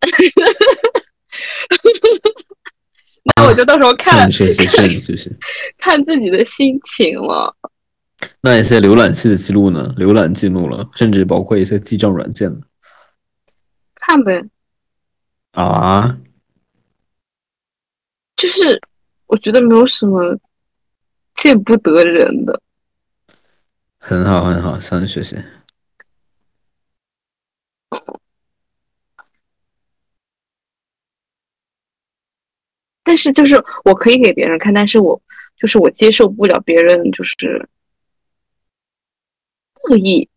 [3.36, 4.28] 那我就到时候看。
[5.78, 7.56] 看自己的心情了。
[8.42, 9.94] 那一些浏览器的记录呢？
[9.96, 12.60] 浏览记录了，甚至包括一些记账软件呢
[13.94, 14.44] 看呗，
[15.52, 16.18] 啊？
[18.36, 18.80] 就是
[19.26, 20.38] 我觉得没有什么
[21.34, 22.60] 见不得人的。
[23.98, 25.36] 很好，很好，向你学习。
[33.02, 33.54] 但是就是
[33.84, 35.20] 我可以给别人看，但是我
[35.56, 37.68] 就是我接受不了别人就是
[39.88, 40.28] 恶意，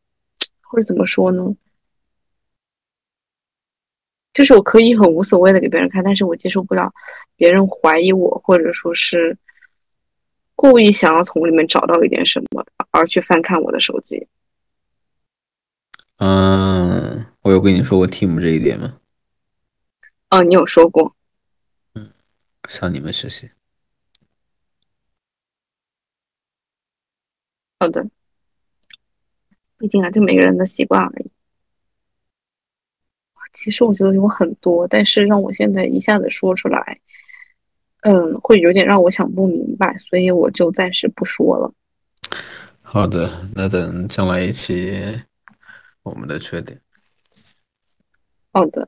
[0.61, 1.55] 或者怎么说呢？
[4.33, 6.93] 就是我可以很无所谓的给别人看，但是我接受不了
[7.35, 9.37] 别人怀疑我，或者说是
[10.55, 14.27] 故意想要从里面找到一点什么而去翻看我的手机。
[16.17, 18.97] 嗯，我有跟你说过 team 这一点吗？
[20.29, 21.15] 哦，你有说过，
[21.95, 22.11] 嗯
[22.67, 23.49] 向你们学习。
[27.79, 28.07] 好的，
[29.77, 31.31] 毕竟啊，就每个人的习惯而已。
[33.53, 36.99] 其实我觉得有很多，但是让我现在一下子说出来，
[38.01, 41.73] 嗯，会有点让我想不明白，所以我就暂时不说了。
[42.81, 45.21] 好的，那等将来一起
[46.03, 46.79] 我们的缺点。
[48.51, 48.87] 好的，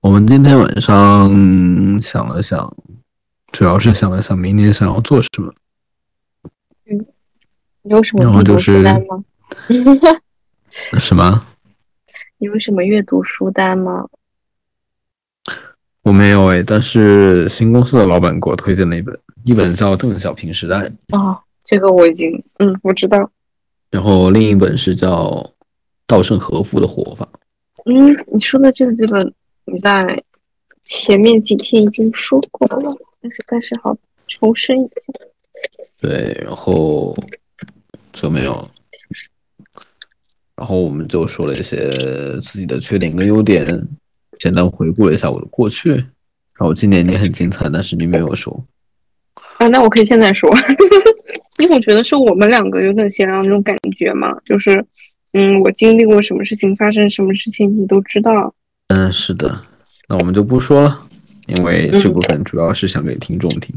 [0.00, 1.30] 我们今天晚上
[2.00, 2.76] 想了想，
[3.52, 5.52] 主要是想了想明年想要做什么。
[6.86, 7.06] 嗯
[7.82, 9.24] 有什么然后就是书单吗？
[10.98, 11.46] 什么？
[12.38, 14.06] 你有什么阅读书单吗？
[16.02, 20.76] 我没有哎，但是新公司的老板给我推荐了一本，一本叫《邓小平时代》，
[21.16, 23.30] 哦，这个我已经，嗯，我知道。
[23.90, 25.24] 然后另一本是叫
[26.06, 27.28] 《稻盛和夫的活法》。
[27.86, 29.32] 嗯，你说的这个基本
[29.64, 30.22] 你在
[30.84, 33.96] 前面几天已经说过了，但是但是好
[34.28, 35.12] 重申一下。
[35.98, 37.16] 对，然后
[38.12, 38.70] 就没有了。
[40.56, 41.90] 然后我们就说了一些
[42.40, 43.86] 自己的缺点跟优点，
[44.38, 45.92] 简单回顾了一下我的过去。
[45.92, 48.64] 然后今年你很精彩，但是你没有说。
[49.58, 50.50] 啊，那我可以现在说，
[51.58, 54.82] 因为我觉得是我们两个有点闲聊那种感觉嘛，就是，
[55.32, 58.54] 嗯，我经历过什么事情，发生什么事情，你都知道。
[58.88, 59.62] 嗯，是的，
[60.08, 61.06] 那我们就不说了，
[61.48, 63.74] 因为这部分主要是想给听众听。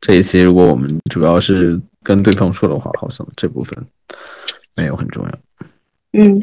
[0.00, 3.76] 这一期如果我们主要是跟对方说的话，好像这部分
[4.76, 5.38] 没有很重要。
[6.16, 6.40] 嗯，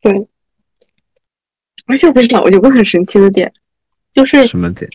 [0.00, 0.28] 对。
[1.86, 3.52] 而且我跟你讲，我有个很神奇的点，
[4.14, 4.88] 就是什么点？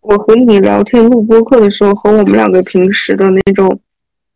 [0.00, 3.80] 我和你聊天录播课的时候，和我们两个平时的那种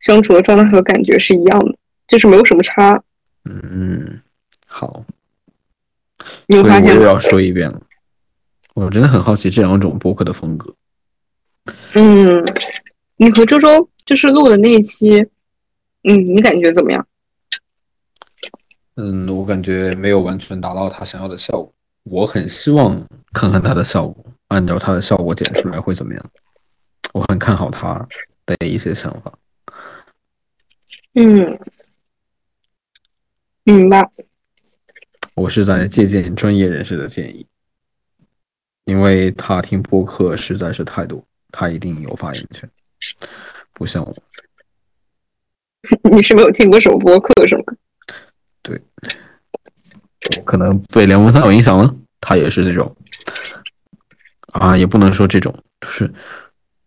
[0.00, 1.76] 相处的状态和感觉是一样的，
[2.06, 3.02] 就是没有什么差。
[3.44, 4.20] 嗯，
[4.66, 5.04] 好。
[6.46, 6.90] 你有所以发现？
[6.90, 7.80] 我又要说一遍了。
[8.74, 10.74] 我真的很好奇这两种播客的风格。
[11.94, 12.44] 嗯，
[13.16, 15.26] 你和周周就是录的那一期，
[16.04, 17.06] 嗯，你感觉怎么样？
[19.02, 21.72] 嗯，我感觉没有完全达到他想要的效果。
[22.02, 22.94] 我很希望
[23.32, 26.30] 看看他的效果，按照他的效果剪出来会怎么样。
[27.14, 28.06] 我很看好他
[28.44, 29.32] 的一些想法。
[31.14, 31.58] 嗯，
[33.64, 34.06] 明白。
[35.34, 37.46] 我是在借鉴专业人士的建议，
[38.84, 42.68] 因为他听播客实在是太多，他一定有发言权，
[43.72, 44.14] 不像我。
[46.12, 47.64] 你是没有听过什么播客是吗？
[50.20, 52.94] 对可能被梁文道影响了，他也是这种
[54.52, 56.12] 啊，也不能说这种，就是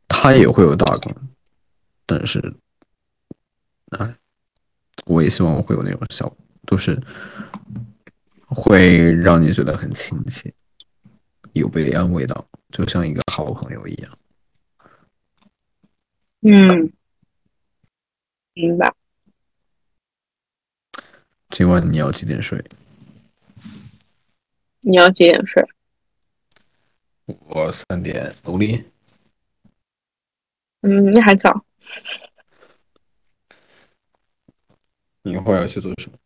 [0.08, 1.16] 他也会有大纲，
[2.06, 2.40] 但是
[3.92, 4.16] 啊，
[5.06, 7.02] 我也希望我会有那种效果，都是
[8.46, 10.54] 会让你觉得很亲切，
[11.54, 14.18] 有被安慰到，就像一个好朋友一样。
[16.42, 16.92] 嗯，
[18.54, 18.94] 明白。
[21.54, 22.60] 今晚你要几点睡？
[24.82, 25.64] 你要几点睡？
[27.28, 28.84] 我三点努力。
[30.82, 31.64] 嗯，那还早。
[35.22, 36.18] 你一会儿要去做什么？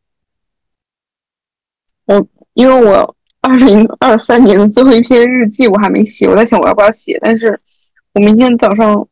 [2.06, 7.60] 我因为我二零二三年的最后一篇日记我还没写，我在想我要不要写，但是
[8.14, 9.06] 我明天早上，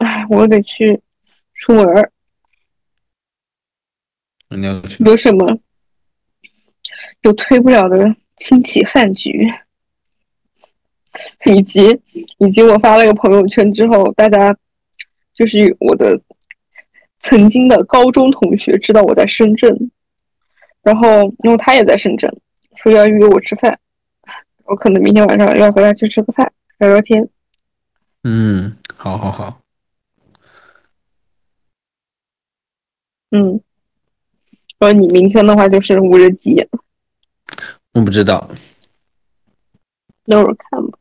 [0.00, 1.00] 哎，我得去
[1.54, 2.12] 出门。
[4.56, 5.02] 你要去？
[5.04, 5.58] 有什么？
[7.22, 9.48] 有推不了的亲戚饭局，
[11.46, 12.00] 以及
[12.38, 14.56] 以及我发了个朋友圈之后，大家
[15.34, 16.20] 就是我的。
[17.24, 19.92] 曾经的高中同学知道我在深圳，
[20.82, 22.28] 然后因为他也在深圳，
[22.74, 23.78] 说要约我吃饭，
[24.64, 27.28] 我可能明天晚上要和他去吃个饭，聊聊天。
[28.24, 29.60] 嗯，好好好。
[33.30, 33.60] 嗯，
[34.82, 36.56] 说你明天的话就是无人机。
[37.92, 38.50] 我不知道。
[40.24, 40.98] 那会儿看吧。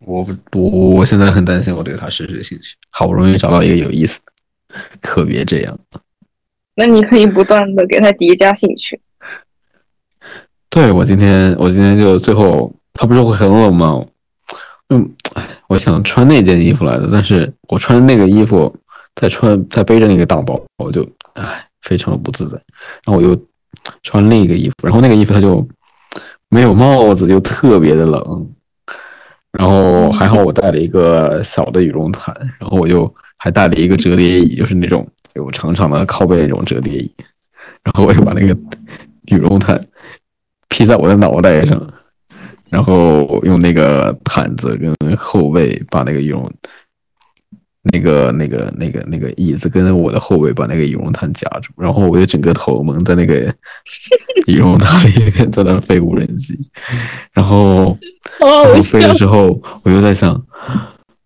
[0.00, 2.76] 我不我我现在很担心，我对他失去兴趣。
[2.90, 5.78] 好不容易找到一个有意思的，可别这样。
[6.74, 9.00] 那你可以不断的给他叠加兴趣。
[10.68, 14.04] 对我今天，我今天就最后，他不是会很冷吗？
[14.90, 15.10] 嗯，
[15.68, 18.76] 我想穿那件衣服来的，但是我穿那个衣服，
[19.14, 22.56] 再穿再背着那个大包，我就唉，非常的不自在。
[23.04, 23.36] 然后我又
[24.02, 25.66] 穿另一个衣服，然后那个衣服它就
[26.48, 28.50] 没有帽子，就特别的冷。
[29.52, 37.12] 然后还好我带了一个小的羽绒毯，然后我就还带了一个折叠椅，就是那种有长长的靠背那种折叠椅。
[37.82, 38.56] 然后我就把那个
[39.26, 39.82] 羽绒毯
[40.68, 41.84] 披在我的脑袋上，
[42.68, 46.50] 然后用那个毯子跟后背把那个羽绒。
[47.82, 53.52] 那个、那个、那个、那个椅子跟我的后背把那个羽绒毯夹住，然后我就整个头蒙在那个
[54.46, 56.54] 羽绒毯里面，在那飞无人机。
[57.32, 57.96] 然后，
[58.38, 60.40] 然后飞的时候，我就在想，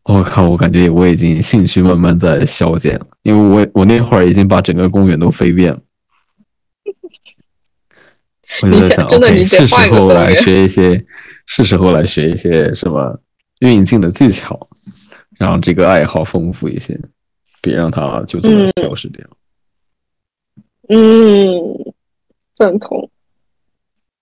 [0.04, 5.80] 我靠，我感觉我已经兴趣慢慢在消减了，因为我我那会儿已经把整个公园都飞遍了。
[8.62, 11.04] 我就在想，OK，是时候来学一些，
[11.46, 13.18] 是时候来学一些什么
[13.58, 14.68] 运镜的技巧。
[15.38, 16.98] 让这个爱好丰富一些，
[17.60, 19.26] 别让它就这么消失掉。
[20.88, 21.94] 嗯，
[22.54, 23.10] 赞同。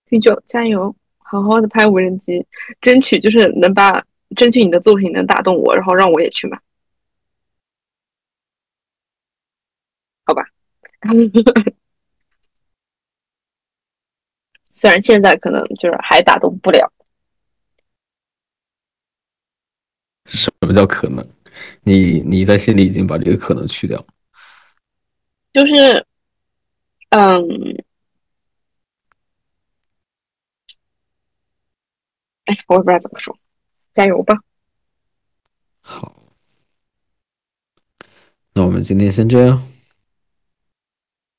[0.05, 2.45] 啤酒，加油，好好的拍无人机，
[2.79, 6.59] 争取就是能把，争取你的作品能打动我，然后让我也去买。
[10.25, 10.43] 好吧。
[14.71, 16.91] 虽然现在可能就是还打动不了。
[20.33, 21.27] 什么叫可能？
[21.83, 24.03] 你你在心里已经把这个可能去掉，
[25.53, 26.05] 就是，
[27.09, 27.45] 嗯，
[32.45, 33.37] 哎，我也不知道怎么说，
[33.93, 34.35] 加油吧。
[35.81, 36.33] 好，
[38.53, 39.71] 那我们今天先这样。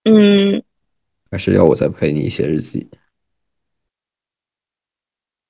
[0.04, 0.62] 嗯，
[1.30, 2.88] 还是要我再陪你写日记。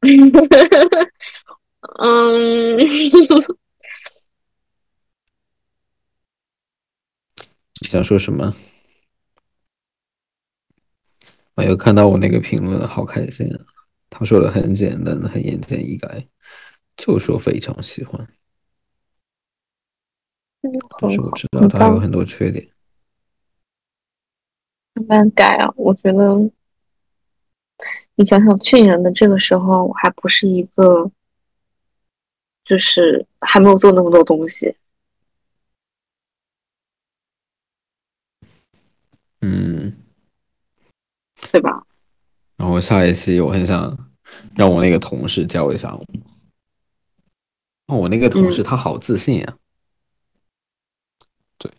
[1.98, 2.78] 嗯，
[7.82, 8.54] 你想说什么？
[11.54, 13.60] 我又看到我那个评论，好开心啊！
[14.10, 16.26] 他说的很简单，很言简意赅，
[16.96, 18.26] 就说非常喜欢。
[20.98, 22.66] 但是我知道他有很多缺点，
[24.94, 25.70] 慢慢改啊！
[25.76, 26.50] 我觉得，
[28.14, 31.10] 你想想去年的这个时候，我还不是一个。
[32.64, 34.74] 就是还没有做那么多东西，
[39.40, 39.94] 嗯，
[41.52, 41.86] 对吧？
[42.56, 44.10] 然后下一期我很想
[44.54, 46.06] 让我那个同事教一下我。
[47.88, 49.58] 哦，我那个同事他好自信呀。
[51.58, 51.70] 对。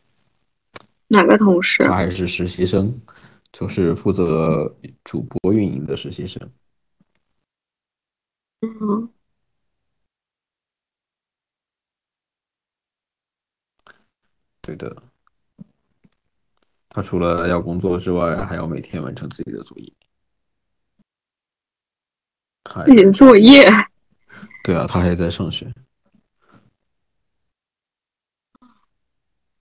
[1.07, 1.83] 哪个同事？
[1.85, 3.01] 他还是实习生，
[3.51, 6.51] 就是负责主播运营的实习生。
[8.61, 9.09] 嗯。
[14.65, 14.95] 对的，
[16.89, 19.93] 他除了要工作之外，还要每天完成自己的作业。
[22.83, 23.63] 自己的作业？
[24.63, 25.71] 对啊，他还在上学。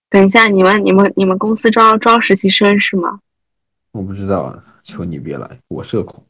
[0.09, 3.21] 等一下，你们你们你们公司招招实习生是吗？
[3.91, 6.27] 我不知道啊，求你别来，我社恐。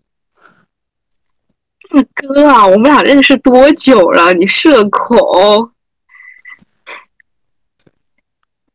[1.90, 4.34] 大哥啊，我们俩认识多久了？
[4.34, 5.73] 你社恐？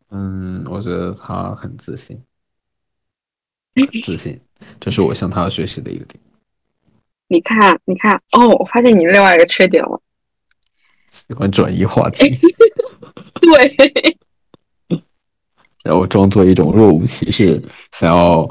[0.09, 2.19] 嗯，我觉得他很自信，
[4.03, 4.39] 自信，
[4.79, 6.19] 这是我向他学习的一个点。
[7.31, 10.01] 你看，你看，哦，我发现你另外一个缺点了，
[11.11, 12.39] 喜欢转移话题，
[13.39, 14.17] 对，
[15.83, 18.43] 然后装作一种若无其事，想要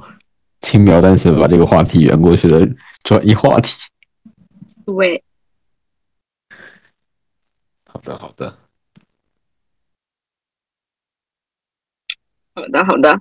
[0.61, 2.69] 轻描淡写地把这个话题圆过去的
[3.03, 3.77] 转移话题。
[4.87, 5.25] 对，
[7.87, 8.57] 好的，好的，
[12.59, 13.21] 好的，好的，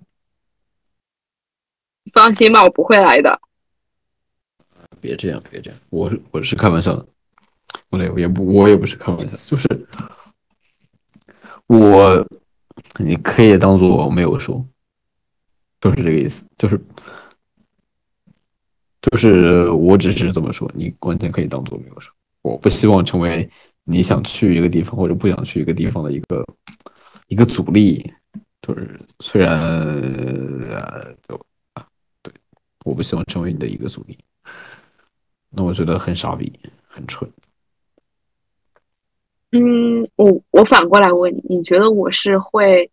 [2.11, 3.39] 放心吧，我不会来的。
[4.99, 7.05] 别这样，别这样，我是我是开玩笑的，
[7.87, 9.87] 不对，也不我也不是开玩笑，就是
[11.67, 12.27] 我，
[12.97, 14.65] 你可以当做我没有说，
[15.79, 16.81] 就是这个意思，就是
[19.03, 22.11] 就是我只是这么说，你完全可以当做没有说。
[22.41, 23.47] 我不希望成为
[23.83, 26.43] 你想去一个地方或者不想去一个地方的一个
[27.27, 28.11] 一个阻力，
[28.67, 31.39] 就是虽然呃，就
[31.71, 31.87] 啊，
[32.21, 32.33] 对，
[32.83, 34.17] 我不希望成为你的一个阻力。
[35.49, 36.51] 那我觉得很傻逼，
[36.85, 37.31] 很蠢。
[39.51, 42.91] 嗯，我我反过来问你，你觉得我是会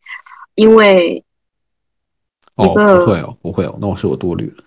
[0.55, 1.25] 因为
[2.55, 4.63] 哦，不会哦，不会哦，那我是我多虑了。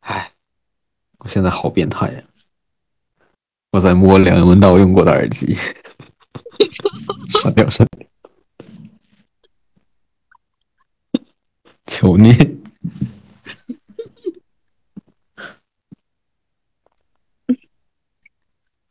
[0.00, 0.30] 哎，
[1.20, 2.22] 我现在好变态呀！
[3.72, 5.56] 我在摸梁文道用过的耳机，
[7.40, 8.08] 删掉删掉，
[11.86, 12.32] 求你。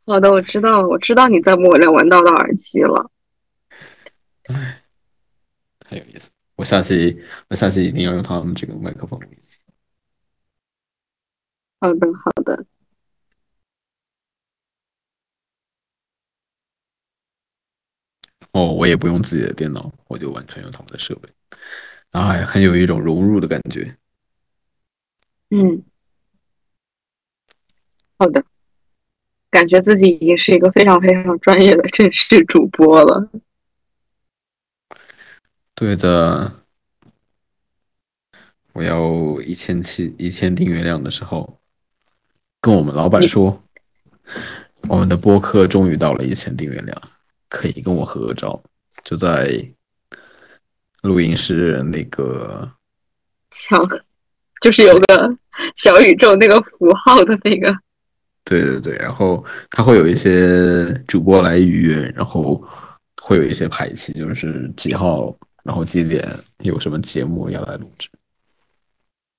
[0.06, 3.10] 好的，我知道了，我知道你在摸梁文道的耳机了。
[5.86, 6.30] 很有意思。
[6.56, 7.16] 我下次
[7.48, 9.18] 我下次一定要用他们这个麦克风。
[11.80, 12.66] 好的，好的，
[18.52, 21.28] 哦，我也不用自己的电脑，我就完全用他们的设备，
[22.10, 23.96] 哎，很有一种融入的感觉。
[25.50, 25.82] 嗯，
[28.18, 28.44] 好的，
[29.50, 33.30] 感觉自己已经是一个非常非常专业的正式主播了。
[35.74, 36.52] 对的，
[38.72, 41.58] 我要一千七一千订阅量的时候，
[42.60, 43.62] 跟我们老板说，
[44.88, 47.02] 我们的播客终于到了一千订阅量，
[47.50, 48.58] 可以跟我合个照，
[49.02, 49.62] 就在
[51.02, 52.66] 录音室那个
[53.50, 53.86] 墙
[54.62, 55.36] 就是有个
[55.76, 57.76] 小宇宙那个符号的那个，
[58.44, 62.62] 对对对，然后他会有一些主播来预约，然后
[63.20, 66.26] 会有一些排期，就是几号，然后几点
[66.58, 68.08] 有什么节目要来录制。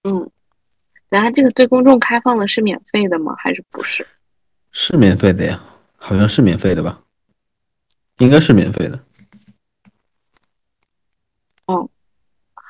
[0.03, 0.29] 嗯，
[1.09, 3.35] 然后这个对公众开放的是免费的吗？
[3.37, 4.05] 还是不是？
[4.71, 5.63] 是免费的呀，
[5.97, 6.99] 好像是免费的吧？
[8.21, 8.99] 应该是免费的。
[11.65, 11.89] 哦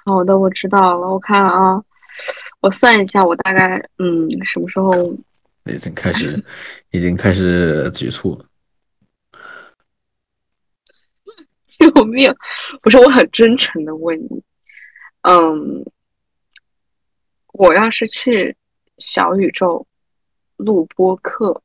[0.06, 1.08] 好的，我知道了。
[1.08, 1.84] 我看啊，
[2.62, 4.92] 我算一下，我大概嗯什么时候？
[5.66, 6.44] 已经开始，
[6.90, 8.46] 已经开始局促了。
[11.68, 12.34] 救命！
[12.82, 14.44] 不是，我很真诚的问你，
[15.22, 15.86] 嗯，
[17.54, 18.56] 我要是去
[18.98, 19.86] 小宇宙
[20.58, 21.62] 录播客，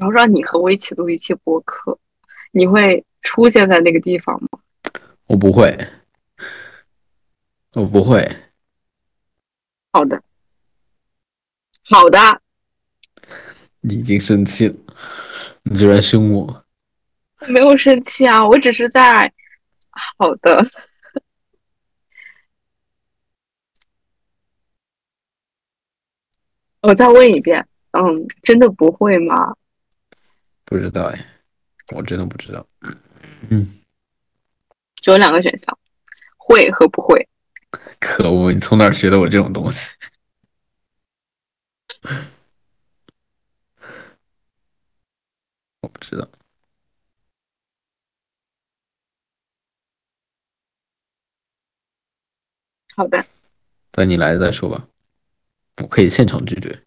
[0.00, 1.98] 然后让你和我一起录一期播客，
[2.52, 4.48] 你会出现在那个地方吗？
[5.26, 5.76] 我不会，
[7.74, 8.26] 我不会。
[9.92, 10.22] 好的，
[11.90, 12.40] 好的，
[13.82, 14.74] 你已经生气了，
[15.64, 16.64] 你居然凶我。
[17.40, 19.30] 我没有生气啊，我只是在，
[20.16, 20.64] 好的，
[26.80, 29.54] 我再问一遍，嗯，真的不会吗？
[30.70, 31.26] 不知道哎，
[31.96, 32.64] 我真的不知道。
[33.50, 33.80] 嗯，
[34.94, 35.76] 只有两个选项，
[36.36, 37.28] 会和不会。
[37.98, 38.52] 可恶！
[38.52, 39.90] 你从哪儿学的我这种东西？
[45.80, 46.28] 我不知道。
[52.94, 53.26] 好的，
[53.90, 54.86] 等你来再说吧，
[55.78, 56.80] 我可以现场拒绝。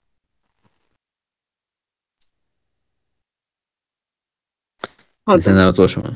[5.25, 6.15] 好你现，在要做什么？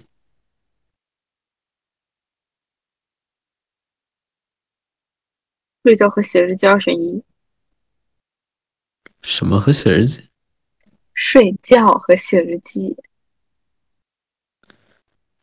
[5.84, 7.24] 睡觉和写日记二选一。
[9.22, 10.28] 什么和写日记？
[11.14, 12.98] 睡觉和写日记。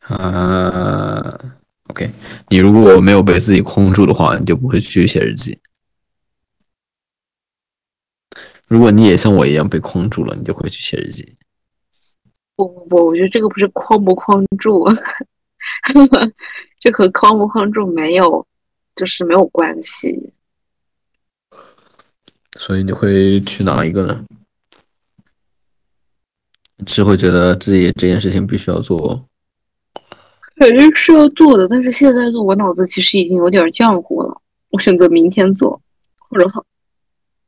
[0.01, 2.11] 啊，OK，
[2.49, 5.59] 你如果没有被自己控住的话，你就不会去写日记。
[8.67, 11.35] 如果你也像我一样被框住了，你就会去写日记。
[12.55, 14.85] 不不不，我觉得这个不是框不框住，
[16.79, 18.45] 这和框不框住没有，
[18.95, 20.33] 就是没有关系。
[22.57, 24.25] 所以你会去哪一个呢？
[26.85, 29.27] 只会觉得自己这件事情必须要做。
[30.57, 34.41] 肯定是要做的，但是现在做，我脑子其实已经有点浆糊了。
[34.69, 35.81] 我选择明天做，
[36.17, 36.65] 或者好，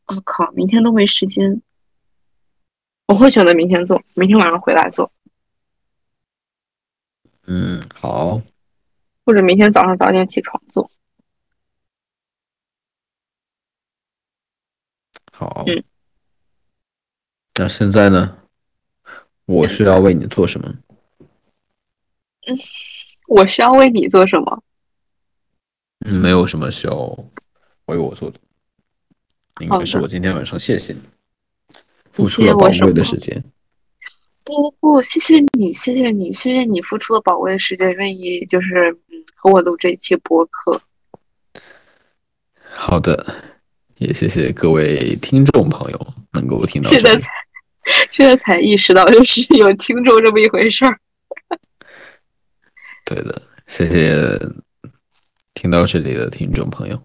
[0.07, 1.61] 我靠，明天都没时间。
[3.07, 5.11] 我会选择明天做，明天晚上回来做。
[7.45, 8.41] 嗯，好。
[9.25, 10.91] 或者明天早上早点起床做。
[15.31, 15.63] 好。
[15.67, 15.83] 嗯。
[17.55, 18.37] 那现在呢？
[19.45, 20.67] 我需要为你做什么？
[22.45, 22.57] 嗯。
[23.27, 24.63] 我需要为你做什么？
[26.05, 26.95] 嗯，没有什么需要
[27.85, 28.39] 为我做的。
[29.59, 31.01] 应该是我今天晚上谢谢你，
[32.17, 33.43] 付出了宝贵的时间。
[34.43, 40.81] 不不不，谢谢你，谢谢你，谢谢你付出了宝贵的时间，愿意就是嗯和我录这一期播客。
[42.63, 43.35] 好的，
[43.97, 46.89] 也谢谢各位听众朋友能够听到。
[46.89, 47.29] 现在才
[48.09, 50.99] 现在才意识到，就是有听众这么一回事儿。
[53.05, 54.39] 对的，谢谢
[55.53, 57.01] 听到这里的听众朋友。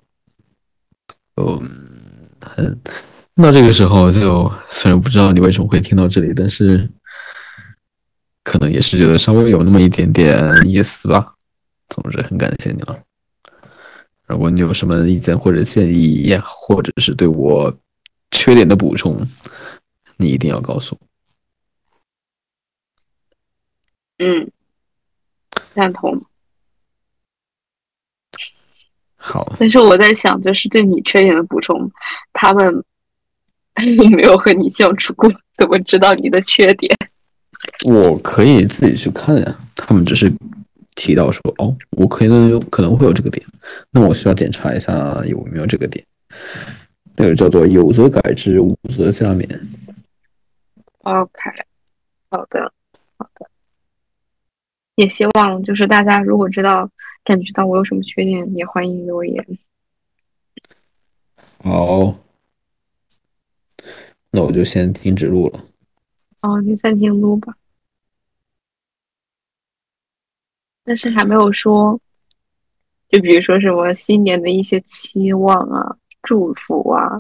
[1.37, 2.81] 嗯，很，
[3.35, 6.89] 那这个时候就虽然不知道你为什么会听到这里，但是
[8.45, 10.37] 可能也是觉得稍微有那么一点点
[10.67, 11.35] 意思吧。
[11.89, 12.99] 总之，很感谢你了。
[14.27, 17.75] 如果你有什么意见或者建议，或者是对我
[18.31, 19.27] 缺点的补充，
[20.17, 21.07] 你一定要告诉我。
[24.25, 24.51] 嗯。
[25.75, 26.25] 赞同，
[29.17, 29.55] 好。
[29.59, 31.91] 但是我在想，就是对你缺点的补充，
[32.33, 32.85] 他们
[34.15, 36.95] 没有和你相处过，怎么知道你的缺点？
[37.87, 39.59] 我可以自己去看呀。
[39.75, 40.33] 他们只是
[40.95, 43.45] 提到说，哦，我可能有可能会有这个点，
[43.91, 46.05] 那我需要检查一下有没有这个点。
[47.17, 49.47] 那个叫做有则改之，无则加勉。
[50.99, 51.31] OK，
[52.31, 52.73] 好的，
[53.19, 53.47] 好的。
[54.97, 56.91] 也希望就是大家如果知道
[57.25, 59.47] 感觉到我有什么缺点，也欢迎留言。
[61.63, 62.15] 好，
[64.33, 65.61] 那我就先停止录了。
[66.41, 67.55] 哦，你暂停录吧。
[70.85, 72.01] 但是还没有说，
[73.09, 77.17] 就比如说什么新年的一些期望啊、祝福啊。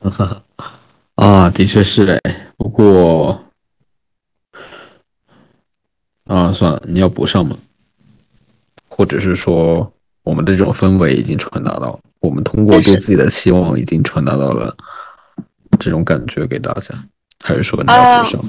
[1.14, 3.40] 啊，的确是哎，不过。
[6.24, 7.56] 啊，算了，你要补上吗？
[8.88, 9.90] 或者是说，
[10.24, 14.76] 我们的这种氛围已经传达到，我们通过对自己的期望已经传达到了
[15.78, 16.94] 这种感觉给大家，
[17.44, 18.44] 还是说你要补上？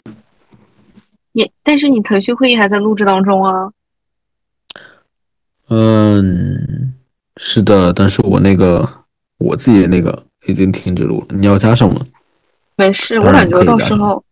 [1.33, 3.71] 也，但是你腾讯会议还在录制当中啊。
[5.69, 6.93] 嗯，
[7.37, 8.87] 是的，但是我那个
[9.37, 12.05] 我自己的那个已经停止录了，你要加上吗？
[12.75, 14.23] 没事，我感觉到时候。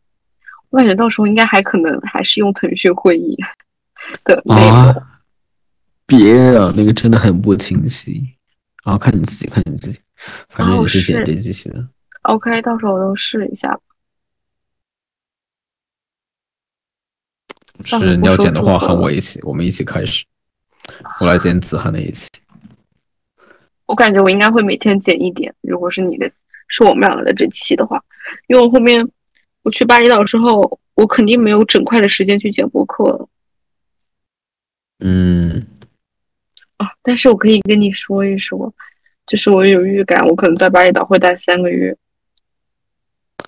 [0.70, 3.38] 我感觉到时候应该还可能还是用腾讯会议
[4.26, 5.04] 的内容。
[6.06, 8.22] 别啊，那个真的很不清晰。
[8.84, 10.00] 啊，看你自己，看你自己，
[10.50, 11.88] 反正你是剪这机器的。
[12.28, 13.80] OK，到时候我都试一下。
[17.82, 20.26] 是你要剪的话，喊我一起，我们一起开始。
[21.20, 22.30] 我来剪子涵那一期。
[23.86, 25.54] 我感觉我应该会每天剪一点。
[25.62, 26.32] 如果是你的，
[26.68, 28.04] 是我们两个的这期的话，
[28.48, 29.08] 因为我后面。
[29.64, 33.28] 我去巴厘岛之后，我肯定没有整块的时间去剪播客了。
[35.00, 35.68] 嗯，
[36.78, 38.74] 啊，但是我可以跟你说一说，
[39.26, 41.94] 就是我有预感，我可能在巴厘岛会待三个月。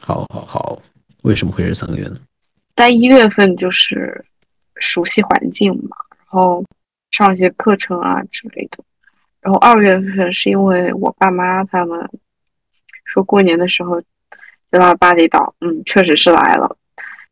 [0.02, 0.82] 好，好，好，
[1.24, 2.18] 为什么会是三个月呢？
[2.76, 4.26] 待一月份就是
[4.76, 6.64] 熟悉环境嘛，然后
[7.12, 8.84] 上一些课程啊之类的。
[9.42, 12.10] 然后二月份是因为我爸妈他们
[13.06, 14.02] 说过年的时候。
[14.72, 16.78] 到巴厘岛，嗯，确实是来了，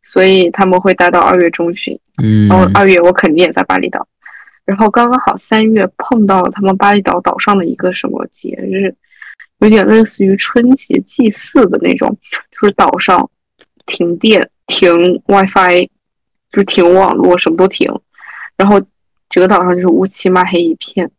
[0.01, 4.07] 所以他们会待到二月中旬，嗯，然后二月我肯定也在巴厘岛，
[4.65, 8.95] 然后刚刚好三月碰到了他们巴厘岛岛上的一个什么节日，
[9.59, 12.15] 有点类似于春节祭祀的那种，
[12.51, 13.29] 就是岛上
[13.85, 14.89] 停电、停
[15.25, 15.89] WiFi，
[16.51, 17.91] 就是停网络，什么都停，
[18.55, 18.79] 然后
[19.29, 21.09] 整个岛上就是乌漆嘛黑一片，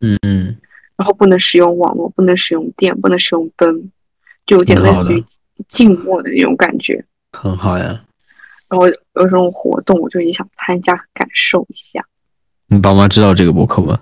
[0.00, 0.56] 嗯嗯，
[0.96, 3.90] 然后不能使用网络，不能使用电，不能使用灯。
[4.46, 5.24] 就有点类似于
[5.66, 7.04] 静默的那种感觉。
[7.32, 8.00] 很好呀。
[8.68, 12.04] 然后有这种活动，我就也想参加，感受一下。
[12.68, 14.00] 你爸妈知道这个博客吗？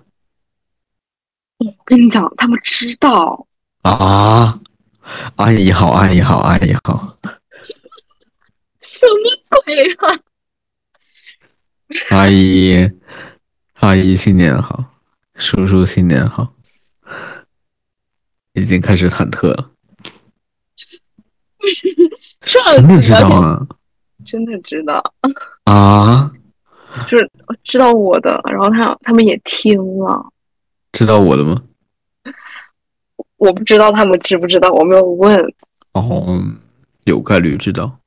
[1.58, 3.46] 我跟你讲，他们知道
[3.90, 4.60] 啊。
[5.36, 7.16] 阿姨好，阿姨好，阿姨好。
[8.80, 10.18] 什么鬼啊！
[12.10, 12.90] 阿姨，
[13.74, 14.84] 阿姨新年好，
[15.36, 16.54] 叔叔新年好。
[18.54, 19.70] 已经开始忐忑了。
[22.74, 23.66] 真的知道吗？
[24.24, 25.14] 真的知道
[25.64, 26.30] 啊？
[27.08, 27.30] 就是
[27.62, 30.32] 知道我的，然后他他们也听了。
[30.92, 31.62] 知道我的吗？
[33.44, 35.38] 我不知道他们知不知道，我没有问。
[35.92, 36.42] 哦，
[37.04, 37.98] 有概率知道，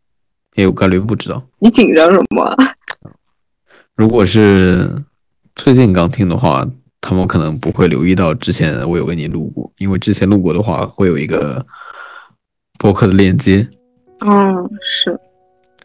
[0.56, 1.42] 也有概率不知道。
[1.60, 2.56] 你紧张什么？
[3.96, 4.92] 如果是
[5.56, 6.68] 最近刚听的话，
[7.00, 11.66] 他们可能不会留意到之前我有给你录过，因为之前录过的话会有一个
[12.80, 13.68] 博客的链接。
[14.26, 15.20] 嗯，是。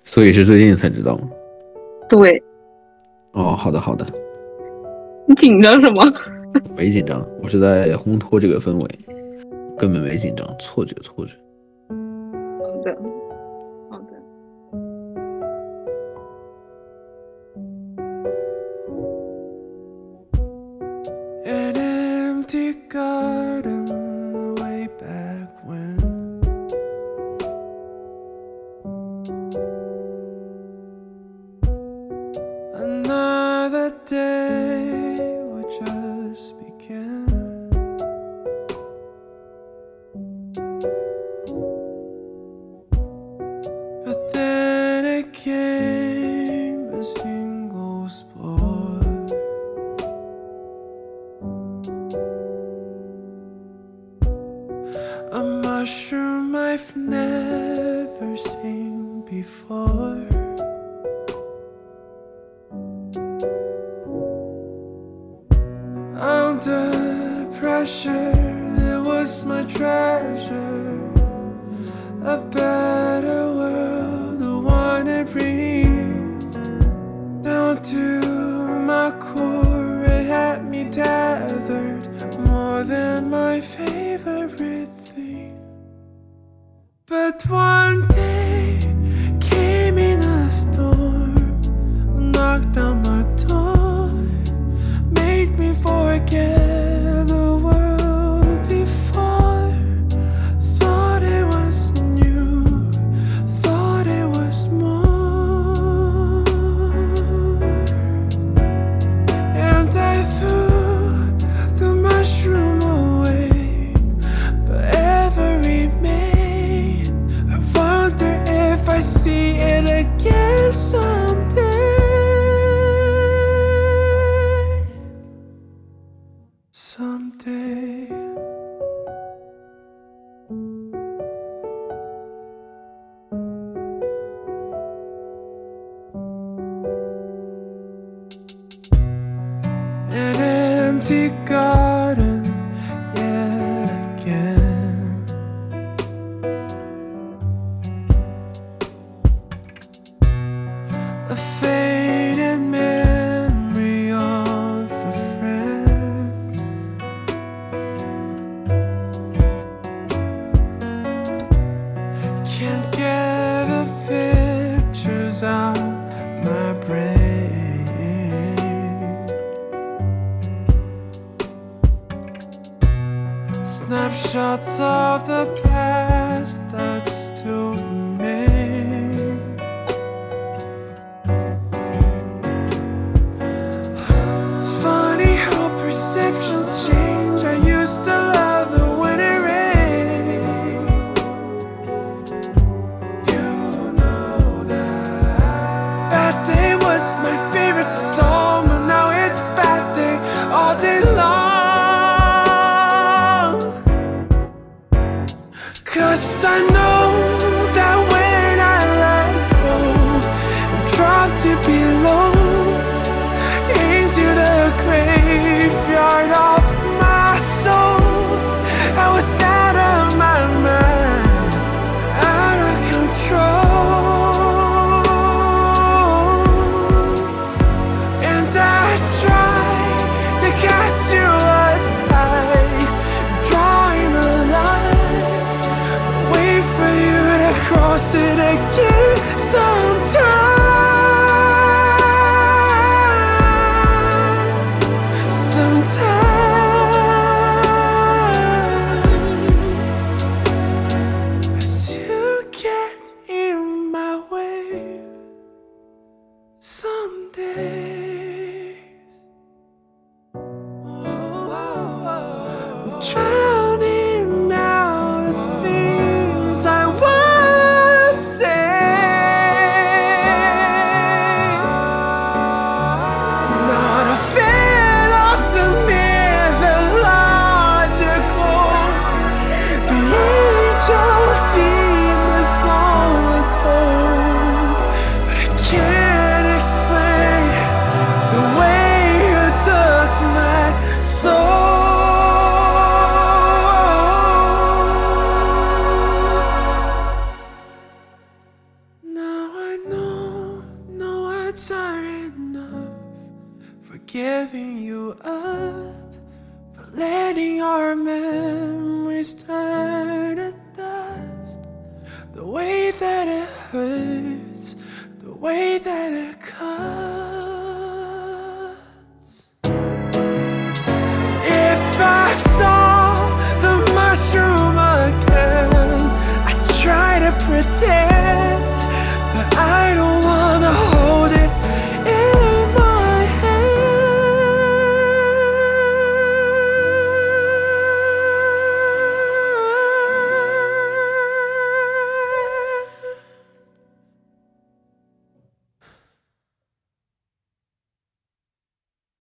[0.04, 1.28] 所以是最近才知道吗？
[2.08, 2.42] 对。
[3.32, 4.04] 哦，好的好的。
[5.28, 6.12] 你紧张什么？
[6.76, 8.88] 没紧张，我是在烘托这个氛围，
[9.82, 11.34] 根本没紧张，错觉错觉。